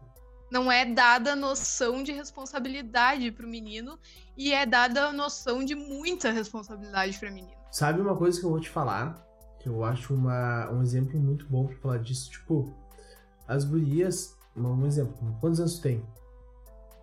não 0.49 0.71
é 0.71 0.85
dada 0.85 1.33
a 1.33 1.35
noção 1.35 2.01
de 2.01 2.11
responsabilidade 2.11 3.31
para 3.31 3.45
o 3.45 3.49
menino 3.49 3.99
e 4.35 4.53
é 4.53 4.65
dada 4.65 5.07
a 5.07 5.13
noção 5.13 5.63
de 5.63 5.75
muita 5.75 6.31
responsabilidade 6.31 7.19
para 7.19 7.29
menino. 7.29 7.57
Sabe 7.71 8.01
uma 8.01 8.15
coisa 8.15 8.39
que 8.39 8.45
eu 8.45 8.49
vou 8.49 8.59
te 8.59 8.69
falar? 8.69 9.23
Que 9.59 9.69
eu 9.69 9.83
acho 9.83 10.13
uma, 10.13 10.71
um 10.71 10.81
exemplo 10.81 11.19
muito 11.19 11.45
bom 11.47 11.67
para 11.67 11.75
falar 11.77 11.97
disso. 11.99 12.31
Tipo, 12.31 12.73
as 13.47 13.63
gurias. 13.63 14.35
Um 14.55 14.87
exemplo, 14.87 15.15
quantos 15.39 15.59
anos 15.59 15.75
tu 15.75 15.83
tem? 15.83 16.03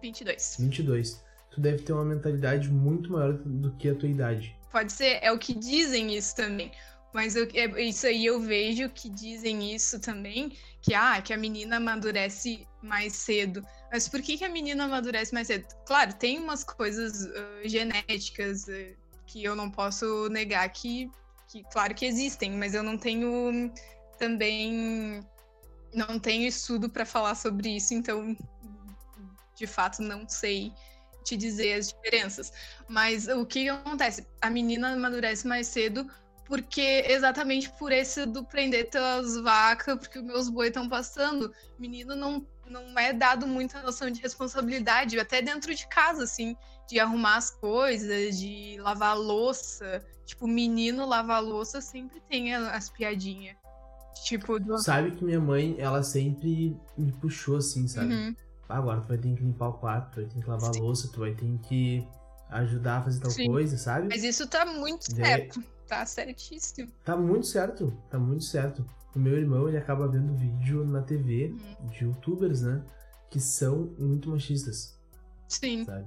22. 0.05 0.57
22 0.59 1.25
tu 1.55 1.61
deve 1.61 1.79
ter 1.85 1.93
uma 1.93 2.05
mentalidade 2.05 2.69
muito 2.69 3.13
maior 3.13 3.35
do 3.35 3.71
que 3.77 3.89
a 3.89 3.95
tua 3.95 4.09
idade. 4.09 4.59
Pode 4.73 4.93
ser, 4.93 5.21
é 5.23 5.31
o 5.31 5.39
que 5.39 5.55
dizem 5.55 6.17
isso 6.17 6.35
também. 6.35 6.73
Mas 7.13 7.37
eu, 7.37 7.49
é, 7.55 7.81
isso 7.81 8.09
aí 8.09 8.27
eu 8.27 8.41
vejo 8.41 8.89
que 8.89 9.09
dizem 9.09 9.73
isso 9.73 10.01
também, 10.01 10.53
que, 10.83 10.93
ah, 10.95 11.23
que 11.23 11.33
a 11.33 11.37
menina 11.37 11.77
amadurece 11.77 12.67
mais 12.83 13.13
cedo. 13.13 13.65
Mas 13.93 14.09
por 14.09 14.21
que, 14.21 14.37
que 14.37 14.45
a 14.45 14.49
menina 14.49 14.85
amadurece 14.85 15.33
mais 15.33 15.47
cedo? 15.47 15.65
Claro, 15.87 16.13
tem 16.15 16.41
umas 16.41 16.65
coisas 16.65 17.25
uh, 17.27 17.69
genéticas 17.69 18.65
uh, 18.65 18.97
que 19.29 19.45
eu 19.45 19.55
não 19.55 19.71
posso 19.71 20.29
negar 20.29 20.69
que, 20.71 21.09
que, 21.47 21.63
claro 21.73 21.95
que 21.95 22.05
existem, 22.05 22.51
mas 22.51 22.75
eu 22.75 22.83
não 22.83 22.99
tenho 22.99 23.73
também, 24.19 25.21
não 25.95 26.19
tenho 26.19 26.49
estudo 26.49 26.91
para 26.91 27.07
falar 27.07 27.37
sobre 27.37 27.77
isso, 27.77 27.95
então, 27.95 28.37
de 29.55 29.67
fato, 29.67 30.03
não 30.03 30.29
sei 30.29 30.73
te 31.25 31.37
dizer 31.37 31.75
as 31.75 31.89
diferenças. 31.89 32.53
Mas 32.89 33.27
o 33.29 33.47
que 33.47 33.69
acontece? 33.69 34.27
A 34.41 34.51
menina 34.51 34.93
amadurece 34.93 35.47
mais 35.47 35.67
cedo 35.67 36.07
porque 36.47 37.05
exatamente 37.09 37.71
por 37.79 37.91
esse 37.91 38.27
do 38.27 38.45
prender 38.45 38.91
tuas 38.91 39.37
vacas, 39.41 39.99
porque 39.99 40.19
os 40.19 40.25
meus 40.25 40.49
boi 40.49 40.69
estão 40.69 40.89
passando. 40.89 41.53
Menino 41.79 42.15
não, 42.15 42.47
não 42.69 42.99
é 42.99 43.13
dado 43.13 43.47
muita 43.47 43.83
noção 43.83 44.11
de 44.11 44.21
responsabilidade, 44.21 45.19
até 45.19 45.41
dentro 45.41 45.75
de 45.75 45.87
casa, 45.89 46.25
assim, 46.25 46.55
de 46.89 47.01
arrumar 47.01 47.37
as 47.37 47.51
coisas, 47.51 48.39
de 48.39 48.77
lavar 48.79 49.19
louça. 49.19 50.05
Tipo, 50.27 50.47
menino 50.47 51.07
lavar 51.07 51.43
louça 51.43 51.81
sempre 51.81 52.21
tem 52.29 52.55
as 52.55 52.91
piadinhas. 52.91 53.57
Tipo, 54.25 54.61
do... 54.61 54.79
Sabe 54.79 55.11
que 55.13 55.25
minha 55.25 55.41
mãe, 55.41 55.77
ela 55.79 56.03
sempre 56.03 56.77
me 56.97 57.13
puxou 57.13 57.57
assim, 57.57 57.89
sabe? 57.89 58.15
Uhum. 58.15 58.37
Agora 58.69 59.01
tu 59.01 59.09
vai 59.09 59.19
ter 59.19 59.35
que 59.35 59.43
limpar 59.43 59.69
o 59.69 59.73
quarto, 59.75 60.13
tu 60.13 60.17
vai 60.17 60.25
ter 60.25 60.41
que 60.41 60.49
lavar 60.49 60.73
Sim. 60.73 60.81
a 60.81 60.83
louça, 60.83 61.09
tu 61.13 61.21
vai 61.21 61.35
ter 61.35 61.59
que 61.59 62.07
ajudar 62.51 62.99
a 62.99 63.03
fazer 63.03 63.21
tal 63.21 63.31
Sim. 63.31 63.47
coisa, 63.47 63.77
sabe? 63.77 64.09
Mas 64.09 64.23
isso 64.23 64.47
tá 64.49 64.65
muito 64.65 65.15
certo. 65.15 65.63
Tá 65.87 66.07
certíssimo. 66.07 66.91
Tá 67.05 67.17
muito 67.17 67.47
certo, 67.47 67.93
tá 68.09 68.19
muito 68.19 68.45
certo. 68.45 68.85
O 69.15 69.19
meu 69.19 69.37
irmão, 69.37 69.69
ele 69.69 69.77
acaba 69.77 70.09
vendo 70.09 70.35
vídeo 70.35 70.85
na 70.85 71.03
TV 71.03 71.55
uhum. 71.81 71.87
de 71.89 72.05
youtubers, 72.05 72.63
né? 72.63 72.83
Que 73.31 73.39
são 73.39 73.95
muito 73.99 74.31
machistas. 74.31 74.99
Sim. 75.47 75.85
Sabe? 75.85 76.07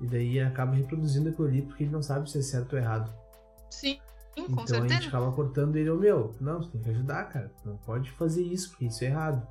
E 0.00 0.06
daí 0.06 0.40
acaba 0.40 0.74
reproduzindo 0.74 1.28
aquilo 1.28 1.46
ali 1.46 1.62
porque 1.62 1.84
ele 1.84 1.92
não 1.92 2.02
sabe 2.02 2.30
se 2.30 2.38
é 2.38 2.42
certo 2.42 2.72
ou 2.72 2.78
errado. 2.78 3.14
Sim. 3.70 3.98
Então 4.36 4.66
certeza. 4.66 4.84
a 4.84 4.88
gente 4.88 5.08
acaba 5.08 5.30
cortando 5.32 5.76
ele, 5.76 5.90
ô 5.90 5.96
meu, 5.96 6.34
não, 6.40 6.60
você 6.60 6.70
tem 6.70 6.80
que 6.80 6.90
ajudar, 6.90 7.24
cara. 7.28 7.52
Não 7.64 7.76
pode 7.76 8.10
fazer 8.12 8.42
isso, 8.42 8.70
porque 8.70 8.86
isso 8.86 9.04
é 9.04 9.08
errado. 9.08 9.46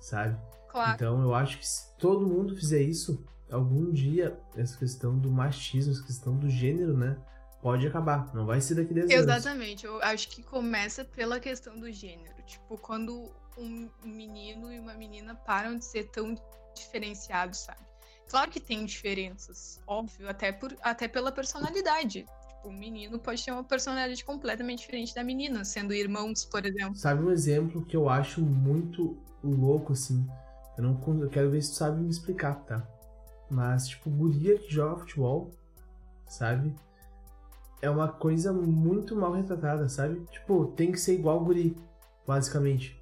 Sabe? 0.00 0.38
Claro. 0.68 0.94
Então 0.94 1.22
eu 1.22 1.34
acho 1.34 1.58
que 1.58 1.66
se 1.66 1.94
todo 1.96 2.26
mundo 2.26 2.54
fizer 2.54 2.82
isso, 2.82 3.24
algum 3.50 3.90
dia 3.90 4.38
essa 4.56 4.76
questão 4.76 5.18
do 5.18 5.30
machismo, 5.30 5.92
essa 5.92 6.04
questão 6.04 6.36
do 6.36 6.48
gênero, 6.48 6.96
né? 6.96 7.16
Pode 7.60 7.86
acabar. 7.86 8.32
Não 8.34 8.46
vai 8.46 8.60
ser 8.60 8.76
daqui 8.76 8.94
10 8.94 9.10
anos. 9.10 9.24
Exatamente. 9.24 9.84
Eu 9.84 10.00
acho 10.02 10.28
que 10.28 10.42
começa 10.42 11.04
pela 11.04 11.40
questão 11.40 11.78
do 11.78 11.90
gênero. 11.90 12.40
Tipo, 12.46 12.78
quando 12.78 13.32
um 13.56 13.90
menino 14.04 14.72
e 14.72 14.78
uma 14.78 14.94
menina 14.94 15.34
param 15.34 15.76
de 15.76 15.84
ser 15.84 16.04
tão 16.04 16.36
diferenciados, 16.74 17.58
sabe? 17.58 17.80
Claro 18.28 18.50
que 18.50 18.60
tem 18.60 18.84
diferenças, 18.84 19.80
óbvio, 19.86 20.28
até, 20.28 20.52
por, 20.52 20.76
até 20.82 21.08
pela 21.08 21.32
personalidade. 21.32 22.26
Tipo, 22.58 22.68
o 22.68 22.72
menino 22.72 23.18
pode 23.18 23.44
ter 23.44 23.52
uma 23.52 23.64
personalidade 23.64 24.24
completamente 24.24 24.80
diferente 24.80 25.14
da 25.14 25.22
menina, 25.22 25.64
sendo 25.64 25.94
irmãos, 25.94 26.44
por 26.44 26.64
exemplo. 26.64 26.96
Sabe 26.96 27.22
um 27.22 27.30
exemplo 27.30 27.84
que 27.84 27.96
eu 27.96 28.08
acho 28.08 28.40
muito 28.40 29.16
louco, 29.42 29.92
assim? 29.92 30.26
Eu 30.76 30.84
não 30.84 31.20
eu 31.20 31.28
quero 31.28 31.50
ver 31.50 31.62
se 31.62 31.70
tu 31.70 31.76
sabe 31.76 32.00
me 32.00 32.10
explicar, 32.10 32.54
tá? 32.64 32.86
Mas, 33.50 33.88
tipo, 33.88 34.10
guria 34.10 34.58
que 34.58 34.70
joga 34.70 34.98
futebol, 34.98 35.50
sabe? 36.26 36.74
É 37.80 37.88
uma 37.88 38.08
coisa 38.08 38.52
muito 38.52 39.16
mal 39.16 39.32
retratada, 39.32 39.88
sabe? 39.88 40.20
Tipo, 40.30 40.66
tem 40.76 40.92
que 40.92 40.98
ser 40.98 41.14
igual 41.14 41.44
guri, 41.44 41.76
basicamente. 42.26 42.97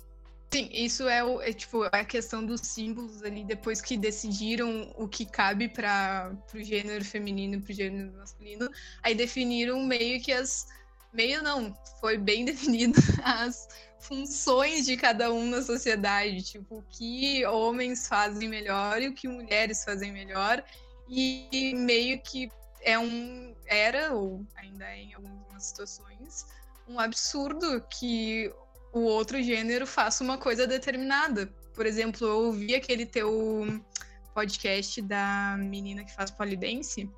Sim, 0.53 0.69
isso 0.73 1.09
é, 1.09 1.25
o, 1.25 1.41
é, 1.43 1.53
tipo, 1.53 1.85
é 1.85 1.91
a 1.93 2.05
questão 2.05 2.45
dos 2.45 2.61
símbolos 2.61 3.23
ali, 3.23 3.45
depois 3.45 3.81
que 3.81 3.97
decidiram 3.97 4.93
o 4.97 5.09
que 5.09 5.27
cabe 5.27 5.69
para 5.69 6.33
o 6.55 6.63
gênero 6.63 7.05
feminino 7.05 7.57
e 7.57 7.61
pro 7.61 7.73
gênero 7.73 8.13
masculino, 8.17 8.71
aí 9.03 9.15
definiram 9.15 9.83
meio 9.83 10.21
que 10.21 10.33
as. 10.33 10.67
Meio 11.13 11.43
não, 11.43 11.75
foi 12.01 12.19
bem 12.19 12.45
definido 12.47 13.01
as 13.25 13.69
funções 13.99 14.87
de 14.87 14.97
cada 14.97 15.33
um 15.33 15.47
na 15.47 15.63
sociedade, 15.63 16.43
tipo, 16.43 16.79
o 16.79 16.83
que 16.83 17.45
homens 17.47 18.07
fazem 18.07 18.49
melhor 18.49 19.03
e 19.03 19.09
o 19.09 19.15
que 19.15 19.27
mulheres 19.27 19.83
fazem 19.83 20.13
melhor, 20.13 20.63
e 21.09 21.75
meio 21.75 22.21
que 22.21 22.51
é 22.83 22.99
um 22.99 23.55
era 23.67 24.15
ou 24.15 24.47
ainda 24.57 24.85
é 24.85 25.03
em 25.03 25.15
algumas 25.15 25.65
situações 25.65 26.47
um 26.89 27.01
absurdo 27.01 27.85
que 27.91 28.53
o 28.97 29.03
outro 29.03 29.43
gênero 29.43 29.87
faça 29.87 30.25
uma 30.25 30.39
coisa 30.39 30.67
determinada. 30.67 31.47
Por 31.75 31.85
exemplo, 31.85 32.27
eu 32.27 32.47
ouvi 32.47 32.75
aquele 32.75 33.05
teu 33.05 33.85
podcast 34.33 35.03
da 35.03 35.57
menina 35.59 36.03
que 36.03 36.15
faz 36.15 36.31
polidense, 36.31 37.11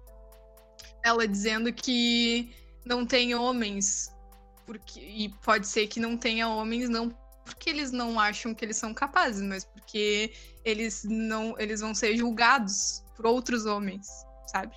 ela 1.05 1.27
dizendo 1.27 1.73
que 1.73 2.53
não 2.85 3.07
tem 3.07 3.33
homens 3.35 4.13
porque 4.67 5.01
e 5.01 5.29
pode 5.45 5.69
ser 5.69 5.87
que 5.87 6.01
não 6.01 6.17
tenha 6.17 6.49
homens 6.49 6.89
não 6.89 7.17
porque 7.45 7.71
eles 7.71 7.93
não 7.93 8.19
acham 8.19 8.53
que 8.53 8.65
eles 8.65 8.77
são 8.77 8.93
capazes, 8.93 9.41
mas 9.41 9.65
porque 9.65 10.33
eles 10.65 11.05
não 11.05 11.55
eles 11.59 11.81
vão 11.81 11.95
ser 11.95 12.17
julgados 12.17 13.05
por 13.15 13.25
outros 13.25 13.67
homens, 13.67 14.07
sabe? 14.49 14.77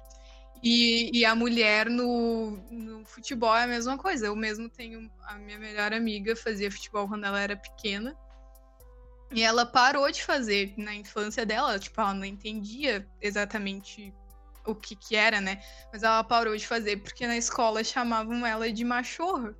E, 0.63 1.09
e 1.17 1.25
a 1.25 1.33
mulher 1.33 1.89
no, 1.89 2.51
no 2.69 3.03
futebol 3.05 3.55
é 3.55 3.63
a 3.63 3.67
mesma 3.67 3.97
coisa. 3.97 4.27
Eu 4.27 4.35
mesmo 4.35 4.69
tenho 4.69 5.11
a 5.25 5.35
minha 5.35 5.57
melhor 5.57 5.91
amiga 5.93 6.35
fazia 6.35 6.71
futebol 6.71 7.07
quando 7.07 7.25
ela 7.25 7.39
era 7.39 7.55
pequena. 7.55 8.15
E 9.33 9.41
ela 9.41 9.65
parou 9.65 10.11
de 10.11 10.23
fazer 10.23 10.73
na 10.77 10.93
infância 10.93 11.45
dela, 11.45 11.79
tipo, 11.79 11.99
ela 11.99 12.13
não 12.13 12.25
entendia 12.25 13.07
exatamente 13.21 14.13
o 14.65 14.75
que 14.75 14.95
que 14.95 15.15
era, 15.15 15.39
né? 15.39 15.61
Mas 15.91 16.03
ela 16.03 16.23
parou 16.23 16.55
de 16.55 16.67
fazer 16.67 16.97
porque 16.97 17.25
na 17.25 17.37
escola 17.37 17.83
chamavam 17.83 18.45
ela 18.45 18.71
de 18.71 18.83
machorra. 18.83 19.55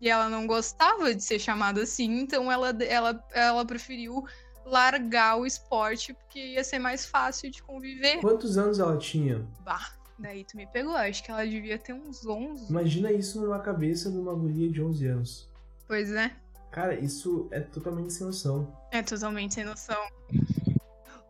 E 0.00 0.08
ela 0.08 0.28
não 0.28 0.46
gostava 0.46 1.14
de 1.14 1.22
ser 1.22 1.38
chamada 1.38 1.82
assim, 1.82 2.20
então 2.20 2.50
ela, 2.50 2.70
ela, 2.82 3.24
ela 3.32 3.64
preferiu 3.64 4.24
largar 4.66 5.38
o 5.38 5.46
esporte 5.46 6.12
porque 6.12 6.54
ia 6.54 6.64
ser 6.64 6.78
mais 6.78 7.06
fácil 7.06 7.50
de 7.50 7.62
conviver. 7.62 8.20
Quantos 8.20 8.58
anos 8.58 8.78
ela 8.78 8.98
tinha? 8.98 9.46
Bah, 9.60 9.92
daí 10.18 10.44
tu 10.44 10.56
me 10.56 10.66
pegou. 10.66 10.94
Acho 10.94 11.22
que 11.22 11.30
ela 11.30 11.46
devia 11.46 11.78
ter 11.78 11.92
uns 11.92 12.26
11. 12.26 12.68
Imagina 12.68 13.12
isso 13.12 13.40
numa 13.40 13.60
cabeça 13.60 14.10
de 14.10 14.18
uma 14.18 14.34
guria 14.34 14.70
de 14.70 14.82
11 14.82 15.06
anos. 15.06 15.48
Pois 15.86 16.10
é. 16.10 16.34
Cara, 16.72 16.94
isso 16.94 17.48
é 17.52 17.60
totalmente 17.60 18.12
sem 18.12 18.26
noção. 18.26 18.76
É 18.90 19.02
totalmente 19.02 19.54
sem 19.54 19.64
noção. 19.64 20.04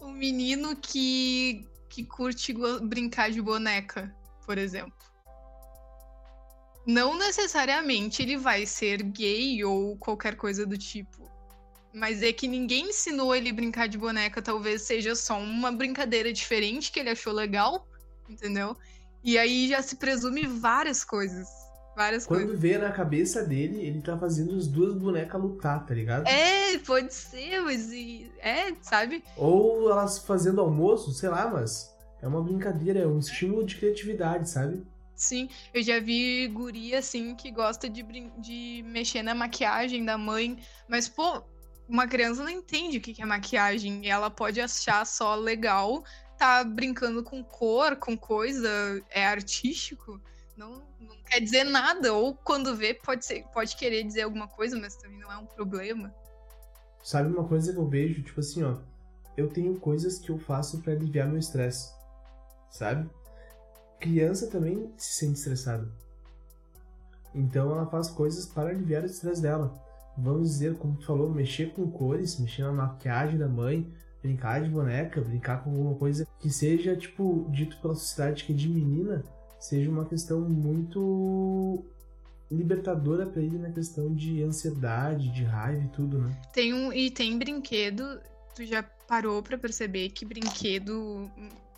O 0.01 0.09
menino 0.09 0.75
que, 0.75 1.69
que 1.89 2.05
curte 2.05 2.55
brincar 2.83 3.31
de 3.31 3.43
boneca, 3.43 4.13
por 4.45 4.57
exemplo 4.57 4.97
não 6.87 7.19
necessariamente 7.19 8.23
ele 8.23 8.37
vai 8.37 8.65
ser 8.65 9.03
gay 9.03 9.65
ou 9.65 9.97
qualquer 9.97 10.37
coisa 10.37 10.65
do 10.65 10.79
tipo. 10.79 11.29
Mas 11.97 12.23
é 12.23 12.31
que 12.33 12.47
ninguém 12.47 12.91
ensinou 12.91 13.35
ele 13.35 13.51
brincar 13.53 13.89
de 13.89 13.97
boneca, 13.97 14.43
talvez 14.43 14.83
seja 14.83 15.15
só 15.17 15.39
uma 15.39 15.73
brincadeira 15.73 16.31
diferente 16.33 16.93
que 16.93 17.01
ele 17.01 17.09
achou 17.11 17.33
legal, 17.33 17.89
entendeu? 18.29 18.77
E 19.25 19.39
aí 19.39 19.69
já 19.69 19.81
se 19.83 19.97
presume 19.97 20.47
várias 20.47 21.03
coisas. 21.05 21.49
Várias 21.97 22.27
Quando 22.27 22.53
coisas. 22.53 22.61
vê 22.61 22.77
na 22.77 22.93
cabeça 22.93 23.43
dele, 23.43 23.81
ele 23.81 24.03
tá 24.03 24.19
fazendo 24.19 24.57
as 24.57 24.69
duas 24.69 24.95
bonecas 24.95 25.41
lutar, 25.41 25.87
tá 25.87 25.95
ligado? 25.95 26.27
É, 26.27 26.79
pode 26.81 27.15
ser, 27.15 27.61
mas. 27.63 27.91
É, 28.39 28.75
sabe? 28.83 29.25
Ou 29.35 29.91
elas 29.91 30.19
fazendo 30.19 30.61
almoço, 30.61 31.13
sei 31.13 31.29
lá, 31.31 31.49
mas 31.51 31.95
É 32.21 32.29
uma 32.29 32.43
brincadeira, 32.43 33.01
é 33.01 33.07
um 33.07 33.19
estímulo 33.19 33.65
de 33.65 33.77
criatividade, 33.77 34.51
sabe? 34.51 34.87
Sim, 35.15 35.49
eu 35.73 35.83
já 35.83 35.99
vi 35.99 36.47
guria, 36.49 36.99
assim, 36.99 37.35
que 37.35 37.51
gosta 37.51 37.89
de, 37.89 38.03
de 38.39 38.83
mexer 38.87 39.23
na 39.23 39.35
maquiagem 39.35 40.05
da 40.05 40.19
mãe, 40.19 40.59
mas, 40.89 41.09
pô, 41.09 41.43
uma 41.89 42.07
criança 42.07 42.43
não 42.43 42.51
entende 42.51 42.99
o 42.99 43.01
que 43.01 43.21
é 43.21 43.25
maquiagem, 43.25 44.05
e 44.05 44.09
ela 44.09 44.31
pode 44.31 44.61
achar 44.61 45.05
só 45.07 45.35
legal, 45.35 46.05
tá 46.39 46.65
brincando 46.65 47.23
com 47.23 47.43
cor, 47.43 47.97
com 47.97 48.17
coisa, 48.17 48.69
é 49.11 49.27
artístico, 49.27 50.21
não, 50.57 50.83
não 51.01 51.17
quer 51.25 51.41
dizer 51.41 51.65
nada, 51.65 52.13
ou 52.13 52.35
quando 52.35 52.75
vê 52.75 52.95
pode, 52.95 53.25
ser, 53.25 53.45
pode 53.53 53.77
querer 53.77 54.03
dizer 54.03 54.23
alguma 54.23 54.49
coisa, 54.49 54.79
mas 54.79 54.97
também 54.97 55.19
não 55.19 55.31
é 55.31 55.37
um 55.37 55.47
problema. 55.47 56.15
Sabe 57.03 57.33
uma 57.33 57.47
coisa 57.47 57.73
que 57.73 57.79
eu 57.79 57.89
vejo, 57.89 58.23
tipo 58.23 58.41
assim, 58.41 58.63
ó, 58.65 58.79
eu 59.37 59.49
tenho 59.49 59.79
coisas 59.79 60.19
que 60.19 60.31
eu 60.31 60.39
faço 60.39 60.83
para 60.83 60.93
aliviar 60.93 61.29
meu 61.29 61.39
estresse, 61.39 61.95
sabe? 62.71 63.09
criança 63.99 64.47
também 64.49 64.93
se 64.97 65.15
sente 65.15 65.39
estressada. 65.39 65.89
Então 67.35 67.71
ela 67.71 67.87
faz 67.87 68.09
coisas 68.09 68.47
para 68.47 68.71
aliviar 68.71 69.03
o 69.03 69.07
estresse 69.07 69.43
dela. 69.43 69.75
Vamos 70.17 70.51
dizer, 70.51 70.77
como 70.77 70.97
tu 70.97 71.07
falou, 71.07 71.31
mexer 71.31 71.73
com 71.73 71.91
cores, 71.91 72.39
mexer 72.39 72.63
na 72.63 72.73
maquiagem 72.73 73.39
da 73.39 73.49
mãe, 73.49 73.87
brincar 74.23 74.63
de 74.63 74.71
boneca, 74.71 75.21
brincar 75.21 75.63
com 75.63 75.71
alguma 75.71 75.95
coisa 75.95 76.27
que 76.41 76.51
seja, 76.51 76.97
tipo, 76.97 77.47
dito 77.51 77.77
pela 77.81 77.95
sociedade 77.95 78.45
que 78.45 78.53
é 78.53 78.57
de 78.57 78.69
menina, 78.69 79.23
seja 79.59 79.91
uma 79.91 80.05
questão 80.05 80.41
muito 80.41 81.85
libertadora 82.51 83.27
para 83.27 83.43
ele 83.43 83.59
na 83.59 83.71
questão 83.71 84.15
de 84.15 84.43
ansiedade, 84.43 85.33
de 85.33 85.45
raiva 85.45 85.85
e 85.85 85.89
tudo, 85.89 86.19
né? 86.19 86.37
Tem 86.53 86.73
um 86.73 86.93
e 86.93 87.11
tem 87.11 87.39
brinquedo, 87.39 88.21
tu 88.55 88.65
já 88.65 88.83
parou 88.83 89.43
para 89.43 89.59
perceber 89.59 90.11
que 90.11 90.25
brinquedo 90.25 91.31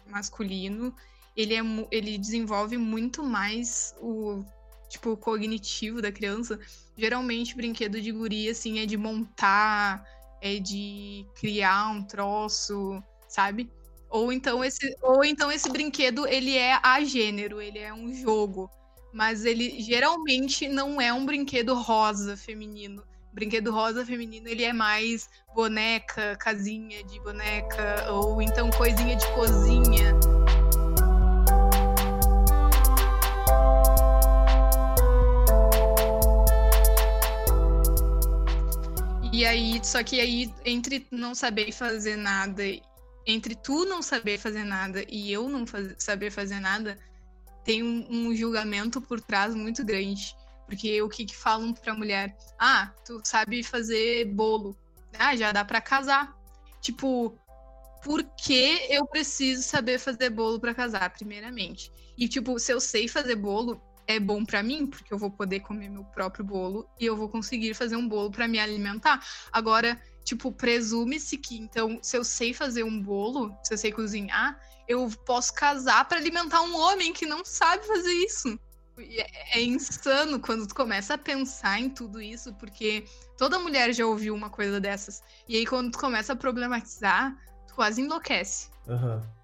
masculino 0.07 0.95
ele, 1.37 1.55
é, 1.55 1.61
ele 1.91 2.19
desenvolve 2.19 2.77
muito 2.77 3.23
mais 3.23 3.95
o 4.01 4.45
tipo 4.89 5.17
cognitivo 5.17 6.03
da 6.03 6.11
criança. 6.11 6.59
Geralmente, 6.97 7.55
brinquedo 7.55 8.01
de 8.01 8.11
guria, 8.11 8.53
assim, 8.53 8.81
é 8.81 8.87
de 8.87 8.97
montar, 8.97 10.05
é 10.41 10.59
de 10.59 11.27
criar 11.35 11.91
um 11.91 12.03
troço, 12.03 13.03
sabe? 13.29 13.71
Ou 14.11 14.33
então 14.33 14.65
esse, 14.65 14.97
ou 15.03 15.25
então 15.25 15.53
esse 15.53 15.69
brinquedo, 15.71 16.27
ele 16.27 16.57
é 16.57 16.79
a 16.83 17.03
gênero, 17.05 17.61
ele 17.61 17.79
é 17.79 17.93
um 17.93 18.13
jogo. 18.15 18.71
Mas 19.13 19.45
ele 19.45 19.81
geralmente 19.81 20.69
não 20.69 21.01
é 21.01 21.13
um 21.13 21.25
brinquedo 21.25 21.75
rosa 21.75 22.37
feminino. 22.37 23.03
brinquedo 23.33 23.71
rosa 23.71 24.05
feminino, 24.05 24.49
ele 24.49 24.65
é 24.65 24.73
mais 24.73 25.29
boneca, 25.55 26.37
casinha 26.37 27.05
de 27.05 27.21
boneca, 27.21 28.13
ou 28.13 28.43
então 28.43 28.71
coisinha 28.71 29.17
de 29.17 29.27
cozinha. 29.35 30.38
E 39.39 39.47
aí, 39.47 39.81
só 39.85 40.03
que 40.03 40.21
aí, 40.21 40.53
entre 40.65 41.07
não 41.13 41.33
saber 41.33 41.71
fazer 41.71 42.17
nada, 42.17 42.61
entre 43.25 43.55
tu 43.55 43.85
não 43.85 44.03
saber 44.03 44.37
fazer 44.37 44.65
nada 44.65 45.05
e 45.09 45.33
eu 45.33 45.49
não 45.49 45.65
faz, 45.65 45.95
saber 45.97 46.33
fazer 46.33 46.59
nada, 46.59 46.99
tem 47.63 47.81
um, 47.81 48.05
um, 48.11 48.35
julgamento 48.35 49.01
por 49.01 49.21
trás 49.21 49.55
muito 49.55 49.85
grande. 49.85 50.35
Porque 50.67 51.01
o 51.03 51.09
que, 51.09 51.25
que 51.25 51.37
falam 51.37 51.73
pra 51.73 51.95
mulher? 51.95 52.37
Ah, 52.59 52.93
tu 53.07 53.21
sabe 53.23 53.63
fazer 53.63 54.25
bolo. 54.25 54.77
Ah, 55.17 55.37
já 55.37 55.53
dá 55.53 55.65
para 55.65 55.81
casar. 55.81 56.37
Tipo, 56.81 57.39
por 58.03 58.25
que 58.25 58.89
eu 58.91 59.07
preciso 59.07 59.63
saber 59.63 60.01
fazer 60.01 60.31
bolo 60.31 60.59
para 60.59 60.75
casar, 60.75 61.11
primeiramente? 61.11 61.93
E, 62.17 62.27
tipo, 62.27 62.59
se 62.59 62.73
eu 62.73 62.81
sei 62.81 63.07
fazer 63.07 63.37
bolo, 63.37 63.81
é 64.09 64.19
bom 64.19 64.43
para 64.43 64.63
mim, 64.63 64.87
porque 64.87 65.13
eu 65.13 65.19
vou 65.19 65.31
poder 65.31 65.61
comer 65.61 65.91
meu 65.91 66.03
próprio 66.03 66.43
bolo 66.43 66.89
e 66.99 67.05
eu 67.05 67.15
vou 67.15 67.29
conseguir 67.29 67.75
fazer 67.75 67.95
um 67.95 68.09
bolo 68.09 68.31
para 68.31 68.49
me 68.49 68.59
alimentar. 68.59 69.23
Agora, 69.53 70.01
tipo, 70.25 70.51
presume-se 70.51 71.37
que 71.37 71.59
então, 71.59 71.99
se 72.03 72.17
eu 72.17 72.25
sei 72.25 72.55
fazer 72.55 72.85
um 72.85 73.03
bolo, 73.03 73.55
se 73.63 73.75
eu 73.75 73.79
sei 73.79 73.93
cozinhar, 73.93 74.59
eu 74.89 75.07
posso 75.27 75.53
casar 75.53 76.09
para 76.09 76.17
alimentar 76.17 76.63
um 76.63 76.75
homem 76.75 77.13
que 77.13 77.27
não 77.27 77.45
sabe 77.45 77.87
fazer 77.87 78.13
isso. 78.13 78.59
É, 78.99 79.59
é 79.59 79.63
insano 79.63 80.41
quando 80.41 80.67
tu 80.67 80.75
começa 80.75 81.15
a 81.15 81.19
pensar 81.19 81.79
em 81.79 81.91
tudo 81.91 82.21
isso, 82.21 82.55
porque 82.55 83.05
toda 83.37 83.59
mulher 83.59 83.93
já 83.93 84.07
ouviu 84.07 84.35
uma 84.35 84.49
coisa 84.49 84.81
dessas. 84.81 85.23
E 85.47 85.55
aí, 85.55 85.67
quando 85.67 85.93
tu 85.93 85.99
começa 85.99 86.33
a 86.33 86.37
problematizar, 86.37 87.37
tu 87.67 87.75
quase 87.75 88.01
enlouquece. 88.01 88.71
Aham. 88.89 89.17
Uhum. 89.17 89.39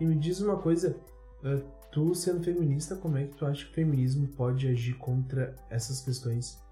E 0.00 0.06
me 0.06 0.14
diz 0.14 0.40
uma 0.40 0.56
coisa, 0.56 0.96
uh, 1.42 1.77
Tu, 1.90 2.14
sendo 2.14 2.44
feminista, 2.44 2.96
como 2.96 3.16
é 3.16 3.24
que 3.24 3.34
tu 3.34 3.46
acha 3.46 3.64
que 3.64 3.70
o 3.70 3.74
feminismo 3.74 4.28
pode 4.28 4.68
agir 4.68 4.94
contra 4.98 5.56
essas 5.70 6.00
questões? 6.00 6.62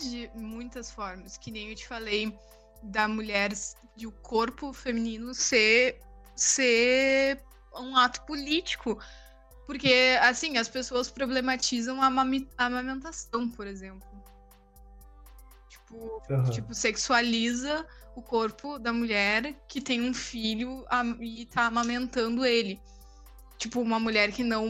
De 0.00 0.30
muitas 0.34 0.90
formas, 0.90 1.36
que 1.36 1.50
nem 1.50 1.68
eu 1.68 1.74
te 1.74 1.86
falei 1.86 2.36
da 2.82 3.06
mulher, 3.06 3.52
de 3.94 4.06
o 4.06 4.12
corpo 4.12 4.72
feminino 4.72 5.34
ser, 5.34 6.00
ser 6.34 7.42
um 7.74 7.96
ato 7.96 8.22
político. 8.22 8.98
Porque, 9.66 10.18
assim, 10.20 10.56
as 10.56 10.68
pessoas 10.68 11.10
problematizam 11.10 12.02
a 12.02 12.06
amamentação, 12.58 13.48
por 13.50 13.66
exemplo. 13.66 14.08
Tipo, 15.68 16.22
uhum. 16.30 16.50
tipo, 16.50 16.74
sexualiza 16.74 17.86
o 18.16 18.22
corpo 18.22 18.78
da 18.78 18.92
mulher 18.92 19.54
que 19.68 19.80
tem 19.80 20.02
um 20.02 20.12
filho 20.12 20.84
e 21.20 21.46
tá 21.46 21.66
amamentando 21.66 22.44
ele 22.44 22.80
tipo, 23.62 23.80
uma 23.80 23.98
mulher 24.00 24.32
que 24.32 24.42
não. 24.42 24.66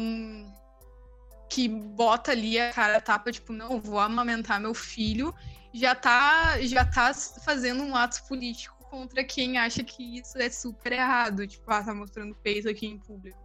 que 1.49 1.69
bota 1.69 2.33
ali 2.33 2.59
a 2.59 2.73
cara 2.73 3.01
tapa, 3.01 3.33
tipo, 3.33 3.53
não, 3.53 3.81
vou 3.81 3.99
amamentar 3.99 4.61
meu 4.61 4.75
filho, 4.75 5.35
já 5.73 5.95
tá, 5.95 6.61
já 6.61 6.85
tá 6.85 7.13
fazendo 7.45 7.83
um 7.83 7.97
ato 7.97 8.23
político 8.29 8.77
contra 8.91 9.25
quem 9.25 9.57
acha 9.57 9.83
que 9.83 10.19
isso 10.19 10.39
é 10.39 10.51
super 10.51 10.93
errado. 10.93 11.47
Tipo, 11.47 11.71
ah, 11.71 11.83
tá 11.83 11.95
mostrando 11.95 12.35
peito 12.37 12.69
aqui 12.69 12.87
em 12.87 12.99
público, 12.99 13.39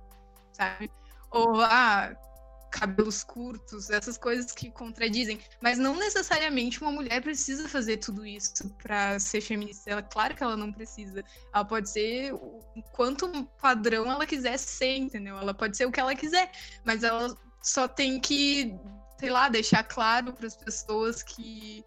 sabe? 0.51 0.91
Ou, 1.31 1.62
ah, 1.62 2.13
cabelos 2.80 3.24
curtos, 3.24 3.90
essas 3.90 4.18
coisas 4.18 4.52
que 4.52 4.70
contradizem. 4.72 5.40
Mas 5.62 5.78
não 5.78 5.96
necessariamente 5.96 6.82
uma 6.82 6.92
mulher 6.92 7.22
precisa 7.22 7.68
fazer 7.68 7.98
tudo 7.98 8.26
isso 8.26 8.70
para 8.82 9.20
ser 9.20 9.42
feminista. 9.42 9.90
Ela, 9.90 10.04
claro 10.04 10.36
que 10.36 10.44
ela 10.44 10.56
não 10.56 10.72
precisa. 10.72 11.24
Ela 11.54 11.66
pode 11.66 11.90
ser 11.90 12.34
o 12.34 12.62
quanto 12.94 13.46
padrão 13.62 14.10
ela 14.10 14.26
quiser 14.26 14.58
ser, 14.58 14.98
entendeu? 14.98 15.38
Ela 15.38 15.54
pode 15.54 15.76
ser 15.76 15.86
o 15.86 15.92
que 15.92 16.00
ela 16.00 16.16
quiser, 16.16 16.52
mas 16.86 17.04
ela 17.04 17.36
só 17.62 17.88
tem 17.88 18.20
que, 18.20 18.76
sei 19.20 19.30
lá, 19.30 19.50
deixar 19.50 19.84
claro 19.84 20.34
para 20.34 20.48
as 20.48 20.56
pessoas 20.56 21.24
que 21.24 21.84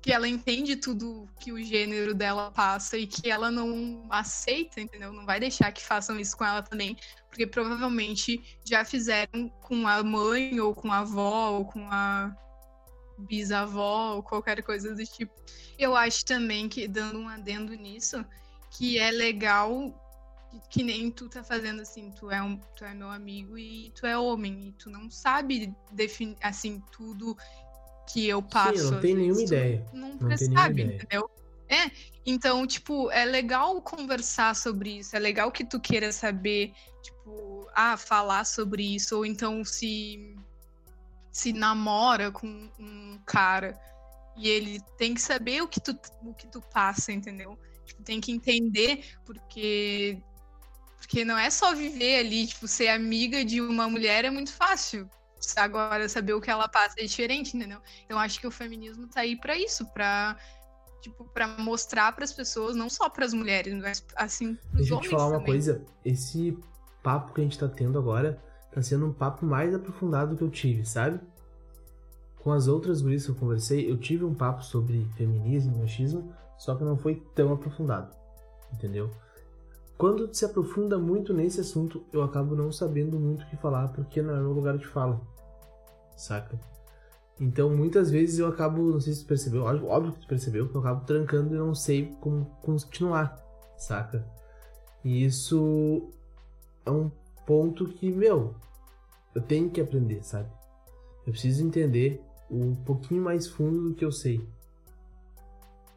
que 0.00 0.12
ela 0.12 0.28
entende 0.28 0.76
tudo 0.76 1.28
que 1.40 1.52
o 1.52 1.62
gênero 1.62 2.14
dela 2.14 2.50
passa 2.50 2.96
e 2.96 3.06
que 3.06 3.30
ela 3.30 3.50
não 3.50 4.06
aceita, 4.10 4.80
entendeu? 4.80 5.12
Não 5.12 5.26
vai 5.26 5.40
deixar 5.40 5.72
que 5.72 5.84
façam 5.84 6.18
isso 6.18 6.36
com 6.36 6.44
ela 6.44 6.62
também, 6.62 6.96
porque 7.28 7.46
provavelmente 7.46 8.58
já 8.64 8.84
fizeram 8.84 9.48
com 9.60 9.86
a 9.88 10.02
mãe 10.02 10.60
ou 10.60 10.74
com 10.74 10.92
a 10.92 10.98
avó 10.98 11.50
ou 11.50 11.64
com 11.64 11.86
a 11.90 12.34
bisavó 13.18 14.14
ou 14.14 14.22
qualquer 14.22 14.62
coisa 14.62 14.94
do 14.94 15.04
tipo. 15.04 15.34
Eu 15.78 15.96
acho 15.96 16.24
também 16.24 16.68
que 16.68 16.86
dando 16.86 17.18
um 17.18 17.28
adendo 17.28 17.74
nisso, 17.74 18.24
que 18.70 18.98
é 18.98 19.10
legal 19.10 20.04
que 20.70 20.82
nem 20.82 21.10
tu 21.10 21.28
tá 21.28 21.42
fazendo 21.42 21.82
assim, 21.82 22.10
tu 22.10 22.30
é, 22.30 22.42
um, 22.42 22.56
tu 22.76 22.84
é 22.84 22.94
meu 22.94 23.10
amigo 23.10 23.58
e 23.58 23.90
tu 23.94 24.06
é 24.06 24.16
homem, 24.16 24.68
e 24.68 24.72
tu 24.72 24.90
não 24.90 25.10
sabe 25.10 25.74
definir 25.92 26.36
assim 26.42 26.80
tudo 26.90 27.36
que 28.08 28.26
eu 28.26 28.42
passo. 28.42 28.78
Sim, 28.78 28.90
não 28.92 29.00
tem 29.00 29.14
nenhuma 29.14 29.42
ideia. 29.42 29.86
Nunca 29.92 30.28
não 30.28 30.36
sabe, 30.36 30.82
entendeu? 30.82 31.30
É, 31.68 31.90
então, 32.24 32.66
tipo, 32.66 33.10
é 33.10 33.24
legal 33.24 33.80
conversar 33.82 34.56
sobre 34.56 34.98
isso, 34.98 35.14
é 35.14 35.18
legal 35.18 35.52
que 35.52 35.64
tu 35.64 35.78
queira 35.78 36.10
saber, 36.10 36.72
tipo, 37.02 37.68
ah, 37.74 37.96
falar 37.96 38.44
sobre 38.44 38.94
isso, 38.94 39.16
ou 39.16 39.26
então 39.26 39.64
se 39.64 40.34
se 41.30 41.52
namora 41.52 42.32
com 42.32 42.48
um 42.78 43.20
cara 43.24 43.78
e 44.36 44.48
ele 44.48 44.80
tem 44.96 45.14
que 45.14 45.20
saber 45.20 45.62
o 45.62 45.68
que 45.68 45.78
tu, 45.78 45.96
o 46.22 46.34
que 46.34 46.48
tu 46.48 46.60
passa, 46.60 47.12
entendeu? 47.12 47.56
Tipo, 47.84 48.02
tem 48.02 48.20
que 48.20 48.32
entender 48.32 49.04
porque 49.24 50.20
porque 50.96 51.24
não 51.24 51.38
é 51.38 51.48
só 51.48 51.74
viver 51.74 52.18
ali, 52.18 52.46
tipo, 52.46 52.66
ser 52.66 52.88
amiga 52.88 53.44
de 53.44 53.60
uma 53.60 53.88
mulher 53.88 54.24
é 54.24 54.30
muito 54.30 54.52
fácil. 54.52 55.08
Agora, 55.56 56.08
saber 56.08 56.32
o 56.34 56.40
que 56.40 56.50
ela 56.50 56.68
passa 56.68 56.94
é 56.98 57.04
diferente, 57.04 57.56
entendeu? 57.56 57.80
Então, 58.04 58.18
acho 58.18 58.40
que 58.40 58.46
o 58.46 58.50
feminismo 58.50 59.08
tá 59.08 59.20
aí 59.20 59.36
para 59.36 59.56
isso, 59.56 59.86
para 59.92 60.36
tipo, 61.00 61.24
para 61.26 61.46
mostrar 61.58 62.12
para 62.12 62.24
as 62.24 62.32
pessoas, 62.32 62.74
não 62.74 62.90
só 62.90 63.08
para 63.08 63.24
as 63.24 63.32
mulheres, 63.32 63.74
mas 63.74 64.04
assim 64.16 64.54
pros 64.72 64.88
Deixa 64.88 64.94
eu 64.94 65.00
te 65.00 65.08
falar 65.08 65.24
também. 65.24 65.38
uma 65.38 65.44
coisa, 65.44 65.84
esse 66.04 66.58
papo 67.02 67.32
que 67.32 67.40
a 67.40 67.44
gente 67.44 67.58
tá 67.58 67.68
tendo 67.68 67.98
agora 67.98 68.42
tá 68.72 68.82
sendo 68.82 69.06
um 69.06 69.12
papo 69.12 69.46
mais 69.46 69.74
aprofundado 69.74 70.36
que 70.36 70.42
eu 70.42 70.50
tive, 70.50 70.84
sabe? 70.84 71.20
Com 72.36 72.52
as 72.52 72.66
outras 72.68 73.00
gurias 73.02 73.24
que 73.24 73.30
eu 73.30 73.34
conversei, 73.34 73.90
eu 73.90 73.96
tive 73.98 74.24
um 74.24 74.34
papo 74.34 74.62
sobre 74.62 75.08
feminismo, 75.16 75.78
machismo, 75.78 76.34
só 76.56 76.74
que 76.74 76.84
não 76.84 76.96
foi 76.96 77.16
tão 77.34 77.52
aprofundado, 77.52 78.14
entendeu? 78.72 79.10
Quando 79.98 80.32
se 80.32 80.44
aprofunda 80.44 80.96
muito 80.96 81.34
nesse 81.34 81.60
assunto, 81.60 82.04
eu 82.12 82.22
acabo 82.22 82.54
não 82.54 82.70
sabendo 82.70 83.18
muito 83.18 83.42
o 83.42 83.46
que 83.48 83.56
falar, 83.56 83.88
porque 83.88 84.22
não 84.22 84.32
é 84.34 84.38
meu 84.38 84.52
lugar 84.52 84.78
de 84.78 84.86
fala. 84.86 85.20
Saca? 86.16 86.58
Então, 87.40 87.68
muitas 87.74 88.08
vezes 88.08 88.38
eu 88.38 88.46
acabo, 88.46 88.92
não 88.92 89.00
sei 89.00 89.12
se 89.12 89.24
tu 89.24 89.26
percebeu, 89.26 89.64
óbvio 89.64 90.12
que 90.12 90.20
tu 90.20 90.28
percebeu, 90.28 90.68
que 90.68 90.74
eu 90.74 90.80
acabo 90.80 91.04
trancando 91.04 91.52
e 91.52 91.58
não 91.58 91.74
sei 91.74 92.16
como 92.20 92.46
continuar, 92.62 93.36
saca? 93.76 94.24
E 95.04 95.24
isso 95.24 96.08
é 96.86 96.90
um 96.90 97.10
ponto 97.44 97.86
que, 97.86 98.10
meu, 98.10 98.54
eu 99.34 99.42
tenho 99.42 99.68
que 99.68 99.80
aprender, 99.80 100.22
sabe? 100.22 100.48
Eu 101.26 101.32
preciso 101.32 101.64
entender 101.64 102.22
um 102.48 102.74
pouquinho 102.74 103.22
mais 103.22 103.48
fundo 103.48 103.88
do 103.88 103.94
que 103.94 104.04
eu 104.04 104.12
sei. 104.12 104.48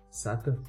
Saca? 0.10 0.60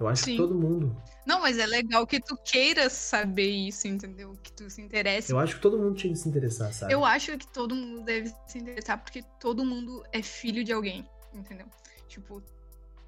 Eu 0.00 0.06
acho 0.06 0.24
Sim. 0.24 0.32
que 0.32 0.36
todo 0.36 0.54
mundo. 0.54 0.96
Não, 1.26 1.40
mas 1.40 1.58
é 1.58 1.66
legal 1.66 2.06
que 2.06 2.20
tu 2.20 2.36
queira 2.36 2.88
saber 2.88 3.50
isso, 3.50 3.88
entendeu? 3.88 4.32
Que 4.42 4.52
tu 4.52 4.70
se 4.70 4.80
interesse. 4.80 5.32
Eu 5.32 5.38
acho 5.38 5.56
que 5.56 5.60
todo 5.60 5.76
mundo 5.76 5.96
tinha 5.96 6.12
que 6.12 6.18
se 6.18 6.28
interessar, 6.28 6.72
sabe? 6.72 6.92
Eu 6.92 7.04
acho 7.04 7.36
que 7.36 7.46
todo 7.48 7.74
mundo 7.74 8.02
deve 8.02 8.32
se 8.46 8.58
interessar 8.58 8.98
porque 8.98 9.22
todo 9.40 9.64
mundo 9.64 10.04
é 10.12 10.22
filho 10.22 10.62
de 10.62 10.72
alguém, 10.72 11.08
entendeu? 11.34 11.66
Tipo, 12.06 12.42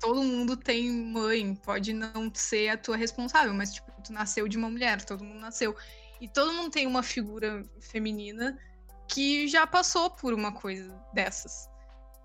todo 0.00 0.22
mundo 0.22 0.56
tem 0.56 0.90
mãe, 0.90 1.54
pode 1.54 1.92
não 1.92 2.30
ser 2.34 2.70
a 2.70 2.76
tua 2.76 2.96
responsável, 2.96 3.54
mas 3.54 3.72
tipo, 3.72 3.90
tu 4.02 4.12
nasceu 4.12 4.48
de 4.48 4.56
uma 4.56 4.68
mulher, 4.68 5.04
todo 5.04 5.24
mundo 5.24 5.38
nasceu. 5.38 5.76
E 6.20 6.28
todo 6.28 6.52
mundo 6.52 6.70
tem 6.70 6.86
uma 6.86 7.02
figura 7.02 7.64
feminina 7.80 8.58
que 9.06 9.46
já 9.46 9.66
passou 9.66 10.10
por 10.10 10.34
uma 10.34 10.52
coisa 10.52 10.92
dessas. 11.14 11.68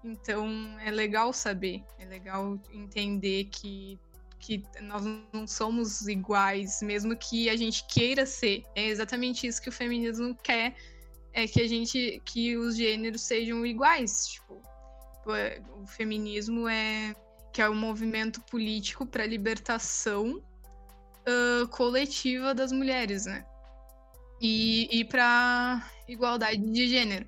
Então 0.03 0.47
é 0.79 0.91
legal 0.91 1.31
saber, 1.33 1.83
é 1.97 2.05
legal 2.05 2.59
entender 2.71 3.45
que 3.45 3.99
que 4.45 4.63
nós 4.81 5.03
não 5.33 5.47
somos 5.47 6.07
iguais, 6.07 6.81
mesmo 6.83 7.15
que 7.17 7.49
a 7.49 7.55
gente 7.55 7.83
queira 7.87 8.25
ser. 8.25 8.63
É 8.75 8.85
exatamente 8.85 9.47
isso 9.47 9.59
que 9.61 9.69
o 9.69 9.71
feminismo 9.71 10.35
quer, 10.43 10.75
é 11.33 11.47
que 11.47 11.61
a 11.61 11.67
gente, 11.67 12.21
que 12.23 12.55
os 12.55 12.75
gêneros 12.75 13.21
sejam 13.21 13.65
iguais. 13.65 14.27
Tipo, 14.27 14.61
o 15.81 15.87
feminismo 15.87 16.67
é 16.67 17.15
que 17.51 17.61
é 17.61 17.69
um 17.69 17.75
movimento 17.75 18.39
político 18.41 19.05
para 19.05 19.23
a 19.23 19.27
libertação 19.27 20.43
uh, 21.27 21.67
coletiva 21.69 22.53
das 22.53 22.71
mulheres, 22.71 23.25
né? 23.25 23.43
E, 24.39 24.87
e 24.91 25.05
para 25.05 25.89
igualdade 26.07 26.61
de 26.71 26.87
gênero. 26.87 27.25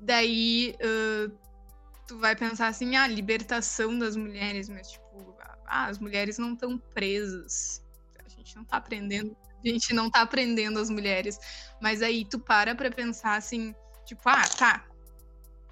Daí 0.00 0.74
uh, 0.80 1.32
tu 2.08 2.18
vai 2.18 2.34
pensar 2.34 2.68
assim, 2.68 2.96
ah, 2.96 3.06
libertação 3.06 3.96
das 3.96 4.16
mulheres, 4.16 4.68
mas 4.68 4.90
tipo 4.90 5.09
ah, 5.70 5.86
as 5.86 5.98
mulheres 5.98 6.36
não 6.36 6.54
estão 6.54 6.76
presas. 6.76 7.82
A 8.24 8.28
gente 8.28 8.56
não 8.56 8.64
tá 8.64 8.76
aprendendo, 8.76 9.36
a 9.64 9.68
gente 9.68 9.94
não 9.94 10.10
tá 10.10 10.22
aprendendo 10.22 10.78
as 10.78 10.90
mulheres. 10.90 11.38
Mas 11.80 12.02
aí 12.02 12.24
tu 12.24 12.38
para 12.38 12.74
pra 12.74 12.90
pensar 12.90 13.36
assim, 13.36 13.74
tipo, 14.04 14.28
ah, 14.28 14.48
tá. 14.48 14.86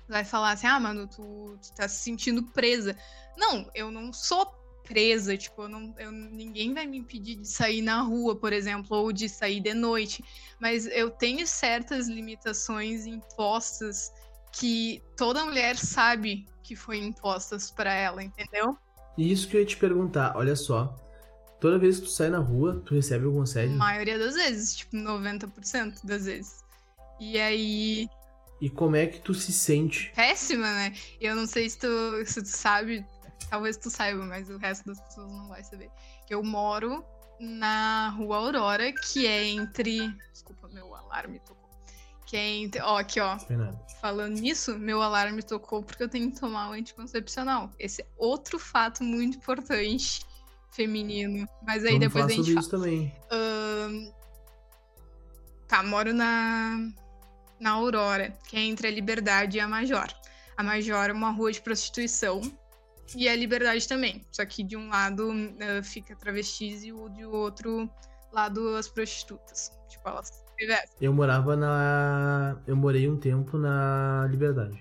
Vai 0.08 0.24
falar 0.24 0.52
assim, 0.52 0.66
ah, 0.66 0.80
mano, 0.80 1.06
tu, 1.06 1.58
tu 1.60 1.74
tá 1.74 1.88
se 1.88 2.02
sentindo 2.02 2.42
presa. 2.52 2.96
Não, 3.36 3.68
eu 3.74 3.90
não 3.90 4.12
sou 4.12 4.46
presa, 4.84 5.36
tipo, 5.36 5.62
eu 5.62 5.68
não, 5.68 5.94
eu, 5.98 6.10
ninguém 6.10 6.72
vai 6.72 6.86
me 6.86 6.96
impedir 6.96 7.36
de 7.36 7.46
sair 7.46 7.82
na 7.82 8.00
rua, 8.00 8.34
por 8.34 8.54
exemplo, 8.54 8.96
ou 8.96 9.12
de 9.12 9.28
sair 9.28 9.60
de 9.60 9.74
noite. 9.74 10.24
Mas 10.58 10.86
eu 10.86 11.10
tenho 11.10 11.46
certas 11.46 12.08
limitações 12.08 13.04
impostas 13.04 14.10
que 14.50 15.02
toda 15.16 15.44
mulher 15.44 15.76
sabe 15.76 16.46
que 16.62 16.74
foi 16.74 16.98
impostas 16.98 17.70
para 17.70 17.92
ela, 17.92 18.22
entendeu? 18.22 18.78
E 19.18 19.32
isso 19.32 19.48
que 19.48 19.56
eu 19.56 19.60
ia 19.60 19.66
te 19.66 19.76
perguntar, 19.76 20.36
olha 20.36 20.54
só. 20.54 20.96
Toda 21.60 21.76
vez 21.76 21.98
que 21.98 22.06
tu 22.06 22.10
sai 22.10 22.30
na 22.30 22.38
rua, 22.38 22.80
tu 22.86 22.94
recebe 22.94 23.26
algum 23.26 23.42
assédio? 23.42 23.74
A 23.74 23.78
maioria 23.78 24.16
das 24.16 24.36
vezes, 24.36 24.76
tipo 24.76 24.96
90% 24.96 26.06
das 26.06 26.26
vezes. 26.26 26.64
E 27.18 27.36
aí. 27.36 28.08
E 28.60 28.70
como 28.70 28.94
é 28.94 29.08
que 29.08 29.20
tu 29.20 29.34
se 29.34 29.52
sente? 29.52 30.12
Péssima, 30.14 30.72
né? 30.72 30.94
Eu 31.20 31.34
não 31.34 31.48
sei 31.48 31.68
se 31.68 31.80
tu, 31.80 31.88
se 32.24 32.40
tu 32.40 32.48
sabe, 32.48 33.04
talvez 33.50 33.76
tu 33.76 33.90
saiba, 33.90 34.24
mas 34.24 34.48
o 34.48 34.56
resto 34.56 34.86
das 34.86 35.00
pessoas 35.00 35.32
não 35.32 35.48
vai 35.48 35.64
saber. 35.64 35.90
Eu 36.30 36.40
moro 36.44 37.04
na 37.40 38.10
rua 38.10 38.36
Aurora, 38.36 38.92
que 38.92 39.26
é 39.26 39.48
entre. 39.48 40.14
Desculpa, 40.32 40.68
meu 40.68 40.94
alarme 40.94 41.40
tocou. 41.40 41.57
Que 42.28 42.36
entre. 42.36 42.82
Ó, 42.82 42.98
aqui, 42.98 43.18
ó. 43.20 43.38
Falando 44.02 44.38
nisso, 44.38 44.78
meu 44.78 45.00
alarme 45.00 45.42
tocou 45.42 45.82
porque 45.82 46.02
eu 46.02 46.10
tenho 46.10 46.30
que 46.30 46.38
tomar 46.38 46.68
o 46.68 46.72
anticoncepcional. 46.74 47.70
Esse 47.78 48.02
é 48.02 48.06
outro 48.18 48.58
fato 48.58 49.02
muito 49.02 49.38
importante 49.38 50.20
feminino. 50.70 51.48
Mas 51.66 51.86
aí 51.86 51.92
Vamos 51.92 52.06
depois 52.06 52.26
a 52.26 52.28
gente 52.28 52.36
sobre 52.36 52.52
fala. 52.52 52.60
isso 52.60 52.70
também. 52.70 53.14
Um... 53.32 54.12
Tá, 55.66 55.82
moro 55.82 56.12
na 56.12 56.92
na 57.58 57.70
Aurora, 57.70 58.30
que 58.46 58.56
é 58.56 58.60
entre 58.60 58.88
a 58.88 58.90
Liberdade 58.90 59.56
e 59.56 59.60
a 59.60 59.66
Major. 59.66 60.06
A 60.56 60.62
Major 60.62 61.08
é 61.08 61.12
uma 61.12 61.30
rua 61.30 61.50
de 61.50 61.62
prostituição 61.62 62.42
e 63.16 63.26
a 63.26 63.34
Liberdade 63.34 63.88
também. 63.88 64.26
Só 64.30 64.44
que 64.44 64.62
de 64.62 64.76
um 64.76 64.90
lado 64.90 65.30
uh, 65.32 65.82
fica 65.82 66.14
travestis 66.14 66.84
e 66.84 66.92
o 66.92 67.08
de 67.08 67.24
outro 67.24 67.90
lado 68.30 68.76
as 68.76 68.86
prostitutas. 68.86 69.72
Tipo, 69.88 70.10
elas 70.10 70.44
eu 71.00 71.12
morava 71.12 71.56
na. 71.56 72.56
Eu 72.66 72.76
morei 72.76 73.08
um 73.08 73.16
tempo 73.16 73.56
na 73.56 74.26
Liberdade. 74.30 74.78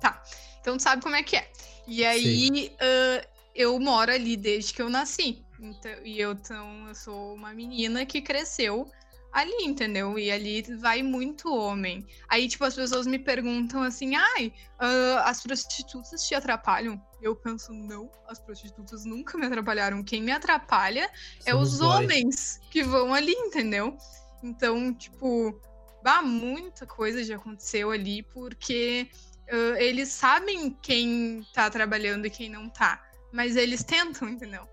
Tá. 0.00 0.22
Então 0.60 0.76
tu 0.76 0.82
sabe 0.82 1.02
como 1.02 1.16
é 1.16 1.22
que 1.22 1.36
é. 1.36 1.50
E 1.86 2.04
aí 2.04 2.72
uh, 2.74 3.26
eu 3.54 3.78
moro 3.78 4.10
ali 4.10 4.36
desde 4.36 4.72
que 4.72 4.82
eu 4.82 4.90
nasci. 4.90 5.44
Então, 5.60 5.92
e 6.04 6.20
eu, 6.20 6.32
então, 6.32 6.88
eu 6.88 6.94
sou 6.94 7.34
uma 7.34 7.54
menina 7.54 8.04
que 8.04 8.20
cresceu 8.20 8.90
ali, 9.34 9.64
entendeu? 9.64 10.16
E 10.18 10.30
ali 10.30 10.62
vai 10.78 11.02
muito 11.02 11.52
homem. 11.52 12.06
Aí, 12.28 12.48
tipo, 12.48 12.64
as 12.64 12.74
pessoas 12.74 13.06
me 13.06 13.18
perguntam 13.18 13.82
assim, 13.82 14.14
ai, 14.14 14.52
uh, 14.80 15.18
as 15.24 15.42
prostitutas 15.42 16.26
te 16.26 16.34
atrapalham? 16.34 17.00
Eu 17.20 17.34
penso, 17.34 17.72
não, 17.72 18.10
as 18.28 18.38
prostitutas 18.38 19.04
nunca 19.04 19.36
me 19.36 19.46
atrapalharam. 19.46 20.04
Quem 20.04 20.22
me 20.22 20.30
atrapalha 20.30 21.10
Somos 21.40 21.46
é 21.46 21.54
os 21.54 21.78
boys. 21.78 21.90
homens 21.90 22.60
que 22.70 22.82
vão 22.82 23.12
ali, 23.12 23.32
entendeu? 23.32 23.96
Então, 24.44 24.92
tipo, 24.92 25.58
bah, 26.02 26.20
muita 26.20 26.86
coisa 26.86 27.24
já 27.24 27.36
aconteceu 27.36 27.90
ali, 27.90 28.22
porque 28.22 29.08
uh, 29.50 29.76
eles 29.78 30.10
sabem 30.10 30.76
quem 30.82 31.42
tá 31.54 31.70
trabalhando 31.70 32.26
e 32.26 32.30
quem 32.30 32.50
não 32.50 32.68
tá. 32.68 33.02
Mas 33.32 33.56
eles 33.56 33.82
tentam, 33.82 34.28
entendeu? 34.28 34.68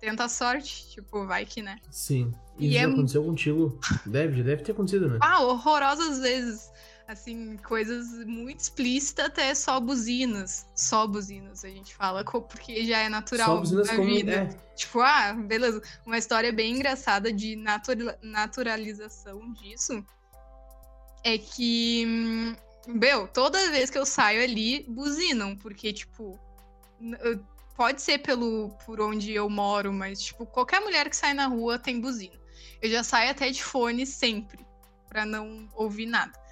Tenta 0.00 0.24
a 0.24 0.28
sorte, 0.28 0.90
tipo, 0.90 1.24
vai 1.26 1.46
que, 1.46 1.62
né? 1.62 1.78
Sim. 1.90 2.32
E 2.58 2.70
Isso 2.70 2.78
é... 2.78 2.82
já 2.82 2.88
aconteceu 2.88 3.24
contigo? 3.24 3.78
Deve, 4.04 4.42
deve 4.42 4.64
ter 4.64 4.72
acontecido, 4.72 5.08
né? 5.08 5.18
Ah, 5.22 5.40
horrorosas 5.42 6.18
vezes 6.18 6.68
assim, 7.06 7.56
coisas 7.58 8.08
muito 8.26 8.60
explícitas, 8.60 9.26
até 9.26 9.54
só 9.54 9.78
buzinas. 9.78 10.66
Só 10.74 11.06
buzinas, 11.06 11.64
a 11.64 11.68
gente 11.68 11.94
fala, 11.94 12.24
porque 12.24 12.84
já 12.84 12.98
é 12.98 13.08
natural 13.08 13.62
na 13.62 13.96
vida. 14.04 14.32
É. 14.32 14.74
Tipo, 14.74 15.00
ah, 15.00 15.32
beleza. 15.34 15.82
Uma 16.04 16.18
história 16.18 16.52
bem 16.52 16.74
engraçada 16.74 17.32
de 17.32 17.56
naturalização 18.22 19.52
disso 19.52 20.04
é 21.22 21.38
que, 21.38 22.56
meu, 22.86 23.28
toda 23.28 23.70
vez 23.70 23.90
que 23.90 23.98
eu 23.98 24.06
saio 24.06 24.42
ali, 24.42 24.84
buzinam, 24.88 25.56
porque, 25.56 25.92
tipo, 25.92 26.38
pode 27.76 28.02
ser 28.02 28.18
pelo 28.18 28.70
por 28.84 29.00
onde 29.00 29.32
eu 29.32 29.48
moro, 29.48 29.92
mas, 29.92 30.20
tipo, 30.20 30.44
qualquer 30.46 30.80
mulher 30.80 31.08
que 31.08 31.16
sai 31.16 31.34
na 31.34 31.46
rua 31.46 31.78
tem 31.78 32.00
buzina. 32.00 32.34
Eu 32.82 32.90
já 32.90 33.02
saio 33.02 33.30
até 33.30 33.50
de 33.50 33.62
fone 33.62 34.06
sempre, 34.06 34.66
para 35.08 35.24
não 35.24 35.68
ouvir 35.74 36.06
nada. 36.06 36.43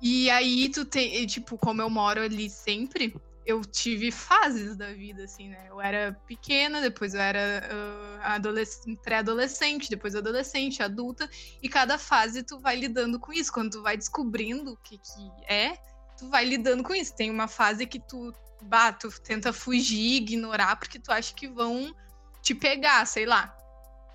E 0.00 0.30
aí 0.30 0.68
tu 0.70 0.84
tem, 0.84 1.26
tipo, 1.26 1.58
como 1.58 1.82
eu 1.82 1.90
moro 1.90 2.22
ali 2.22 2.48
sempre, 2.48 3.14
eu 3.44 3.62
tive 3.62 4.10
fases 4.10 4.76
da 4.76 4.92
vida, 4.92 5.24
assim, 5.24 5.48
né? 5.48 5.66
Eu 5.68 5.80
era 5.80 6.12
pequena, 6.26 6.80
depois 6.80 7.14
eu 7.14 7.20
era 7.20 7.62
uh, 7.68 8.96
pré-adolescente, 9.02 9.90
depois 9.90 10.14
adolescente, 10.14 10.82
adulta, 10.82 11.28
e 11.62 11.68
cada 11.68 11.98
fase 11.98 12.42
tu 12.42 12.58
vai 12.60 12.76
lidando 12.76 13.18
com 13.18 13.32
isso. 13.32 13.52
Quando 13.52 13.72
tu 13.72 13.82
vai 13.82 13.96
descobrindo 13.96 14.72
o 14.72 14.76
que, 14.76 14.98
que 14.98 15.52
é, 15.52 15.76
tu 16.16 16.28
vai 16.28 16.44
lidando 16.44 16.82
com 16.82 16.94
isso. 16.94 17.14
Tem 17.16 17.30
uma 17.30 17.48
fase 17.48 17.86
que 17.86 17.98
tu, 17.98 18.32
bah, 18.62 18.92
tu 18.92 19.10
tenta 19.20 19.52
fugir, 19.52 20.16
ignorar, 20.16 20.76
porque 20.76 20.98
tu 20.98 21.10
acha 21.10 21.34
que 21.34 21.48
vão 21.48 21.94
te 22.42 22.54
pegar, 22.54 23.04
sei 23.06 23.26
lá. 23.26 23.56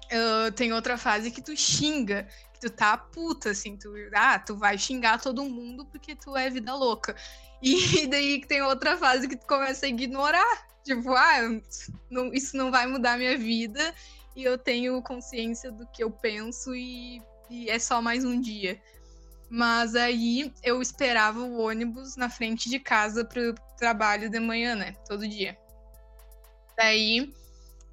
Uh, 0.05 0.51
tem 0.51 0.71
outra 0.71 0.97
fase 0.97 1.31
que 1.31 1.41
tu 1.41 1.57
xinga, 1.57 2.27
tu 2.59 2.69
tá 2.69 2.97
puta, 2.97 3.51
assim, 3.51 3.77
tu, 3.77 3.93
ah, 4.13 4.39
tu 4.39 4.55
vai 4.55 4.77
xingar 4.77 5.21
todo 5.21 5.43
mundo 5.45 5.85
porque 5.85 6.15
tu 6.15 6.35
é 6.35 6.49
vida 6.49 6.73
louca. 6.73 7.15
E 7.61 8.05
daí 8.07 8.41
tem 8.45 8.61
outra 8.61 8.97
fase 8.97 9.27
que 9.27 9.35
tu 9.35 9.45
começa 9.45 9.85
a 9.85 9.89
ignorar. 9.89 10.67
Tipo, 10.83 11.13
ah, 11.13 11.41
não, 12.09 12.33
isso 12.33 12.55
não 12.55 12.69
vai 12.69 12.85
mudar 12.85 13.17
minha 13.17 13.37
vida 13.37 13.93
e 14.35 14.43
eu 14.43 14.57
tenho 14.57 15.01
consciência 15.01 15.71
do 15.71 15.87
que 15.87 16.03
eu 16.03 16.11
penso 16.11 16.75
e, 16.75 17.21
e 17.49 17.69
é 17.69 17.79
só 17.79 18.01
mais 18.01 18.23
um 18.23 18.39
dia. 18.39 18.79
Mas 19.49 19.95
aí 19.95 20.53
eu 20.63 20.81
esperava 20.81 21.39
o 21.39 21.59
ônibus 21.59 22.15
na 22.15 22.29
frente 22.29 22.69
de 22.69 22.79
casa 22.79 23.23
pro 23.23 23.55
trabalho 23.77 24.29
de 24.29 24.39
manhã, 24.39 24.75
né? 24.75 24.93
Todo 25.07 25.27
dia. 25.27 25.57
Daí 26.77 27.33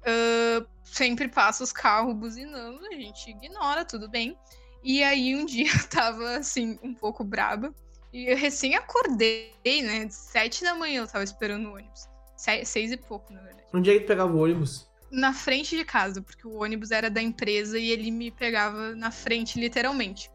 uh, 0.03 0.67
sempre 0.83 1.27
passa 1.27 1.63
os 1.63 1.71
carros 1.71 2.15
buzinando, 2.15 2.85
a 2.85 2.93
gente 2.93 3.29
ignora, 3.29 3.83
tudo 3.85 4.09
bem. 4.09 4.37
E 4.83 5.03
aí 5.03 5.35
um 5.35 5.45
dia 5.45 5.71
eu 5.71 5.87
tava 5.87 6.37
assim, 6.37 6.77
um 6.83 6.93
pouco 6.93 7.23
braba. 7.23 7.73
E 8.11 8.31
eu 8.31 8.37
recém 8.37 8.75
acordei, 8.75 9.51
né? 9.65 10.07
Sete 10.09 10.63
da 10.63 10.75
manhã 10.75 11.01
eu 11.01 11.07
tava 11.07 11.23
esperando 11.23 11.69
o 11.69 11.73
ônibus. 11.73 12.07
Seis, 12.37 12.69
seis 12.69 12.91
e 12.91 12.97
pouco, 12.97 13.33
na 13.33 13.41
verdade. 13.41 13.63
Onde 13.73 13.89
é 13.89 13.93
que 13.93 14.01
tu 14.01 14.07
pegava 14.07 14.31
o 14.31 14.37
ônibus? 14.37 14.87
Na 15.09 15.33
frente 15.33 15.75
de 15.75 15.83
casa, 15.83 16.21
porque 16.21 16.47
o 16.47 16.61
ônibus 16.61 16.91
era 16.91 17.09
da 17.09 17.21
empresa 17.21 17.79
e 17.79 17.89
ele 17.89 18.11
me 18.11 18.29
pegava 18.29 18.95
na 18.95 19.09
frente, 19.09 19.59
literalmente. 19.59 20.29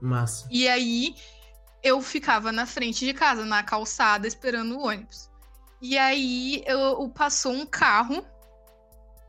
Massa. 0.00 0.46
E 0.50 0.68
aí 0.68 1.14
eu 1.82 2.00
ficava 2.00 2.50
na 2.52 2.66
frente 2.66 3.04
de 3.04 3.12
casa, 3.12 3.44
na 3.44 3.62
calçada, 3.62 4.26
esperando 4.26 4.78
o 4.78 4.86
ônibus. 4.86 5.28
E 5.80 5.96
aí 5.96 6.62
eu, 6.66 7.08
passou 7.10 7.52
um 7.52 7.66
carro 7.66 8.24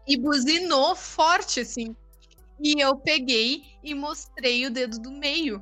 e 0.10 0.18
buzinou 0.18 0.96
forte, 0.96 1.60
assim. 1.60 1.96
E 2.60 2.82
eu 2.82 2.98
peguei 2.98 3.64
e 3.84 3.94
mostrei 3.94 4.66
o 4.66 4.72
dedo 4.72 5.00
do 5.00 5.12
meio. 5.12 5.62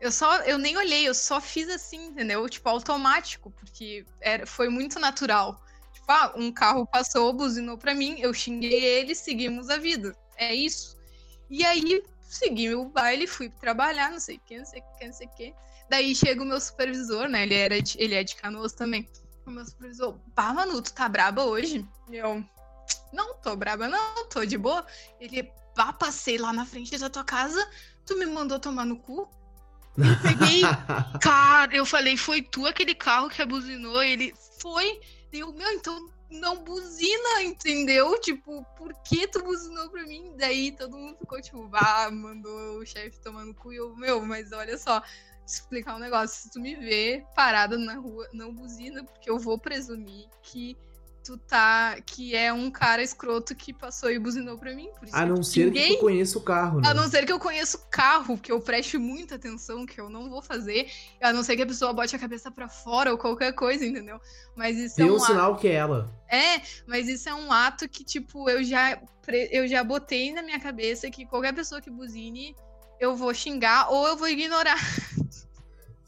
Eu 0.00 0.10
só, 0.10 0.38
eu 0.40 0.58
nem 0.58 0.76
olhei, 0.76 1.08
eu 1.08 1.14
só 1.14 1.40
fiz 1.40 1.68
assim, 1.68 2.06
entendeu? 2.06 2.46
Tipo, 2.48 2.68
automático, 2.68 3.52
porque 3.52 4.04
era, 4.20 4.46
foi 4.46 4.68
muito 4.68 4.98
natural. 4.98 5.60
Tipo, 5.92 6.10
ah, 6.10 6.34
um 6.36 6.52
carro 6.52 6.86
passou, 6.86 7.32
buzinou 7.32 7.78
pra 7.78 7.94
mim, 7.94 8.16
eu 8.18 8.34
xinguei 8.34 8.84
ele, 8.84 9.14
seguimos 9.14 9.70
a 9.70 9.76
vida. 9.76 10.14
É 10.36 10.52
isso. 10.52 10.96
E 11.48 11.64
aí, 11.64 12.02
segui 12.28 12.74
o 12.74 12.88
baile, 12.88 13.28
fui 13.28 13.48
trabalhar, 13.48 14.10
não 14.10 14.20
sei 14.20 14.36
o 14.36 14.40
que, 14.40 14.58
não 14.58 14.66
sei 14.66 14.80
o 14.80 14.98
que, 14.98 15.06
não 15.06 15.12
sei 15.12 15.26
o 15.28 15.30
que. 15.30 15.54
Daí 15.88 16.14
chega 16.16 16.42
o 16.42 16.46
meu 16.46 16.60
supervisor, 16.60 17.28
né? 17.28 17.44
Ele, 17.44 17.54
era 17.54 17.80
de, 17.80 17.96
ele 17.98 18.14
é 18.16 18.24
de 18.24 18.34
canoas 18.34 18.72
também. 18.72 19.08
O 19.46 19.50
meu 19.50 19.64
supervisor, 19.64 20.18
pá, 20.34 20.52
Manu, 20.52 20.82
tu 20.82 20.92
tá 20.92 21.08
braba 21.08 21.44
hoje? 21.44 21.86
Eu, 22.10 22.44
não 23.12 23.34
tô 23.34 23.56
braba, 23.56 23.88
não, 23.88 24.28
tô 24.28 24.44
de 24.44 24.58
boa. 24.58 24.86
Ele, 25.20 25.50
pá, 25.74 25.92
passei 25.92 26.38
lá 26.38 26.52
na 26.52 26.66
frente 26.66 26.96
da 26.98 27.10
tua 27.10 27.24
casa, 27.24 27.68
tu 28.06 28.16
me 28.16 28.26
mandou 28.26 28.58
tomar 28.58 28.84
no 28.84 28.98
cu? 28.98 29.28
Eu 29.96 30.22
peguei. 30.22 30.62
cara, 31.20 31.74
eu 31.74 31.84
falei, 31.84 32.16
foi 32.16 32.42
tu 32.42 32.66
aquele 32.66 32.94
carro 32.94 33.28
que 33.28 33.42
abuzinou? 33.42 34.02
Ele 34.02 34.34
foi. 34.60 35.00
Eu, 35.32 35.52
meu, 35.52 35.70
então 35.72 36.08
não 36.30 36.62
buzina, 36.62 37.42
entendeu? 37.42 38.18
Tipo, 38.20 38.64
por 38.76 38.92
que 39.02 39.26
tu 39.26 39.42
buzinou 39.42 39.88
pra 39.90 40.04
mim? 40.04 40.34
Daí 40.36 40.72
todo 40.72 40.96
mundo 40.96 41.18
ficou 41.18 41.40
tipo, 41.40 41.68
ah, 41.72 42.10
mandou 42.10 42.78
o 42.78 42.86
chefe 42.86 43.18
tomando 43.20 43.54
cu. 43.54 43.72
E 43.72 43.76
eu, 43.76 43.94
meu, 43.96 44.24
mas 44.24 44.52
olha 44.52 44.76
só, 44.76 45.02
explicar 45.46 45.96
um 45.96 46.00
negócio. 46.00 46.42
Se 46.42 46.50
tu 46.50 46.60
me 46.60 46.76
vê 46.76 47.24
parada 47.34 47.78
na 47.78 47.94
rua, 47.94 48.28
não 48.32 48.54
buzina, 48.54 49.02
porque 49.04 49.30
eu 49.30 49.38
vou 49.38 49.58
presumir 49.58 50.28
que 50.42 50.76
tá. 51.36 51.96
que 52.06 52.34
é 52.34 52.52
um 52.52 52.70
cara 52.70 53.02
escroto 53.02 53.54
que 53.54 53.72
passou 53.72 54.10
e 54.10 54.18
buzinou 54.18 54.56
pra 54.56 54.74
mim. 54.74 54.88
a 55.12 55.26
não 55.26 55.42
ser 55.42 55.66
ninguém... 55.66 55.90
que 55.90 55.96
tu 55.96 56.00
conheça 56.00 56.38
o 56.38 56.40
carro, 56.40 56.80
né? 56.80 56.88
A 56.88 56.94
não 56.94 57.08
ser 57.08 57.26
que 57.26 57.32
eu 57.32 57.38
conheça 57.38 57.76
o 57.76 57.80
carro, 57.90 58.38
que 58.38 58.50
eu 58.50 58.60
preste 58.60 58.96
muita 58.96 59.34
atenção, 59.34 59.84
que 59.84 60.00
eu 60.00 60.08
não 60.08 60.30
vou 60.30 60.40
fazer. 60.40 60.88
A 61.20 61.32
não 61.32 61.42
ser 61.42 61.56
que 61.56 61.62
a 61.62 61.66
pessoa 61.66 61.92
bote 61.92 62.14
a 62.14 62.18
cabeça 62.18 62.50
para 62.50 62.68
fora 62.68 63.10
ou 63.10 63.18
qualquer 63.18 63.52
coisa, 63.52 63.84
entendeu? 63.84 64.20
Mas 64.56 64.78
isso 64.78 64.96
Deu 64.96 65.08
é 65.08 65.10
um, 65.10 65.16
um 65.16 65.20
sinal 65.20 65.52
ato... 65.52 65.60
que 65.60 65.68
é 65.68 65.74
ela. 65.74 66.10
É, 66.30 66.62
mas 66.86 67.08
isso 67.08 67.28
é 67.28 67.34
um 67.34 67.52
ato 67.52 67.88
que, 67.88 68.04
tipo, 68.04 68.48
eu 68.48 68.62
já, 68.62 69.00
eu 69.50 69.66
já 69.66 69.82
botei 69.82 70.32
na 70.32 70.42
minha 70.42 70.60
cabeça 70.60 71.10
que 71.10 71.26
qualquer 71.26 71.52
pessoa 71.54 71.80
que 71.80 71.90
buzine, 71.90 72.54
eu 73.00 73.16
vou 73.16 73.34
xingar 73.34 73.90
ou 73.90 74.06
eu 74.06 74.16
vou 74.16 74.28
ignorar. 74.28 74.78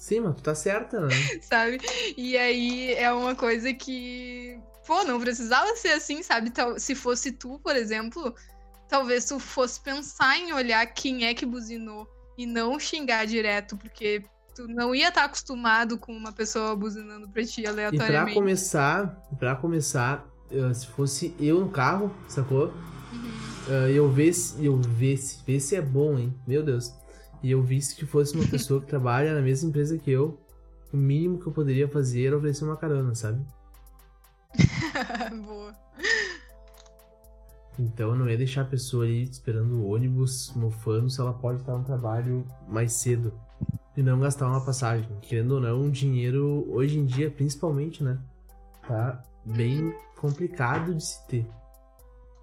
Sim, 0.01 0.21
mas 0.21 0.37
tu 0.37 0.43
tá 0.43 0.55
certa, 0.55 0.99
né? 1.01 1.09
Sabe? 1.43 1.79
E 2.17 2.37
aí 2.37 2.95
é 2.95 3.13
uma 3.13 3.35
coisa 3.35 3.73
que 3.75 4.59
pô, 4.91 5.05
não 5.05 5.21
precisava 5.21 5.77
ser 5.77 5.93
assim, 5.93 6.21
sabe? 6.21 6.53
Se 6.79 6.97
fosse 6.97 7.31
tu, 7.31 7.61
por 7.63 7.77
exemplo, 7.77 8.35
talvez 8.89 9.25
tu 9.25 9.39
fosse 9.39 9.81
pensar 9.81 10.37
em 10.37 10.53
olhar 10.53 10.85
quem 10.85 11.27
é 11.27 11.33
que 11.33 11.47
buzinou 11.47 12.09
e 12.37 12.45
não 12.45 12.77
xingar 12.77 13.25
direto, 13.25 13.77
porque 13.77 14.25
tu 14.53 14.67
não 14.67 14.93
ia 14.93 15.11
estar 15.11 15.27
acostumado 15.27 15.97
com 15.97 16.13
uma 16.13 16.33
pessoa 16.33 16.75
buzinando 16.75 17.29
pra 17.29 17.45
ti 17.45 17.65
aleatoriamente. 17.65 18.11
E 18.11 18.25
pra 18.25 18.35
começar, 18.35 19.07
pra 19.39 19.55
começar, 19.55 20.29
se 20.75 20.89
fosse 20.89 21.37
eu 21.39 21.61
no 21.61 21.71
carro, 21.71 22.13
sacou? 22.27 22.75
Uhum. 23.13 23.87
eu 23.95 24.11
visse, 24.11 24.65
eu 24.65 24.77
visse, 24.77 25.39
visse 25.47 25.77
é 25.77 25.81
bom, 25.81 26.19
hein? 26.19 26.35
Meu 26.45 26.65
Deus. 26.65 26.93
E 27.45 27.53
eu 27.53 27.63
visse 27.63 27.95
que 27.95 28.05
fosse 28.05 28.35
uma 28.35 28.47
pessoa 28.51 28.81
que 28.81 28.89
trabalha 28.89 29.35
na 29.35 29.41
mesma 29.41 29.69
empresa 29.69 29.97
que 29.97 30.11
eu, 30.11 30.41
o 30.93 30.97
mínimo 30.97 31.39
que 31.39 31.47
eu 31.47 31.53
poderia 31.53 31.87
fazer 31.87 32.27
era 32.27 32.37
oferecer 32.37 32.65
uma 32.65 32.77
carona, 32.77 33.15
sabe? 33.15 33.41
Boa. 35.45 35.75
Então 37.79 38.15
não 38.15 38.29
é 38.29 38.37
deixar 38.37 38.63
a 38.63 38.67
pessoa 38.67 39.05
ali 39.05 39.23
esperando 39.23 39.77
o 39.77 39.95
ônibus, 39.95 40.53
mofando, 40.55 41.09
se 41.09 41.21
ela 41.21 41.33
pode 41.33 41.61
estar 41.61 41.77
no 41.77 41.85
trabalho 41.85 42.47
mais 42.69 42.93
cedo. 42.93 43.39
E 43.97 44.03
não 44.03 44.21
gastar 44.21 44.47
uma 44.47 44.65
passagem. 44.65 45.09
Querendo 45.21 45.53
ou 45.53 45.61
não, 45.61 45.87
o 45.87 45.91
dinheiro, 45.91 46.67
hoje 46.71 46.99
em 46.99 47.07
dia, 47.07 47.31
principalmente, 47.31 48.03
né? 48.03 48.19
Tá 48.87 49.23
bem 49.45 49.95
complicado 50.17 50.95
de 50.95 51.05
se 51.05 51.27
ter. 51.27 51.47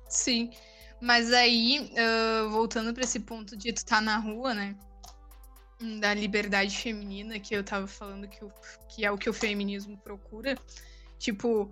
Sim. 0.10 0.52
Mas 1.00 1.32
aí, 1.32 1.92
uh, 1.94 2.50
voltando 2.50 2.94
para 2.94 3.04
esse 3.04 3.20
ponto 3.20 3.56
de 3.56 3.72
tu 3.72 3.78
estar 3.78 3.98
tá 3.98 4.02
na 4.02 4.18
rua, 4.18 4.54
né? 4.54 4.76
Da 6.00 6.14
liberdade 6.14 6.76
feminina, 6.76 7.40
que 7.40 7.56
eu 7.56 7.64
tava 7.64 7.86
falando 7.86 8.28
que, 8.28 8.44
o, 8.44 8.52
que 8.90 9.06
é 9.06 9.12
o 9.12 9.18
que 9.18 9.30
o 9.30 9.34
feminismo 9.34 9.98
procura. 9.98 10.58
Tipo, 11.20 11.72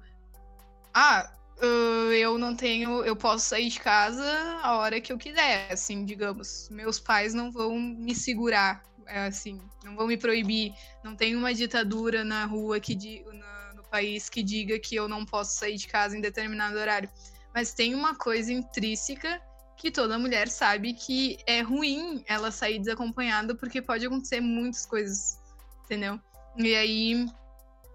ah, 0.97 1.29
uh, 1.61 2.13
eu 2.13 2.37
não 2.37 2.55
tenho, 2.55 3.03
eu 3.03 3.17
posso 3.17 3.49
sair 3.49 3.67
de 3.67 3.81
casa 3.81 4.23
a 4.63 4.77
hora 4.77 5.01
que 5.01 5.11
eu 5.11 5.17
quiser, 5.17 5.69
assim, 5.69 6.05
digamos. 6.05 6.69
Meus 6.69 7.01
pais 7.01 7.33
não 7.33 7.51
vão 7.51 7.77
me 7.77 8.15
segurar, 8.15 8.81
é, 9.05 9.27
assim, 9.27 9.59
não 9.83 9.93
vão 9.93 10.07
me 10.07 10.15
proibir. 10.15 10.73
Não 11.03 11.13
tem 11.13 11.35
uma 11.35 11.53
ditadura 11.53 12.23
na 12.23 12.45
rua 12.45 12.79
que 12.79 12.95
na, 13.33 13.73
no 13.73 13.83
país 13.83 14.29
que 14.29 14.41
diga 14.41 14.79
que 14.79 14.95
eu 14.95 15.09
não 15.09 15.25
posso 15.25 15.59
sair 15.59 15.75
de 15.75 15.85
casa 15.85 16.17
em 16.17 16.21
determinado 16.21 16.77
horário. 16.77 17.09
Mas 17.53 17.73
tem 17.73 17.93
uma 17.93 18.15
coisa 18.15 18.53
intrínseca 18.53 19.41
que 19.75 19.91
toda 19.91 20.17
mulher 20.17 20.47
sabe 20.47 20.93
que 20.93 21.37
é 21.45 21.59
ruim 21.59 22.23
ela 22.25 22.51
sair 22.51 22.79
desacompanhada 22.79 23.53
porque 23.53 23.81
pode 23.81 24.05
acontecer 24.05 24.39
muitas 24.39 24.85
coisas, 24.85 25.37
entendeu? 25.83 26.17
E 26.55 26.73
aí 26.73 27.27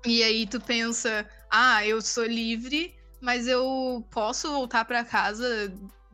e 0.04 0.22
aí 0.22 0.46
tu 0.46 0.60
pensa, 0.60 1.28
ah, 1.50 1.84
eu 1.86 2.00
sou 2.00 2.24
livre, 2.24 2.94
mas 3.20 3.46
eu 3.46 4.06
posso 4.10 4.48
voltar 4.48 4.84
para 4.84 5.04
casa 5.04 5.72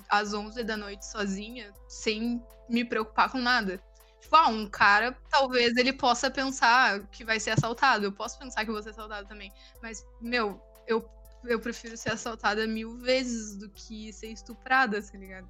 às 0.09 0.33
11 0.33 0.63
da 0.65 0.77
noite 0.77 1.05
sozinha, 1.05 1.73
sem 1.89 2.43
me 2.69 2.85
preocupar 2.85 3.31
com 3.31 3.39
nada. 3.39 3.81
Tipo, 4.21 4.37
ah, 4.37 4.49
um 4.49 4.69
cara, 4.69 5.17
talvez 5.31 5.77
ele 5.77 5.93
possa 5.93 6.31
pensar 6.31 7.07
que 7.09 7.25
vai 7.25 7.39
ser 7.39 7.51
assaltado. 7.51 8.07
Eu 8.07 8.13
posso 8.13 8.39
pensar 8.39 8.65
que 8.65 8.71
eu 8.71 8.75
vou 8.75 8.83
ser 8.83 8.91
assaltado 8.91 9.29
também. 9.29 9.53
Mas, 9.83 10.05
meu, 10.21 10.61
eu, 10.87 11.09
eu 11.45 11.61
prefiro 11.61 11.97
ser 11.97 12.13
assaltada 12.13 12.67
mil 12.67 12.97
vezes 12.99 13.57
do 13.57 13.69
que 13.69 14.13
ser 14.13 14.29
estuprada, 14.29 15.01
tá 15.01 15.19
ligado? 15.19 15.49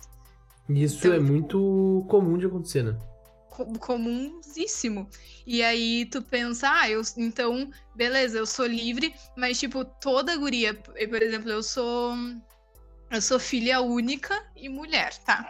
Isso 0.68 0.98
então, 0.98 1.14
é 1.14 1.20
muito 1.20 2.04
comum 2.08 2.36
de 2.36 2.46
acontecer, 2.46 2.82
né? 2.82 2.98
Comuníssimo. 3.78 5.08
E 5.46 5.62
aí 5.62 6.06
tu 6.06 6.22
pensa, 6.22 6.68
ah, 6.70 6.90
eu, 6.90 7.00
então, 7.16 7.70
beleza, 7.94 8.38
eu 8.38 8.46
sou 8.46 8.66
livre, 8.66 9.14
mas 9.36 9.58
tipo, 9.58 9.84
toda 9.84 10.36
guria, 10.36 10.74
por 10.74 11.22
exemplo, 11.22 11.50
eu 11.50 11.62
sou 11.62 12.14
eu 13.10 13.22
sou 13.22 13.38
filha 13.38 13.80
única 13.80 14.44
e 14.56 14.68
mulher, 14.68 15.16
tá? 15.18 15.48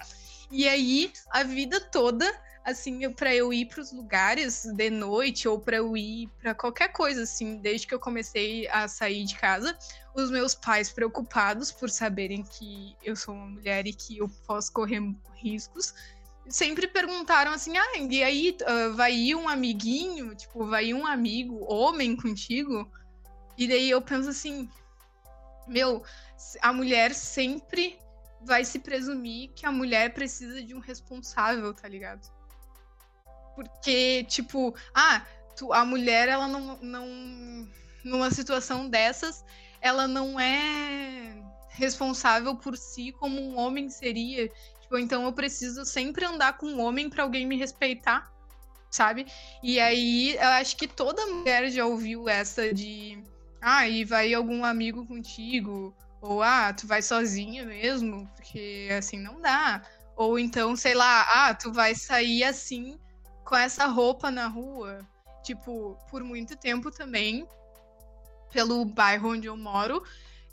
E 0.51 0.69
aí 0.69 1.11
a 1.31 1.43
vida 1.43 1.81
toda 1.81 2.31
assim, 2.67 3.09
para 3.13 3.33
eu 3.33 3.53
ir 3.53 3.67
para 3.67 3.81
os 3.81 3.93
lugares 3.93 4.65
de 4.65 4.91
noite 4.91 5.47
ou 5.47 5.61
para 5.61 5.77
eu 5.77 5.97
ir 5.97 6.29
para 6.43 6.53
qualquer 6.53 6.89
coisa 6.89 7.23
assim, 7.23 7.59
desde 7.59 7.87
que 7.87 7.95
eu 7.95 8.01
comecei 8.01 8.67
a 8.69 8.89
sair 8.89 9.25
de 9.25 9.37
casa, 9.37 9.79
os 10.13 10.33
meus 10.33 10.53
pais 10.53 10.91
preocupados 10.91 11.71
por 11.71 11.89
saberem 11.89 12.43
que 12.43 12.97
eu 13.05 13.15
sou 13.15 13.35
uma 13.35 13.47
mulher 13.47 13.87
e 13.87 13.93
que 13.93 14.19
eu 14.19 14.29
posso 14.45 14.73
correr 14.73 15.01
riscos, 15.37 15.95
sempre 16.49 16.87
perguntaram 16.87 17.53
assim: 17.53 17.77
ah, 17.77 17.99
e 17.99 18.23
aí 18.23 18.57
uh, 18.63 18.95
vai 18.95 19.13
ir 19.13 19.35
um 19.35 19.49
amiguinho, 19.49 20.35
tipo, 20.35 20.67
vai 20.67 20.87
ir 20.87 20.95
um 20.95 21.07
amigo, 21.07 21.65
homem 21.73 22.17
contigo? 22.17 22.91
E 23.57 23.67
daí 23.67 23.91
eu 23.91 24.03
penso 24.03 24.29
assim: 24.29 24.69
meu, 25.67 26.03
a 26.63 26.73
mulher 26.73 27.15
sempre 27.15 27.99
vai 28.43 28.65
se 28.65 28.79
presumir 28.79 29.51
que 29.55 29.67
a 29.67 29.73
mulher 29.73 30.15
precisa 30.15 30.63
de 30.63 30.75
um 30.75 30.79
responsável, 30.79 31.75
tá 31.75 31.89
ligado? 31.89 32.31
Porque, 33.55 34.25
tipo, 34.25 34.75
ah, 34.95 35.25
tu, 35.57 35.73
a 35.73 35.85
mulher, 35.85 36.29
ela 36.29 36.47
não, 36.47 36.79
não. 36.81 37.07
Numa 38.05 38.31
situação 38.31 38.89
dessas, 38.89 39.45
ela 39.81 40.07
não 40.07 40.39
é 40.39 41.43
responsável 41.71 42.55
por 42.55 42.77
si 42.77 43.11
como 43.13 43.41
um 43.41 43.59
homem 43.59 43.91
seria. 43.91 44.51
Tipo, 44.87 44.99
então 44.99 45.25
eu 45.25 45.33
preciso 45.33 45.85
sempre 45.85 46.25
andar 46.25 46.57
com 46.57 46.67
um 46.67 46.81
homem 46.81 47.11
para 47.11 47.25
alguém 47.25 47.45
me 47.45 47.57
respeitar, 47.57 48.33
sabe? 48.89 49.27
E 49.61 49.81
aí 49.81 50.37
eu 50.37 50.49
acho 50.51 50.77
que 50.77 50.87
toda 50.87 51.27
mulher 51.27 51.69
já 51.71 51.85
ouviu 51.85 52.29
essa 52.29 52.73
de. 52.73 53.21
Ah, 53.61 53.89
e 53.89 54.05
vai 54.05 54.33
algum 54.33 54.65
amigo 54.65 55.05
contigo? 55.05 55.93
Ou, 56.21 56.41
ah, 56.41 56.73
tu 56.73 56.87
vai 56.87 57.03
sozinha 57.03 57.65
mesmo, 57.67 58.31
porque 58.37 58.89
assim 58.97 59.19
não 59.19 59.41
dá. 59.41 59.83
Ou 60.15 60.39
então, 60.39 60.77
sei 60.77 60.95
lá, 60.95 61.23
ah, 61.49 61.55
tu 61.55 61.73
vai 61.73 61.93
sair 61.95 62.45
assim 62.45 62.97
com 63.45 63.57
essa 63.57 63.87
roupa 63.87 64.31
na 64.31 64.47
rua. 64.47 65.01
Tipo, 65.43 65.99
por 66.09 66.23
muito 66.23 66.57
tempo 66.57 66.93
também, 66.93 67.45
pelo 68.53 68.85
bairro 68.85 69.33
onde 69.33 69.49
eu 69.49 69.57
moro, 69.57 70.01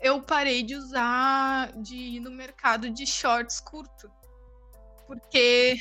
eu 0.00 0.20
parei 0.20 0.64
de 0.64 0.74
usar, 0.74 1.70
de 1.80 1.96
ir 1.96 2.20
no 2.20 2.32
mercado 2.32 2.90
de 2.90 3.06
shorts 3.06 3.60
curto. 3.60 4.10
Porque. 5.06 5.76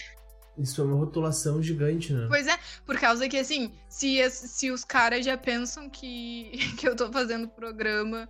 Isso 0.58 0.82
é 0.82 0.84
uma 0.84 0.96
rotulação 0.96 1.62
gigante, 1.64 2.14
né? 2.14 2.28
Pois 2.28 2.48
é, 2.48 2.58
por 2.86 2.98
causa 3.00 3.28
que, 3.28 3.38
assim, 3.38 3.74
se, 3.90 4.30
se 4.30 4.70
os 4.70 4.86
caras 4.86 5.26
já 5.26 5.36
pensam 5.36 5.90
que, 5.90 6.52
que 6.78 6.88
eu 6.88 6.96
tô 6.96 7.12
fazendo 7.12 7.48
programa 7.48 8.28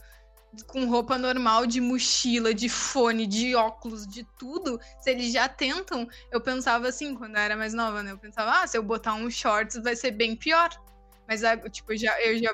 com 0.67 0.85
roupa 0.85 1.17
normal, 1.17 1.65
de 1.65 1.81
mochila, 1.81 2.53
de 2.53 2.69
fone, 2.69 3.25
de 3.25 3.55
óculos, 3.55 4.05
de 4.05 4.23
tudo, 4.37 4.79
se 4.99 5.09
eles 5.09 5.33
já 5.33 5.49
tentam, 5.49 6.07
eu 6.31 6.39
pensava 6.39 6.87
assim, 6.87 7.15
quando 7.15 7.35
eu 7.35 7.41
era 7.41 7.57
mais 7.57 7.73
nova, 7.73 8.03
né? 8.03 8.11
Eu 8.11 8.17
pensava, 8.17 8.61
ah, 8.61 8.67
se 8.67 8.77
eu 8.77 8.83
botar 8.83 9.15
um 9.15 9.29
shorts 9.29 9.77
vai 9.81 9.95
ser 9.95 10.11
bem 10.11 10.35
pior. 10.35 10.69
Mas, 11.27 11.41
tipo, 11.71 11.93
eu 11.93 11.97
já, 11.97 12.21
eu 12.21 12.37
já, 12.37 12.53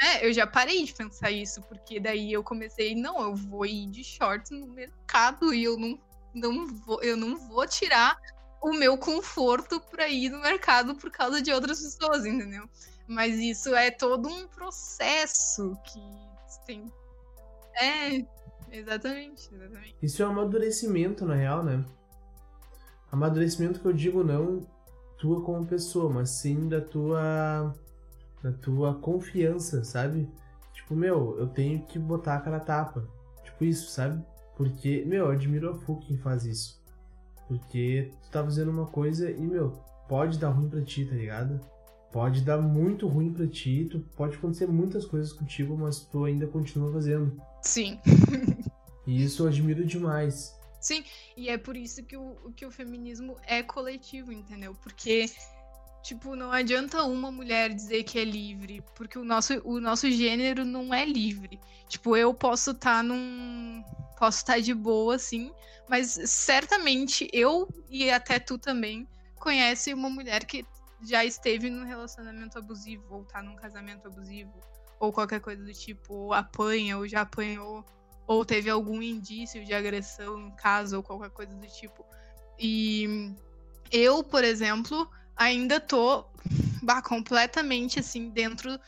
é, 0.00 0.26
eu 0.26 0.32
já 0.32 0.46
parei 0.46 0.84
de 0.84 0.94
pensar 0.94 1.30
isso, 1.30 1.60
porque 1.62 2.00
daí 2.00 2.32
eu 2.32 2.42
comecei, 2.42 2.94
não, 2.94 3.20
eu 3.20 3.34
vou 3.34 3.66
ir 3.66 3.86
de 3.88 4.04
shorts 4.04 4.50
no 4.50 4.66
mercado 4.68 5.52
e 5.52 5.64
eu 5.64 5.76
não, 5.76 5.98
não 6.34 6.66
vou, 6.66 7.02
eu 7.02 7.16
não 7.16 7.36
vou 7.36 7.66
tirar 7.66 8.18
o 8.60 8.72
meu 8.72 8.98
conforto 8.98 9.80
para 9.80 10.08
ir 10.08 10.30
no 10.30 10.40
mercado 10.40 10.94
por 10.96 11.10
causa 11.10 11.40
de 11.40 11.52
outras 11.52 11.80
pessoas, 11.80 12.26
entendeu? 12.26 12.68
Mas 13.06 13.38
isso 13.38 13.74
é 13.74 13.90
todo 13.90 14.28
um 14.28 14.46
processo 14.48 15.76
que 15.84 16.00
tem 16.66 16.92
é, 17.80 18.26
exatamente, 18.72 19.54
exatamente. 19.54 19.96
Isso 20.02 20.22
é 20.22 20.26
um 20.26 20.30
amadurecimento, 20.30 21.24
na 21.24 21.34
real, 21.34 21.62
né? 21.62 21.84
Amadurecimento 23.10 23.80
que 23.80 23.86
eu 23.86 23.92
digo 23.92 24.24
não 24.24 24.66
tua 25.16 25.42
como 25.42 25.66
pessoa, 25.66 26.12
mas 26.12 26.30
sim 26.30 26.68
da 26.68 26.80
tua 26.80 27.74
da 28.42 28.52
tua 28.52 28.94
confiança, 28.94 29.84
sabe? 29.84 30.28
Tipo, 30.72 30.94
meu, 30.94 31.36
eu 31.38 31.48
tenho 31.48 31.84
que 31.86 31.98
botar 31.98 32.36
a 32.36 32.40
cara 32.40 32.60
tapa. 32.60 33.08
Tipo 33.44 33.64
isso, 33.64 33.90
sabe? 33.90 34.24
Porque, 34.58 35.04
meu, 35.06 35.26
eu 35.26 35.30
admiro 35.30 35.70
a 35.70 35.74
Fu 35.74 36.00
quem 36.00 36.18
faz 36.18 36.44
isso. 36.44 36.82
Porque 37.46 38.10
tu 38.24 38.30
tá 38.30 38.42
fazendo 38.42 38.72
uma 38.72 38.86
coisa 38.86 39.30
e, 39.30 39.40
meu, 39.40 39.70
pode 40.08 40.36
dar 40.36 40.50
ruim 40.50 40.68
pra 40.68 40.82
ti, 40.82 41.06
tá 41.06 41.14
ligado? 41.14 41.60
Pode 42.12 42.42
dar 42.42 42.58
muito 42.58 43.06
ruim 43.06 43.32
pra 43.32 43.46
ti, 43.46 43.86
tu 43.88 44.00
pode 44.16 44.36
acontecer 44.36 44.66
muitas 44.66 45.06
coisas 45.06 45.32
contigo, 45.32 45.78
mas 45.78 46.00
tu 46.00 46.24
ainda 46.24 46.46
continua 46.46 46.92
fazendo. 46.92 47.40
Sim. 47.62 48.00
e 49.06 49.22
isso 49.22 49.44
eu 49.44 49.48
admiro 49.48 49.86
demais. 49.86 50.58
Sim, 50.80 51.04
e 51.36 51.48
é 51.48 51.56
por 51.56 51.76
isso 51.76 52.04
que 52.04 52.16
o, 52.16 52.34
que 52.56 52.66
o 52.66 52.70
feminismo 52.70 53.36
é 53.46 53.62
coletivo, 53.62 54.32
entendeu? 54.32 54.74
Porque, 54.82 55.26
tipo, 56.02 56.34
não 56.34 56.52
adianta 56.52 57.02
uma 57.04 57.30
mulher 57.30 57.72
dizer 57.72 58.04
que 58.04 58.18
é 58.18 58.24
livre, 58.24 58.82
porque 58.94 59.18
o 59.18 59.24
nosso, 59.24 59.60
o 59.64 59.80
nosso 59.80 60.10
gênero 60.10 60.64
não 60.64 60.92
é 60.92 61.04
livre. 61.04 61.60
Tipo, 61.88 62.16
eu 62.16 62.32
posso 62.34 62.72
estar 62.72 62.96
tá 62.96 63.02
num. 63.02 63.82
Posso 64.18 64.38
estar 64.38 64.54
tá 64.54 64.60
de 64.60 64.74
boa, 64.74 65.14
assim, 65.14 65.52
mas 65.88 66.18
certamente 66.26 67.28
eu 67.32 67.68
e 67.88 68.10
até 68.10 68.38
tu 68.38 68.58
também 68.58 69.06
conhece 69.36 69.94
uma 69.94 70.10
mulher 70.10 70.44
que 70.44 70.66
já 71.02 71.24
esteve 71.24 71.70
num 71.70 71.84
relacionamento 71.84 72.58
abusivo 72.58 73.04
ou 73.08 73.24
tá 73.24 73.40
num 73.40 73.54
casamento 73.54 74.08
abusivo 74.08 74.52
ou 74.98 75.12
qualquer 75.12 75.40
coisa 75.40 75.62
do 75.62 75.72
tipo, 75.72 76.12
ou 76.12 76.34
apanha, 76.34 76.98
ou 76.98 77.06
já 77.06 77.20
apanhou, 77.20 77.84
ou 78.26 78.44
teve 78.44 78.68
algum 78.68 79.00
indício 79.00 79.64
de 79.64 79.72
agressão 79.72 80.38
em 80.40 80.50
casa, 80.56 80.96
ou 80.96 81.02
qualquer 81.02 81.30
coisa 81.30 81.54
do 81.54 81.66
tipo. 81.66 82.04
E 82.58 83.32
eu, 83.90 84.22
por 84.24 84.42
exemplo, 84.42 85.08
ainda 85.38 85.80
tô 85.80 86.26
bah, 86.82 87.00
completamente 87.00 88.00
assim 88.00 88.28
dentro 88.30 88.78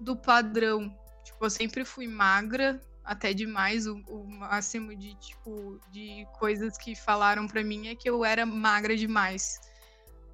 do 0.00 0.16
padrão. 0.16 0.96
Tipo, 1.22 1.44
eu 1.44 1.50
sempre 1.50 1.84
fui 1.84 2.08
magra, 2.08 2.80
até 3.04 3.34
demais. 3.34 3.86
O, 3.86 3.96
o 4.08 4.26
máximo 4.26 4.96
de, 4.96 5.14
tipo, 5.16 5.78
de 5.90 6.26
coisas 6.38 6.76
que 6.78 6.96
falaram 6.96 7.46
para 7.46 7.62
mim 7.62 7.88
é 7.88 7.94
que 7.94 8.08
eu 8.08 8.24
era 8.24 8.46
magra 8.46 8.96
demais. 8.96 9.60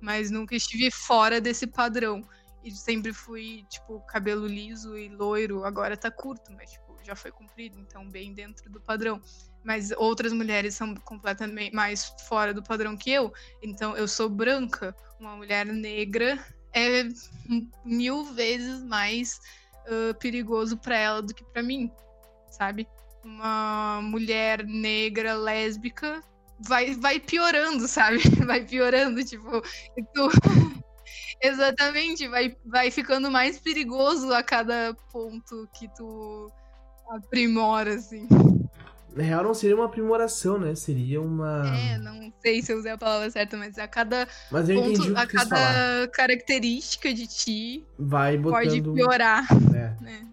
Mas 0.01 0.31
nunca 0.31 0.55
estive 0.55 0.91
fora 0.91 1.41
desse 1.41 1.67
padrão. 1.67 2.23
E 2.63 2.71
sempre 2.71 3.13
fui, 3.13 3.67
tipo, 3.69 4.01
cabelo 4.07 4.47
liso 4.47 4.97
e 4.97 5.09
loiro, 5.09 5.65
agora 5.65 5.99
tá 5.99 6.11
curto, 6.11 6.51
mas, 6.53 6.71
tipo, 6.71 6.99
já 7.03 7.15
foi 7.15 7.31
comprido, 7.31 7.79
então 7.79 8.09
bem 8.09 8.33
dentro 8.33 8.71
do 8.71 8.81
padrão. 8.81 9.21
Mas 9.65 9.91
outras 9.93 10.33
mulheres 10.33 10.75
são 10.75 10.95
completamente 10.95 11.75
mais 11.75 12.15
fora 12.29 12.53
do 12.53 12.63
padrão 12.63 12.97
que 12.97 13.11
eu. 13.11 13.33
Então 13.63 13.97
eu 13.97 14.07
sou 14.07 14.29
branca, 14.29 14.95
uma 15.19 15.37
mulher 15.37 15.67
negra 15.67 16.39
é 16.73 17.09
mil 17.85 18.25
vezes 18.25 18.83
mais 18.83 19.41
uh, 19.87 20.15
perigoso 20.19 20.77
para 20.77 20.97
ela 20.97 21.23
do 21.23 21.35
que 21.35 21.45
para 21.45 21.63
mim, 21.63 21.91
sabe? 22.51 22.87
Uma 23.25 24.01
mulher 24.03 24.65
negra 24.65 25.35
lésbica 25.35 26.23
vai, 26.61 26.95
vai 26.95 27.19
piorando, 27.19 27.89
sabe? 27.89 28.19
Vai 28.47 28.65
piorando, 28.65 29.25
tipo, 29.25 29.63
tu, 30.15 30.29
Exatamente, 31.43 32.27
vai, 32.29 32.57
vai 32.65 32.91
ficando 32.91 33.31
mais 33.31 33.59
perigoso 33.59 34.33
a 34.33 34.43
cada 34.43 34.95
ponto 35.13 35.69
que 35.75 35.89
tu 35.95 36.51
aprimora, 37.11 37.95
assim. 37.95 38.27
Na 39.15 39.23
real, 39.23 39.45
não 39.45 39.55
seria 39.55 39.77
uma 39.77 39.85
aprimoração, 39.85 40.59
né? 40.59 40.75
Seria 40.75 41.23
uma. 41.23 41.63
É, 41.67 41.99
não 41.99 42.33
sei 42.43 42.61
se 42.61 42.73
eu 42.73 42.79
usei 42.79 42.93
a 42.93 42.99
palavra 42.99 43.31
certa, 43.31 43.57
mas 43.57 43.79
a 43.79 43.87
cada 43.87 44.27
mas 44.51 44.69
eu 44.69 44.83
ponto, 44.83 45.17
a 45.17 45.27
cada 45.27 45.57
falar. 45.57 46.09
característica 46.09 47.15
de 47.15 47.27
ti 47.29 47.87
vai 47.97 48.37
botando... 48.37 48.61
pode 48.61 48.83
piorar. 48.83 49.47
É. 49.75 50.03
Né? 50.03 50.27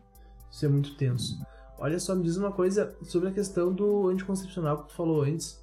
Isso 0.51 0.65
é 0.65 0.69
muito 0.69 0.95
tenso. 0.95 1.39
Olha 1.77 1.99
só, 1.99 2.15
me 2.15 2.23
diz 2.23 2.37
uma 2.37 2.51
coisa 2.51 2.95
sobre 3.03 3.29
a 3.29 3.31
questão 3.31 3.71
do 3.71 4.07
anticoncepcional 4.09 4.83
que 4.83 4.89
tu 4.89 4.95
falou 4.95 5.23
antes. 5.23 5.59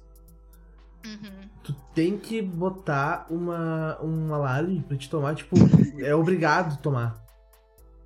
Uhum. 1.05 1.49
Tu 1.63 1.73
tem 1.93 2.17
que 2.17 2.41
botar 2.41 3.25
uma, 3.29 3.97
um 4.01 4.33
alarme 4.33 4.81
pra 4.81 4.97
te 4.97 5.09
tomar, 5.09 5.35
tipo, 5.35 5.55
é 5.99 6.13
obrigado 6.15 6.81
tomar. 6.81 7.21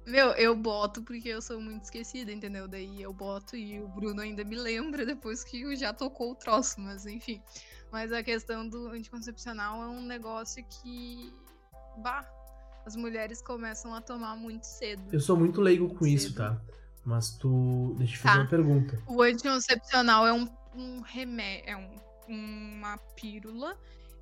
Meu, 0.05 0.31
eu 0.31 0.55
boto 0.55 1.01
porque 1.01 1.29
eu 1.29 1.41
sou 1.41 1.61
muito 1.61 1.83
esquecida, 1.83 2.31
entendeu? 2.31 2.67
Daí 2.67 3.01
eu 3.01 3.13
boto 3.13 3.55
e 3.55 3.79
o 3.79 3.87
Bruno 3.87 4.21
ainda 4.21 4.43
me 4.43 4.55
lembra 4.55 5.05
depois 5.05 5.43
que 5.43 5.75
já 5.75 5.93
tocou 5.93 6.31
o 6.31 6.35
troço, 6.35 6.79
mas 6.79 7.05
enfim. 7.05 7.41
Mas 7.91 8.11
a 8.11 8.23
questão 8.23 8.67
do 8.67 8.87
anticoncepcional 8.89 9.83
é 9.83 9.87
um 9.87 10.01
negócio 10.01 10.63
que. 10.65 11.33
Bah, 11.97 12.27
as 12.85 12.95
mulheres 12.95 13.41
começam 13.41 13.93
a 13.93 14.01
tomar 14.01 14.35
muito 14.35 14.63
cedo. 14.63 15.03
Eu 15.11 15.19
sou 15.19 15.37
muito 15.37 15.61
leigo 15.61 15.85
muito 15.85 15.99
com 15.99 16.05
cedo. 16.05 16.15
isso, 16.15 16.35
tá? 16.35 16.59
Mas 17.05 17.31
tu. 17.37 17.95
Deixa 17.97 18.15
eu 18.15 18.19
fazer 18.19 18.35
tá. 18.35 18.41
uma 18.41 18.49
pergunta. 18.49 19.03
O 19.07 19.21
anticoncepcional 19.21 20.27
é 20.27 20.33
um, 20.33 20.47
um 20.75 21.01
remédio. 21.01 21.69
É 21.69 21.77
um 21.77 22.03
uma 22.27 22.97
pílula 23.15 23.77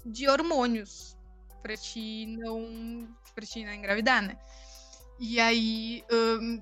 de 0.06 0.28
hormônios 0.28 1.18
para 1.62 1.78
ti 1.78 2.26
não 2.40 3.08
para 3.36 3.46
ti 3.46 3.64
não 3.64 3.74
engravidar, 3.74 4.22
né? 4.22 4.38
E 5.24 5.40
aí 5.40 6.04
um, 6.12 6.60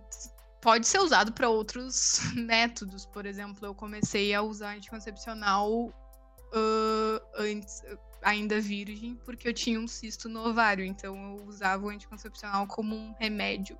pode 0.59 0.85
ser 0.85 0.99
usado 0.99 1.31
para 1.31 1.47
outros 1.47 2.19
métodos. 2.35 3.05
Por 3.05 3.25
exemplo, 3.25 3.65
eu 3.65 3.73
comecei 3.73 4.33
a 4.33 4.41
usar 4.41 4.75
anticoncepcional 4.75 5.71
uh, 5.73 7.21
antes, 7.37 7.81
ainda 8.21 8.59
virgem, 8.59 9.15
porque 9.23 9.47
eu 9.47 9.53
tinha 9.53 9.79
um 9.79 9.87
cisto 9.87 10.27
no 10.27 10.45
ovário. 10.45 10.83
Então 10.83 11.15
eu 11.15 11.45
usava 11.45 11.85
o 11.85 11.89
anticoncepcional 11.89 12.67
como 12.67 12.97
um 12.97 13.15
remédio 13.17 13.79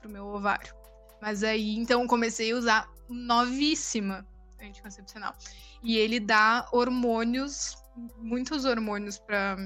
pro 0.00 0.08
meu 0.08 0.26
ovário. 0.26 0.72
Mas 1.20 1.42
aí, 1.42 1.76
então, 1.76 2.06
comecei 2.06 2.52
a 2.52 2.56
usar 2.56 2.88
novíssima 3.08 4.24
anticoncepcional. 4.62 5.34
E 5.82 5.96
ele 5.96 6.20
dá 6.20 6.68
hormônios, 6.70 7.74
muitos 8.16 8.64
hormônios 8.64 9.18
para 9.18 9.56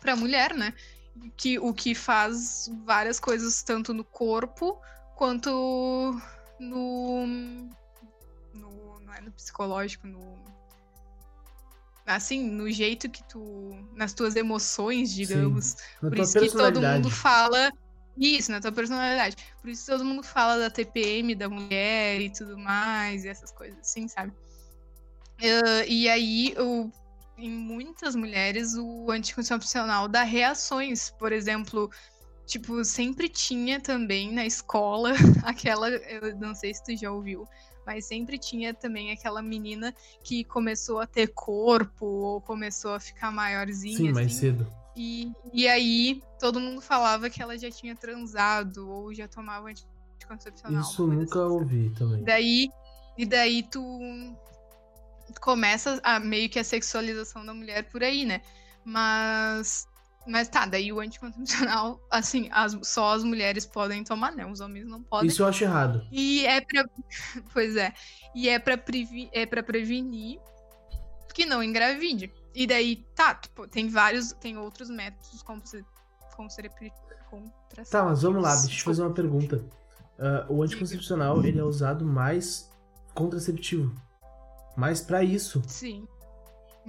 para 0.00 0.16
mulher, 0.16 0.52
né? 0.54 0.74
Que 1.36 1.58
o 1.58 1.72
que 1.74 1.94
faz 1.94 2.70
várias 2.84 3.20
coisas 3.20 3.62
tanto 3.62 3.92
no 3.92 4.04
corpo 4.04 4.80
quanto 5.14 6.20
no, 6.58 7.26
no 8.54 9.00
não 9.00 9.14
é 9.14 9.20
no 9.20 9.30
psicológico, 9.32 10.06
no 10.06 10.42
assim, 12.06 12.48
no 12.50 12.70
jeito 12.70 13.08
que 13.08 13.22
tu 13.24 13.76
nas 13.94 14.12
tuas 14.12 14.36
emoções, 14.36 15.12
digamos. 15.12 15.76
Por 16.00 16.18
isso 16.18 16.38
que 16.38 16.50
todo 16.50 16.80
mundo 16.80 17.10
fala 17.10 17.72
isso, 18.16 18.50
na 18.50 18.60
tua 18.60 18.72
personalidade. 18.72 19.36
Por 19.60 19.70
isso 19.70 19.86
todo 19.86 20.04
mundo 20.04 20.22
fala 20.22 20.58
da 20.58 20.70
TPM 20.70 21.34
da 21.34 21.48
mulher 21.48 22.20
e 22.20 22.30
tudo 22.30 22.58
mais, 22.58 23.24
e 23.24 23.28
essas 23.28 23.52
coisas 23.52 23.78
assim, 23.80 24.08
sabe? 24.08 24.32
Uh, 25.40 25.84
e 25.88 26.08
aí, 26.08 26.54
o, 26.58 26.90
em 27.42 27.50
muitas 27.50 28.14
mulheres, 28.14 28.74
o 28.74 29.10
anticoncepcional 29.10 30.06
dá 30.06 30.22
reações. 30.22 31.10
Por 31.10 31.32
exemplo, 31.32 31.90
tipo, 32.46 32.84
sempre 32.84 33.28
tinha 33.28 33.80
também 33.80 34.32
na 34.32 34.46
escola 34.46 35.10
aquela, 35.42 35.88
eu 35.88 36.36
não 36.38 36.54
sei 36.54 36.72
se 36.72 36.84
tu 36.84 36.96
já 36.96 37.10
ouviu, 37.10 37.44
mas 37.84 38.06
sempre 38.06 38.38
tinha 38.38 38.72
também 38.72 39.10
aquela 39.10 39.42
menina 39.42 39.92
que 40.22 40.44
começou 40.44 41.00
a 41.00 41.06
ter 41.06 41.32
corpo 41.34 42.06
ou 42.06 42.40
começou 42.40 42.94
a 42.94 43.00
ficar 43.00 43.32
maiorzinha. 43.32 43.96
Sim, 43.96 44.12
mais 44.12 44.28
assim, 44.28 44.36
cedo. 44.36 44.72
E, 44.94 45.32
e 45.52 45.66
aí 45.66 46.22
todo 46.38 46.60
mundo 46.60 46.80
falava 46.80 47.28
que 47.28 47.42
ela 47.42 47.58
já 47.58 47.70
tinha 47.70 47.96
transado 47.96 48.88
ou 48.88 49.12
já 49.12 49.26
tomava 49.26 49.68
anticoncepcional. 49.68 50.80
Isso 50.80 51.06
nunca 51.06 51.44
assim, 51.44 51.54
ouvi 51.54 51.90
também. 51.90 52.22
Daí, 52.22 52.68
e 53.18 53.26
daí 53.26 53.64
tu 53.64 53.82
começa 55.40 56.00
a 56.02 56.18
meio 56.18 56.48
que 56.48 56.58
a 56.58 56.64
sexualização 56.64 57.44
da 57.44 57.54
mulher 57.54 57.84
por 57.90 58.02
aí, 58.02 58.24
né? 58.24 58.42
Mas 58.84 59.86
mas 60.26 60.48
tá, 60.48 60.66
daí 60.66 60.92
o 60.92 61.00
anticoncepcional, 61.00 62.00
assim, 62.10 62.48
as, 62.52 62.78
só 62.82 63.12
as 63.12 63.24
mulheres 63.24 63.66
podem 63.66 64.04
tomar, 64.04 64.32
né? 64.32 64.46
Os 64.46 64.60
homens 64.60 64.86
não 64.86 65.02
podem. 65.02 65.28
Isso 65.28 65.42
eu 65.42 65.46
acho 65.46 65.64
errado. 65.64 66.06
E 66.10 66.46
é 66.46 66.60
pra. 66.60 66.84
Pois 67.52 67.76
é. 67.76 67.92
E 68.34 68.48
é 68.48 68.58
pra, 68.58 68.78
previ... 68.78 69.28
é 69.32 69.44
pra 69.44 69.62
prevenir 69.62 70.40
que 71.34 71.44
não 71.44 71.62
engravide. 71.62 72.32
E 72.54 72.66
daí, 72.66 73.04
tá, 73.14 73.34
tipo, 73.34 73.66
tem 73.66 73.88
vários. 73.88 74.32
Tem 74.32 74.56
outros 74.56 74.90
métodos 74.90 75.42
como 75.42 75.66
se. 75.66 75.84
Como 76.36 76.50
seria 76.50 76.70
Tá, 77.90 78.04
mas 78.04 78.22
vamos 78.22 78.42
lá, 78.42 78.52
deixa 78.52 78.66
eu 78.66 78.70
te 78.70 78.82
fazer 78.82 79.02
uma 79.02 79.14
pergunta. 79.14 79.64
Uh, 80.18 80.52
o 80.52 80.62
anticoncepcional, 80.62 81.42
ele 81.44 81.58
é 81.58 81.64
usado 81.64 82.04
mais 82.04 82.70
contraceptivo. 83.14 83.94
Mais 84.76 85.00
para 85.00 85.22
isso. 85.22 85.62
Sim. 85.66 86.06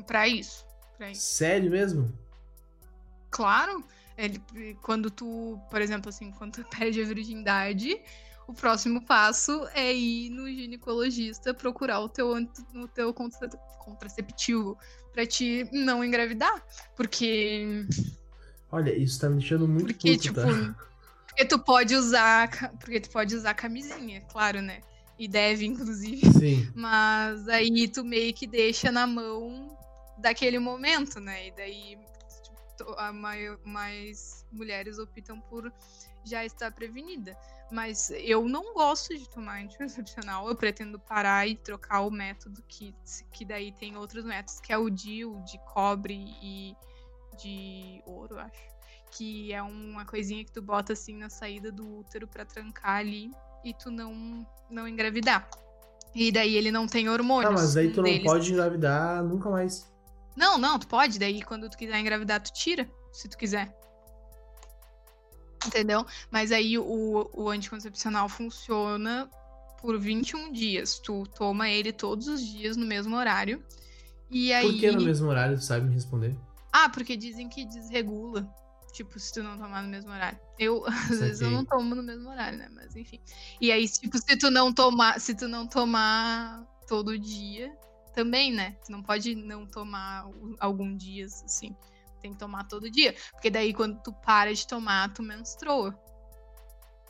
Para 0.05 0.27
isso. 0.27 0.65
Pra 0.97 1.11
isso. 1.11 1.21
Sério 1.21 1.71
mesmo? 1.71 2.11
Claro. 3.29 3.83
Ele, 4.17 4.41
quando 4.81 5.09
tu, 5.09 5.59
por 5.69 5.81
exemplo, 5.81 6.09
assim, 6.09 6.31
quando 6.31 6.53
tu 6.53 6.65
perde 6.69 7.01
a 7.01 7.05
virgindade, 7.05 7.99
o 8.47 8.53
próximo 8.53 9.01
passo 9.05 9.67
é 9.73 9.93
ir 9.93 10.29
no 10.29 10.47
ginecologista 10.47 11.53
procurar 11.53 11.99
o 11.99 12.09
teu, 12.09 12.33
o 12.75 12.87
teu 12.87 13.13
contraceptivo 13.13 14.77
para 15.11 15.25
te 15.25 15.67
não 15.71 16.03
engravidar. 16.03 16.63
Porque. 16.95 17.85
Olha, 18.71 18.95
isso 18.95 19.19
tá 19.19 19.29
me 19.29 19.37
deixando 19.37 19.67
muito 19.67 19.87
porque, 19.87 20.11
puto, 20.11 20.23
tipo, 20.23 20.35
tá? 20.35 20.75
Porque 21.27 21.45
tu 21.45 21.59
pode 21.59 21.95
usar. 21.95 22.71
Porque 22.79 22.99
tu 22.99 23.09
pode 23.09 23.35
usar 23.35 23.53
camisinha, 23.53 24.21
claro, 24.21 24.61
né? 24.61 24.81
E 25.17 25.27
deve, 25.27 25.65
inclusive. 25.65 26.31
Sim. 26.31 26.71
Mas 26.75 27.47
aí 27.47 27.87
tu 27.87 28.03
meio 28.03 28.33
que 28.33 28.47
deixa 28.47 28.91
na 28.91 29.05
mão 29.05 29.77
daquele 30.17 30.59
momento, 30.59 31.19
né? 31.19 31.47
E 31.47 31.51
daí 31.51 31.97
a 32.97 33.13
maior, 33.13 33.59
mais 33.63 34.45
mulheres 34.51 34.97
optam 34.97 35.39
por 35.39 35.71
já 36.23 36.43
estar 36.45 36.71
prevenida. 36.71 37.37
Mas 37.71 38.09
eu 38.11 38.47
não 38.47 38.73
gosto 38.73 39.17
de 39.17 39.27
tomar 39.29 39.61
anticoncepcional. 39.61 40.47
Eu 40.47 40.55
pretendo 40.55 40.99
parar 40.99 41.47
e 41.47 41.55
trocar 41.55 42.01
o 42.01 42.11
método 42.11 42.63
que, 42.67 42.93
que 43.31 43.45
daí 43.45 43.71
tem 43.71 43.97
outros 43.97 44.25
métodos, 44.25 44.59
que 44.59 44.71
é 44.71 44.77
o 44.77 44.89
DIU 44.89 45.41
de 45.43 45.57
cobre 45.73 46.35
e 46.41 46.75
de 47.37 48.01
ouro, 48.05 48.39
acho. 48.39 48.73
Que 49.11 49.53
é 49.53 49.61
uma 49.61 50.05
coisinha 50.05 50.43
que 50.43 50.51
tu 50.51 50.61
bota 50.61 50.93
assim 50.93 51.15
na 51.15 51.29
saída 51.29 51.71
do 51.71 51.99
útero 51.99 52.27
para 52.27 52.45
trancar 52.45 52.97
ali 52.97 53.31
e 53.63 53.73
tu 53.73 53.89
não, 53.89 54.45
não 54.69 54.87
engravidar. 54.87 55.49
E 56.15 56.31
daí 56.31 56.55
ele 56.55 56.71
não 56.71 56.85
tem 56.85 57.09
hormônios. 57.09 57.51
Ah, 57.51 57.53
mas 57.53 57.77
aí 57.77 57.91
tu 57.91 57.97
não 57.97 58.03
deles. 58.03 58.23
pode 58.23 58.51
engravidar 58.51 59.23
nunca 59.23 59.49
mais. 59.49 59.91
Não, 60.35 60.57
não, 60.57 60.77
tu 60.77 60.87
pode. 60.87 61.17
Daí 61.17 61.41
quando 61.41 61.69
tu 61.69 61.77
quiser 61.77 61.99
engravidar, 61.99 62.41
tu 62.41 62.51
tira, 62.53 62.89
se 63.11 63.27
tu 63.27 63.37
quiser. 63.37 63.75
Entendeu? 65.65 66.05
Mas 66.29 66.51
aí 66.51 66.77
o, 66.77 67.29
o 67.33 67.49
anticoncepcional 67.49 68.27
funciona 68.27 69.29
por 69.81 69.99
21 69.99 70.51
dias. 70.51 70.99
Tu 70.99 71.23
toma 71.35 71.69
ele 71.69 71.91
todos 71.91 72.27
os 72.27 72.45
dias 72.45 72.77
no 72.77 72.85
mesmo 72.85 73.15
horário. 73.15 73.63
E 74.29 74.51
aí... 74.53 74.71
Por 74.71 74.79
que 74.79 74.91
no 74.91 75.01
mesmo 75.01 75.29
horário? 75.29 75.57
Tu 75.57 75.63
sabe 75.63 75.87
me 75.87 75.93
responder? 75.93 76.35
Ah, 76.71 76.89
porque 76.89 77.15
dizem 77.15 77.47
que 77.47 77.65
desregula. 77.65 78.47
Tipo, 78.93 79.19
se 79.19 79.33
tu 79.33 79.41
não 79.43 79.57
tomar 79.57 79.81
no 79.81 79.89
mesmo 79.89 80.11
horário. 80.11 80.39
Eu, 80.57 80.85
às 80.87 80.93
Saquei. 80.93 81.17
vezes, 81.17 81.41
eu 81.41 81.51
não 81.51 81.65
tomo 81.65 81.95
no 81.95 82.03
mesmo 82.03 82.29
horário, 82.29 82.57
né? 82.57 82.69
Mas 82.71 82.95
enfim. 82.95 83.19
E 83.59 83.71
aí, 83.71 83.89
tipo, 83.89 84.17
se 84.17 84.37
tu 84.37 84.51
não 84.51 84.71
tomar, 84.71 85.19
se 85.19 85.35
tu 85.35 85.47
não 85.47 85.67
tomar 85.67 86.63
todo 86.87 87.17
dia, 87.17 87.75
também, 88.13 88.53
né? 88.53 88.77
Tu 88.85 88.91
não 88.91 89.01
pode 89.01 89.33
não 89.35 89.65
tomar 89.65 90.25
algum 90.59 90.95
dias, 90.95 91.43
assim. 91.43 91.75
Tem 92.21 92.31
que 92.31 92.37
tomar 92.37 92.65
todo 92.67 92.89
dia. 92.89 93.15
Porque 93.31 93.49
daí, 93.49 93.73
quando 93.73 93.99
tu 94.01 94.13
para 94.13 94.53
de 94.53 94.65
tomar, 94.65 95.11
tu 95.11 95.23
menstrua. 95.23 95.97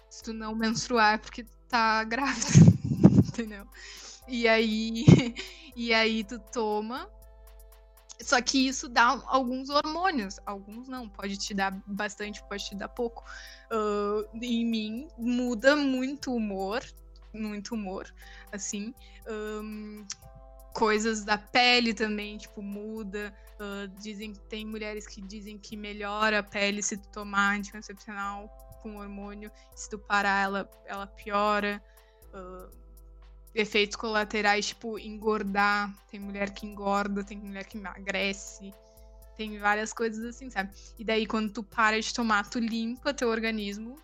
Se 0.09 0.23
tu 0.23 0.33
não 0.33 0.55
menstruar, 0.55 1.15
é 1.15 1.17
porque 1.17 1.43
tu 1.43 1.57
tá 1.67 2.03
grávida. 2.05 2.47
Entendeu? 3.27 3.67
E 4.27 4.47
aí, 4.47 5.03
e 5.75 5.93
aí 5.93 6.23
tu 6.23 6.39
toma. 6.39 7.09
Só 8.23 8.41
que 8.41 8.67
isso 8.67 8.87
dá 8.87 9.21
alguns 9.25 9.69
hormônios. 9.69 10.39
Alguns 10.45 10.87
não. 10.87 11.09
Pode 11.09 11.37
te 11.37 11.53
dar 11.53 11.71
bastante, 11.85 12.43
pode 12.47 12.65
te 12.65 12.75
dar 12.75 12.87
pouco. 12.87 13.23
Uh, 13.71 14.27
em 14.41 14.65
mim, 14.65 15.07
muda 15.17 15.75
muito 15.75 16.31
o 16.31 16.35
humor. 16.35 16.83
Muito 17.33 17.75
humor, 17.75 18.13
assim. 18.51 18.93
Um, 19.27 20.05
coisas 20.73 21.23
da 21.23 21.37
pele 21.37 21.93
também, 21.93 22.37
tipo, 22.37 22.61
muda. 22.61 23.33
Uh, 23.59 23.87
dizem 23.99 24.33
tem 24.49 24.65
mulheres 24.65 25.07
que 25.07 25.21
dizem 25.21 25.57
que 25.57 25.75
melhora 25.75 26.39
a 26.39 26.43
pele 26.43 26.81
se 26.81 26.97
tu 26.97 27.09
tomar 27.09 27.55
anticoncepcional 27.55 28.47
com 28.81 28.97
hormônio. 28.97 29.51
Se 29.75 29.89
tu 29.89 29.97
parar, 29.97 30.43
ela, 30.43 30.69
ela 30.85 31.07
piora. 31.07 31.83
Uh, 32.33 32.82
efeitos 33.53 33.95
colaterais, 33.95 34.67
tipo, 34.67 34.97
engordar. 34.99 35.93
Tem 36.09 36.19
mulher 36.19 36.51
que 36.51 36.65
engorda, 36.65 37.23
tem 37.23 37.37
mulher 37.37 37.65
que 37.65 37.77
emagrece. 37.77 38.73
Tem 39.35 39.57
várias 39.59 39.91
coisas 39.93 40.23
assim, 40.25 40.49
sabe? 40.49 40.71
E 40.97 41.03
daí, 41.03 41.25
quando 41.25 41.51
tu 41.51 41.63
para 41.63 41.99
de 41.99 42.13
tomar, 42.13 42.47
tu 42.49 42.59
limpa 42.59 43.13
teu 43.13 43.29
organismo. 43.29 43.95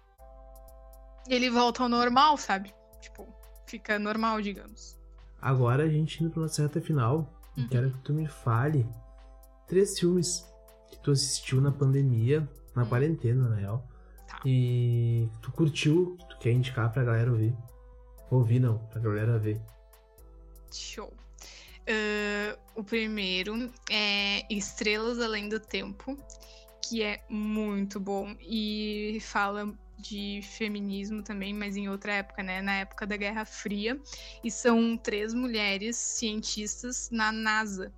E 1.28 1.34
ele 1.34 1.50
volta 1.50 1.84
ao 1.84 1.90
normal, 1.90 2.38
sabe? 2.38 2.74
Tipo, 3.02 3.28
fica 3.68 4.00
normal, 4.00 4.42
digamos. 4.42 4.98
Agora 5.42 5.84
a 5.84 5.90
gente 5.90 6.24
indo 6.24 6.32
pra 6.32 6.42
nossa 6.42 6.64
reta 6.64 6.82
final. 6.82 7.32
Uhum. 7.56 7.68
Quero 7.68 7.92
que 7.92 8.00
tu 8.00 8.14
me 8.14 8.28
fale 8.28 8.86
três 9.68 10.00
filmes 10.00 10.44
que 10.90 10.98
tu 11.00 11.12
assistiu 11.12 11.62
na 11.62 11.72
pandemia, 11.72 12.48
na 12.76 12.84
Hum. 12.84 12.88
quarentena, 12.90 13.50
na 13.50 13.56
real. 13.56 13.88
Tá. 14.28 14.40
E 14.46 15.30
tu 15.42 15.52
curtiu, 15.52 16.18
tu 16.30 16.38
quer 16.40 16.52
indicar 16.52 16.92
pra 16.92 17.04
galera 17.04 17.32
ouvir. 17.32 17.56
Ouvir 18.30 18.60
não, 18.60 18.78
pra 18.88 19.02
galera 19.02 19.38
ver. 19.40 19.60
Show. 20.72 21.08
Uh, 21.08 22.60
o 22.76 22.84
primeiro 22.84 23.72
é 23.90 24.46
Estrelas 24.54 25.20
Além 25.20 25.50
do 25.50 25.60
Tempo, 25.60 26.16
que 26.84 27.02
é 27.02 27.24
muito 27.30 28.00
bom 28.00 28.36
e 28.40 29.18
fala 29.22 29.74
de 29.98 30.42
feminismo 30.44 31.22
também, 31.22 31.54
mas 31.54 31.76
em 31.76 31.90
outra 31.90 32.14
época, 32.14 32.42
né? 32.42 32.62
Na 32.62 32.76
época 32.76 33.06
da 33.06 33.18
Guerra 33.18 33.46
Fria. 33.46 34.00
E 34.44 34.50
são 34.50 34.98
três 34.98 35.34
mulheres 35.34 35.98
cientistas 35.98 37.10
na 37.12 37.32
NASA. 37.32 37.92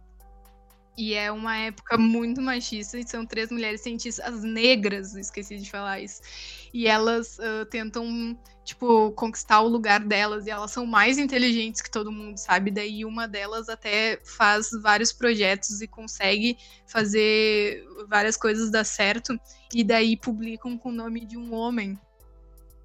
E 0.97 1.13
é 1.13 1.31
uma 1.31 1.55
época 1.57 1.97
muito 1.97 2.41
machista, 2.41 2.99
e 2.99 3.07
são 3.07 3.25
três 3.25 3.49
mulheres 3.49 3.81
cientistas 3.81 4.43
negras, 4.43 5.15
esqueci 5.15 5.57
de 5.57 5.69
falar 5.69 6.01
isso. 6.01 6.21
E 6.73 6.85
elas 6.85 7.37
uh, 7.39 7.65
tentam, 7.65 8.37
tipo, 8.63 9.11
conquistar 9.13 9.61
o 9.61 9.69
lugar 9.69 10.01
delas, 10.01 10.45
e 10.45 10.49
elas 10.49 10.71
são 10.71 10.85
mais 10.85 11.17
inteligentes 11.17 11.81
que 11.81 11.89
todo 11.89 12.11
mundo, 12.11 12.37
sabe? 12.37 12.71
Daí 12.71 13.05
uma 13.05 13.25
delas 13.25 13.69
até 13.69 14.19
faz 14.23 14.69
vários 14.81 15.13
projetos 15.13 15.81
e 15.81 15.87
consegue 15.87 16.57
fazer 16.85 17.85
várias 18.09 18.35
coisas 18.35 18.69
dar 18.69 18.83
certo, 18.83 19.39
e 19.73 19.85
daí 19.85 20.17
publicam 20.17 20.77
com 20.77 20.89
o 20.89 20.93
nome 20.93 21.25
de 21.25 21.37
um 21.37 21.53
homem. 21.53 21.97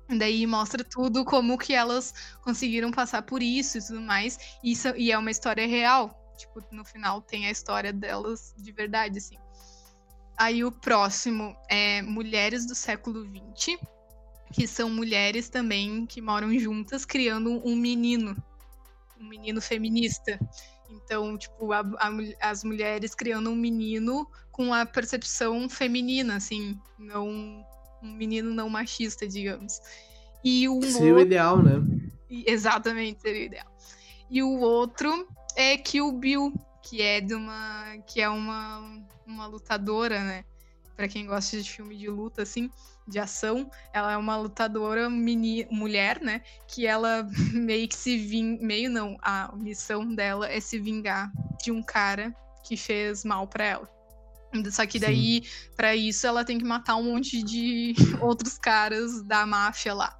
Daí 0.08 0.46
mostra 0.46 0.84
tudo 0.84 1.24
como 1.24 1.58
que 1.58 1.74
elas 1.74 2.14
conseguiram 2.40 2.92
passar 2.92 3.22
por 3.22 3.42
isso 3.42 3.78
e 3.78 3.84
tudo 3.84 4.00
mais. 4.00 4.38
E, 4.62 4.70
isso, 4.70 4.88
e 4.96 5.10
é 5.10 5.18
uma 5.18 5.32
história 5.32 5.66
real. 5.66 6.25
Tipo, 6.36 6.62
no 6.70 6.84
final 6.84 7.20
tem 7.20 7.46
a 7.46 7.50
história 7.50 7.92
delas 7.92 8.54
de 8.56 8.72
verdade, 8.72 9.18
assim. 9.18 9.36
Aí 10.36 10.64
o 10.64 10.70
próximo 10.70 11.56
é 11.68 12.02
Mulheres 12.02 12.66
do 12.66 12.74
Século 12.74 13.24
XX, 13.24 13.78
que 14.52 14.66
são 14.66 14.90
mulheres 14.90 15.48
também 15.48 16.06
que 16.06 16.20
moram 16.20 16.56
juntas 16.58 17.04
criando 17.04 17.62
um 17.66 17.74
menino, 17.74 18.36
um 19.18 19.28
menino 19.28 19.60
feminista. 19.60 20.38
Então, 20.90 21.36
tipo, 21.36 21.72
a, 21.72 21.80
a, 21.80 22.50
as 22.50 22.62
mulheres 22.62 23.14
criando 23.14 23.50
um 23.50 23.56
menino 23.56 24.28
com 24.52 24.72
a 24.72 24.86
percepção 24.86 25.68
feminina, 25.68 26.36
assim, 26.36 26.78
não 26.98 27.64
um 28.02 28.12
menino 28.12 28.52
não 28.52 28.68
machista, 28.68 29.26
digamos. 29.26 29.80
E 30.44 30.68
o 30.68 30.80
Seria 30.82 31.14
o 31.14 31.16
outro, 31.16 31.20
ideal, 31.20 31.62
né? 31.62 31.82
exatamente 32.30 33.20
seria 33.20 33.42
o 33.42 33.44
ideal. 33.46 33.76
E 34.30 34.42
o 34.42 34.58
outro 34.58 35.28
é 35.56 35.76
Kill 35.76 36.12
Bill, 36.12 36.52
que 36.82 37.02
é 37.02 37.20
de 37.20 37.34
uma 37.34 37.96
que 38.06 38.20
é 38.20 38.28
uma, 38.28 39.02
uma 39.26 39.46
lutadora, 39.46 40.22
né? 40.22 40.44
Para 40.94 41.08
quem 41.08 41.26
gosta 41.26 41.60
de 41.60 41.70
filme 41.70 41.96
de 41.96 42.08
luta 42.08 42.42
assim, 42.42 42.70
de 43.08 43.18
ação. 43.18 43.70
Ela 43.92 44.12
é 44.12 44.16
uma 44.16 44.36
lutadora 44.36 45.10
mini, 45.10 45.66
mulher, 45.70 46.20
né? 46.20 46.42
Que 46.68 46.86
ela 46.86 47.26
meio 47.52 47.88
que 47.88 47.96
se 47.96 48.16
ving... 48.18 48.58
meio 48.60 48.90
não, 48.90 49.16
a 49.20 49.54
missão 49.56 50.14
dela 50.14 50.48
é 50.48 50.60
se 50.60 50.78
vingar 50.78 51.32
de 51.62 51.72
um 51.72 51.82
cara 51.82 52.34
que 52.62 52.76
fez 52.76 53.24
mal 53.24 53.46
para 53.46 53.64
ela. 53.64 53.96
Só 54.70 54.86
que 54.86 54.98
daí, 54.98 55.42
para 55.76 55.94
isso, 55.94 56.26
ela 56.26 56.44
tem 56.44 56.56
que 56.56 56.64
matar 56.64 56.96
um 56.96 57.12
monte 57.12 57.42
de 57.42 57.94
outros 58.22 58.56
caras 58.56 59.22
da 59.22 59.44
máfia 59.44 59.92
lá. 59.92 60.18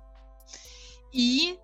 E 1.12 1.59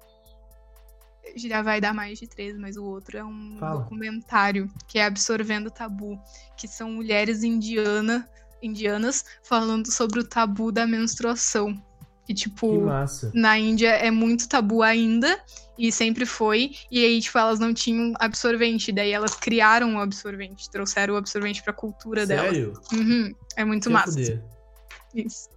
já 1.37 1.63
vai 1.63 1.81
dar 1.81 1.95
mais 1.95 2.19
de 2.19 2.27
três, 2.27 2.57
mas 2.59 2.77
o 2.77 2.85
outro 2.85 3.17
é 3.17 3.25
um 3.25 3.57
Fala. 3.59 3.81
documentário 3.81 4.71
que 4.89 4.99
é 4.99 5.05
Absorvendo 5.05 5.71
Tabu, 5.71 6.19
que 6.57 6.67
são 6.69 6.91
mulheres 6.91 7.43
indiana, 7.43 8.29
indianas 8.63 9.25
falando 9.43 9.91
sobre 9.91 10.21
o 10.21 10.25
tabu 10.25 10.73
da 10.73 10.87
menstruação. 10.87 11.81
Que, 12.25 12.33
tipo, 12.33 12.87
que 13.31 13.39
na 13.39 13.59
Índia 13.59 13.91
é 13.91 14.11
muito 14.11 14.49
tabu 14.49 14.81
ainda, 14.81 15.43
e 15.77 15.91
sempre 15.91 16.25
foi. 16.25 16.73
E 16.91 17.05
aí, 17.05 17.21
tipo, 17.21 17.37
elas 17.37 17.59
não 17.59 17.75
tinham 17.75 18.15
absorvente. 18.21 18.93
Daí 18.93 19.11
elas 19.11 19.35
criaram 19.35 19.97
o 19.97 19.99
absorvente, 19.99 20.71
trouxeram 20.71 21.15
o 21.15 21.17
absorvente 21.17 21.63
pra 21.63 21.73
cultura 21.73 22.25
Sério? 22.25 22.73
delas. 22.73 22.93
Uhum, 22.93 23.35
é 23.57 23.65
muito 23.65 23.89
que 23.89 23.93
massa. 23.93 24.13
Poder. 24.13 24.45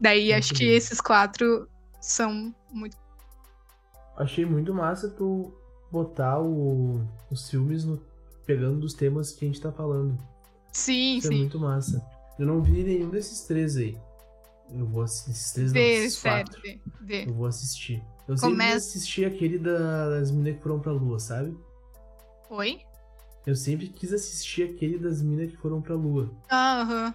Daí 0.01 0.33
acho 0.33 0.53
que 0.53 0.65
esses 0.65 0.99
quatro 0.99 1.69
são 2.01 2.53
muito. 2.71 2.97
Achei 4.17 4.45
muito 4.45 4.73
massa 4.73 5.09
tu 5.09 5.53
botar 5.91 6.41
o, 6.41 7.01
os 7.29 7.49
filmes 7.49 7.85
no, 7.85 8.01
pegando 8.45 8.79
dos 8.79 8.93
temas 8.93 9.31
que 9.31 9.45
a 9.45 9.47
gente 9.47 9.61
tá 9.61 9.71
falando. 9.71 10.17
Sim, 10.71 11.17
Isso 11.17 11.27
sim. 11.27 11.35
é 11.35 11.37
muito 11.37 11.59
massa. 11.59 12.05
Eu 12.37 12.45
não 12.45 12.61
vi 12.61 12.83
nenhum 12.83 13.09
desses 13.09 13.41
três 13.41 13.77
aí. 13.77 13.97
Eu 14.73 14.85
vou 14.85 15.03
assistir 15.03 15.31
esses 15.31 15.51
três 15.51 15.71
vê, 15.71 16.03
não, 16.03 16.09
sério, 16.09 16.45
quatro. 16.45 16.61
Vê, 16.61 16.79
vê. 17.01 17.29
Eu 17.29 17.33
vou 17.33 17.45
assistir. 17.45 18.03
Eu 18.27 18.35
sempre 18.35 18.55
Começa... 18.55 18.77
assisti 18.77 19.23
aquele 19.23 19.59
das 19.59 20.31
minas 20.31 20.55
que 20.55 20.63
foram 20.63 20.79
pra 20.79 20.91
lua, 20.91 21.19
sabe? 21.19 21.55
Oi? 22.49 22.81
Eu 23.45 23.55
sempre 23.55 23.87
quis 23.87 24.11
assistir 24.11 24.63
aquele 24.63 24.97
das 24.97 25.21
minas 25.21 25.51
que 25.51 25.57
foram 25.57 25.81
pra 25.81 25.93
lua. 25.93 26.31
Aham. 26.51 27.13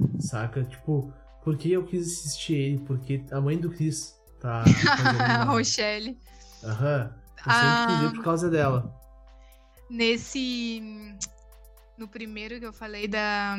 Uhum. 0.00 0.20
Saca? 0.20 0.64
Tipo, 0.64 1.12
por 1.44 1.56
que 1.56 1.70
eu 1.70 1.84
quis 1.84 2.06
assistir 2.06 2.54
ele? 2.54 2.78
Porque 2.78 3.24
a 3.30 3.40
mãe 3.40 3.56
do 3.56 3.70
Chris 3.70 4.18
tá. 4.40 4.64
Rochelle. 5.46 6.18
Aham. 6.64 7.14
Eu 7.36 7.52
sempre 7.52 7.68
ah, 7.68 7.86
quis 7.88 8.00
ver 8.00 8.16
por 8.16 8.24
causa 8.24 8.50
dela. 8.50 9.00
Nesse. 9.88 10.82
No 11.96 12.06
primeiro 12.08 12.58
que 12.58 12.66
eu 12.66 12.72
falei 12.72 13.08
da, 13.08 13.56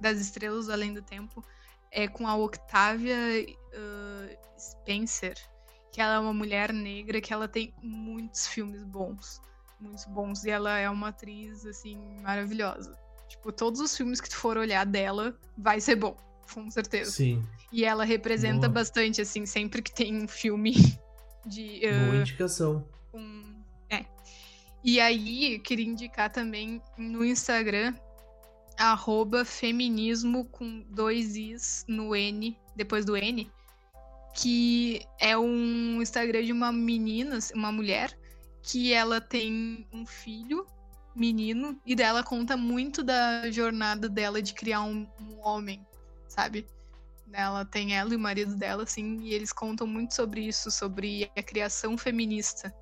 das 0.00 0.20
estrelas 0.20 0.66
do 0.66 0.72
Além 0.72 0.92
do 0.92 1.00
Tempo, 1.02 1.44
é 1.90 2.06
com 2.06 2.26
a 2.26 2.34
Octavia 2.34 3.16
uh, 3.48 4.60
Spencer 4.60 5.34
que 5.94 6.00
ela 6.00 6.14
é 6.14 6.18
uma 6.18 6.34
mulher 6.34 6.72
negra, 6.72 7.20
que 7.20 7.32
ela 7.32 7.46
tem 7.46 7.72
muitos 7.80 8.48
filmes 8.48 8.82
bons. 8.82 9.40
Muitos 9.78 10.04
bons. 10.06 10.44
E 10.44 10.50
ela 10.50 10.76
é 10.76 10.90
uma 10.90 11.10
atriz, 11.10 11.64
assim, 11.64 11.96
maravilhosa. 12.20 12.98
Tipo, 13.28 13.52
todos 13.52 13.80
os 13.80 13.96
filmes 13.96 14.20
que 14.20 14.28
tu 14.28 14.36
for 14.36 14.56
olhar 14.56 14.84
dela, 14.84 15.38
vai 15.56 15.80
ser 15.80 15.94
bom. 15.94 16.16
Com 16.52 16.68
certeza. 16.68 17.12
Sim. 17.12 17.46
E 17.72 17.84
ela 17.84 18.04
representa 18.04 18.68
Boa. 18.68 18.70
bastante, 18.70 19.20
assim, 19.20 19.46
sempre 19.46 19.80
que 19.82 19.94
tem 19.94 20.20
um 20.20 20.26
filme 20.26 20.74
de. 21.46 21.80
Uh, 21.84 22.06
Boa 22.06 22.16
indicação. 22.16 22.88
Um... 23.12 23.54
É. 23.90 24.04
E 24.82 25.00
aí, 25.00 25.58
queria 25.60 25.86
indicar 25.86 26.30
também 26.30 26.82
no 26.98 27.24
Instagram, 27.24 27.94
arroba 28.76 29.44
feminismo 29.44 30.44
com 30.46 30.84
dois 30.90 31.36
Is 31.36 31.84
no 31.88 32.14
N, 32.14 32.56
depois 32.76 33.04
do 33.04 33.16
N 33.16 33.50
que 34.34 35.06
é 35.18 35.38
um 35.38 36.02
Instagram 36.02 36.42
de 36.42 36.52
uma 36.52 36.72
menina, 36.72 37.38
uma 37.54 37.70
mulher, 37.70 38.18
que 38.60 38.92
ela 38.92 39.20
tem 39.20 39.86
um 39.92 40.04
filho, 40.04 40.66
menino, 41.14 41.80
e 41.86 41.94
dela 41.94 42.24
conta 42.24 42.56
muito 42.56 43.04
da 43.04 43.48
jornada 43.50 44.08
dela 44.08 44.42
de 44.42 44.52
criar 44.52 44.82
um, 44.82 45.06
um 45.20 45.38
homem, 45.40 45.86
sabe? 46.26 46.66
Ela 47.36 47.64
tem 47.64 47.96
ela 47.96 48.12
e 48.12 48.16
o 48.16 48.20
marido 48.20 48.54
dela, 48.54 48.84
assim, 48.84 49.18
e 49.20 49.34
eles 49.34 49.52
contam 49.52 49.88
muito 49.88 50.14
sobre 50.14 50.42
isso, 50.42 50.70
sobre 50.70 51.28
a 51.36 51.42
criação 51.42 51.98
feminista. 51.98 52.72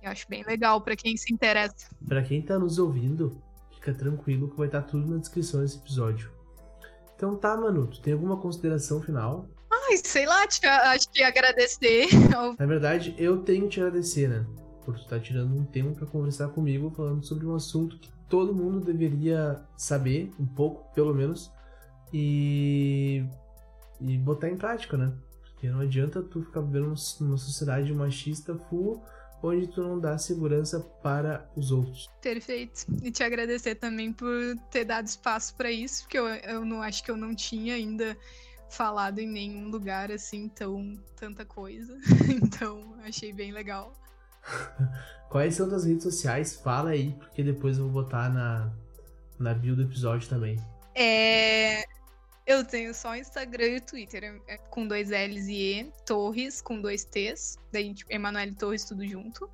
Eu 0.00 0.12
acho 0.12 0.24
bem 0.28 0.44
legal 0.44 0.80
para 0.80 0.94
quem 0.94 1.16
se 1.16 1.34
interessa. 1.34 1.88
Para 2.06 2.22
quem 2.22 2.40
tá 2.40 2.56
nos 2.56 2.78
ouvindo, 2.78 3.42
fica 3.74 3.92
tranquilo 3.92 4.48
que 4.48 4.56
vai 4.56 4.68
estar 4.68 4.82
tá 4.82 4.88
tudo 4.88 5.12
na 5.12 5.18
descrição 5.18 5.60
desse 5.62 5.78
episódio. 5.78 6.30
Então 7.16 7.34
tá, 7.34 7.56
mano, 7.56 7.88
tu 7.88 8.00
tem 8.00 8.12
alguma 8.12 8.36
consideração 8.36 9.02
final? 9.02 9.48
Ai, 9.68 9.96
sei 9.96 10.26
lá, 10.26 10.46
te, 10.46 10.64
acho 10.64 11.10
que 11.10 11.20
agradecer. 11.20 12.06
Na 12.56 12.66
verdade, 12.66 13.16
eu 13.18 13.42
tenho 13.42 13.64
que 13.64 13.70
te 13.70 13.80
agradecer, 13.80 14.28
né? 14.28 14.46
Por 14.84 14.94
tu 14.94 15.02
estar 15.02 15.16
tá 15.16 15.22
tirando 15.22 15.56
um 15.56 15.64
tempo 15.64 15.96
para 15.96 16.06
conversar 16.06 16.48
comigo, 16.50 16.88
falando 16.90 17.26
sobre 17.26 17.44
um 17.44 17.54
assunto 17.56 17.98
que 17.98 18.08
todo 18.28 18.54
mundo 18.54 18.80
deveria 18.80 19.60
saber, 19.76 20.30
um 20.38 20.46
pouco, 20.46 20.94
pelo 20.94 21.12
menos, 21.12 21.50
e, 22.12 23.24
e 24.00 24.16
botar 24.16 24.48
em 24.48 24.56
prática, 24.56 24.96
né? 24.96 25.12
Porque 25.42 25.68
não 25.68 25.80
adianta 25.80 26.22
tu 26.22 26.42
ficar 26.42 26.60
vivendo 26.60 26.94
numa 27.20 27.36
sociedade 27.36 27.92
machista 27.92 28.54
full, 28.54 29.02
onde 29.42 29.66
tu 29.68 29.82
não 29.82 29.98
dá 29.98 30.16
segurança 30.18 30.80
para 31.02 31.48
os 31.56 31.70
outros. 31.70 32.08
Perfeito. 32.20 32.86
E 33.02 33.10
te 33.10 33.22
agradecer 33.22 33.76
também 33.76 34.12
por 34.12 34.30
ter 34.70 34.84
dado 34.84 35.06
espaço 35.06 35.54
para 35.56 35.70
isso, 35.70 36.02
porque 36.02 36.18
eu, 36.18 36.26
eu 36.26 36.64
não 36.64 36.82
acho 36.82 37.02
que 37.02 37.10
eu 37.10 37.16
não 37.16 37.34
tinha 37.34 37.74
ainda 37.74 38.16
falado 38.70 39.18
em 39.18 39.26
nenhum 39.26 39.68
lugar 39.68 40.12
assim 40.12 40.48
tão 40.48 40.96
tanta 41.16 41.44
coisa. 41.44 41.96
então, 42.42 42.94
achei 43.04 43.32
bem 43.32 43.52
legal. 43.52 43.92
Quais 45.28 45.54
são 45.54 45.72
as 45.74 45.84
redes 45.84 46.04
sociais? 46.04 46.56
Fala 46.56 46.90
aí, 46.90 47.12
porque 47.18 47.42
depois 47.42 47.78
eu 47.78 47.88
vou 47.88 48.02
botar 48.02 48.30
na, 48.30 48.72
na 49.38 49.54
bio 49.54 49.76
do 49.76 49.82
episódio 49.82 50.28
também. 50.28 50.56
É. 50.94 51.84
Eu 52.48 52.64
tenho 52.64 52.94
só 52.94 53.14
Instagram 53.14 53.76
e 53.76 53.80
Twitter, 53.82 54.40
é 54.48 54.56
com 54.56 54.88
dois 54.88 55.10
L's 55.10 55.48
e 55.48 55.80
E, 55.80 55.92
Torres 56.06 56.62
com 56.62 56.80
dois 56.80 57.04
T's, 57.04 57.58
daí 57.70 57.92
tipo, 57.92 58.10
Emanuele 58.10 58.54
Torres 58.54 58.86
tudo 58.86 59.06
junto. 59.06 59.50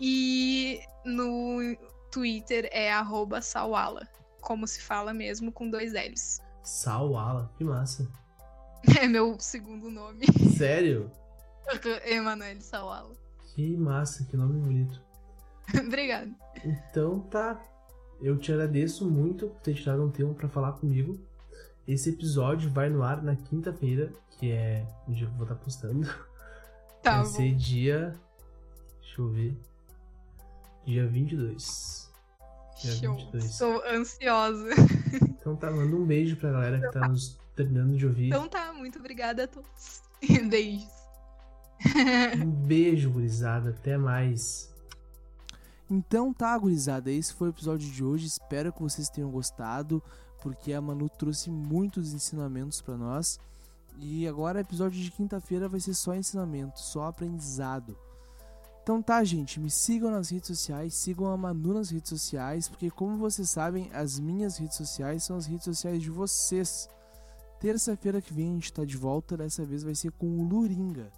E 0.00 0.78
no 1.04 1.76
Twitter 2.12 2.68
é 2.70 2.92
arroba 2.92 3.42
Sawala, 3.42 4.08
como 4.40 4.64
se 4.68 4.80
fala 4.80 5.12
mesmo, 5.12 5.50
com 5.50 5.68
dois 5.68 5.92
L's. 5.92 6.40
Sawala, 6.62 7.50
que 7.58 7.64
massa. 7.64 8.08
É 9.02 9.08
meu 9.08 9.38
segundo 9.40 9.90
nome. 9.90 10.24
Sério? 10.56 11.10
Emanuele 12.06 12.62
Sawala. 12.62 13.12
Que 13.54 13.76
massa, 13.76 14.24
que 14.24 14.36
nome 14.36 14.60
bonito. 14.60 15.02
Obrigada. 15.84 16.30
Então 16.64 17.18
tá. 17.22 17.60
Eu 18.22 18.38
te 18.38 18.52
agradeço 18.52 19.10
muito 19.10 19.48
por 19.48 19.60
ter 19.62 19.74
tirado 19.74 20.04
um 20.04 20.10
tempo 20.10 20.32
para 20.32 20.48
falar 20.48 20.74
comigo. 20.74 21.18
Esse 21.90 22.10
episódio 22.10 22.70
vai 22.70 22.88
no 22.88 23.02
ar 23.02 23.20
na 23.20 23.34
quinta-feira, 23.34 24.12
que 24.38 24.52
é 24.52 24.86
o 25.08 25.12
dia 25.12 25.26
que 25.26 25.32
eu 25.32 25.36
vou 25.36 25.42
estar 25.42 25.56
tá 25.56 25.64
postando. 25.64 26.06
Tá 27.02 27.16
vai 27.16 27.24
bom. 27.24 27.30
ser 27.30 27.54
dia. 27.56 28.14
Deixa 29.00 29.20
eu 29.20 29.28
ver. 29.28 29.56
Dia 30.86 31.08
22. 31.08 32.12
Dia 32.80 32.92
Show. 32.92 33.16
22. 33.16 33.44
Estou 33.44 33.82
ansiosa. 33.88 34.68
Então 35.40 35.56
tá, 35.56 35.68
manda 35.68 35.96
um 35.96 36.06
beijo 36.06 36.36
pra 36.36 36.52
galera 36.52 36.80
que 36.80 36.92
tá 36.92 37.08
nos 37.08 37.40
terminando 37.56 37.96
de 37.96 38.06
ouvir. 38.06 38.28
Então 38.28 38.48
tá, 38.48 38.72
muito 38.72 39.00
obrigada 39.00 39.44
a 39.44 39.48
todos. 39.48 40.02
Beijos. 40.48 40.86
um 42.40 42.50
beijo, 42.50 43.10
gurizada. 43.10 43.70
Até 43.70 43.96
mais. 43.96 44.72
Então 45.90 46.32
tá, 46.32 46.56
gurizada. 46.56 47.10
Esse 47.10 47.34
foi 47.34 47.48
o 47.48 47.50
episódio 47.50 47.90
de 47.90 48.04
hoje. 48.04 48.26
Espero 48.26 48.72
que 48.72 48.80
vocês 48.80 49.08
tenham 49.08 49.28
gostado, 49.28 50.00
porque 50.40 50.72
a 50.72 50.80
Manu 50.80 51.08
trouxe 51.08 51.50
muitos 51.50 52.12
ensinamentos 52.12 52.80
para 52.80 52.96
nós. 52.96 53.38
E 53.98 54.26
agora, 54.26 54.60
episódio 54.60 55.00
de 55.00 55.10
quinta-feira 55.10 55.68
vai 55.68 55.80
ser 55.80 55.94
só 55.94 56.14
ensinamento, 56.14 56.80
só 56.80 57.04
aprendizado. 57.04 57.96
Então 58.82 59.02
tá, 59.02 59.22
gente, 59.22 59.60
me 59.60 59.70
sigam 59.70 60.10
nas 60.10 60.30
redes 60.30 60.48
sociais, 60.48 60.94
sigam 60.94 61.26
a 61.26 61.36
Manu 61.36 61.74
nas 61.74 61.90
redes 61.90 62.08
sociais, 62.08 62.68
porque 62.68 62.90
como 62.90 63.18
vocês 63.18 63.50
sabem, 63.50 63.90
as 63.92 64.18
minhas 64.18 64.56
redes 64.56 64.76
sociais 64.76 65.22
são 65.22 65.36
as 65.36 65.46
redes 65.46 65.64
sociais 65.64 66.02
de 66.02 66.10
vocês. 66.10 66.88
Terça-feira 67.60 68.22
que 68.22 68.32
vem 68.32 68.48
a 68.48 68.54
gente 68.54 68.72
tá 68.72 68.84
de 68.84 68.96
volta, 68.96 69.36
dessa 69.36 69.64
vez 69.66 69.82
vai 69.82 69.94
ser 69.94 70.10
com 70.12 70.26
o 70.26 70.48
Luringa, 70.48 71.12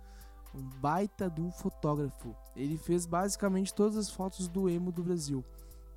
um 0.52 0.60
baita 0.80 1.30
de 1.30 1.40
um 1.40 1.52
fotógrafo. 1.52 2.34
Ele 2.56 2.76
fez 2.76 3.06
basicamente 3.06 3.72
todas 3.72 3.96
as 3.96 4.10
fotos 4.10 4.48
do 4.48 4.68
emo 4.68 4.90
do 4.90 5.04
Brasil. 5.04 5.44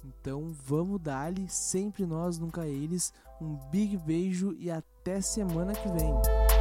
Então 0.06 0.54
vamos 0.66 1.02
dar-lhe, 1.02 1.48
sempre 1.50 2.06
nós, 2.06 2.38
nunca 2.38 2.68
eles. 2.68 3.14
Um 3.42 3.56
big 3.70 3.98
beijo 3.98 4.54
e 4.58 4.70
até 4.70 5.22
semana 5.22 5.74
que 5.74 5.88
vem. 5.90 6.55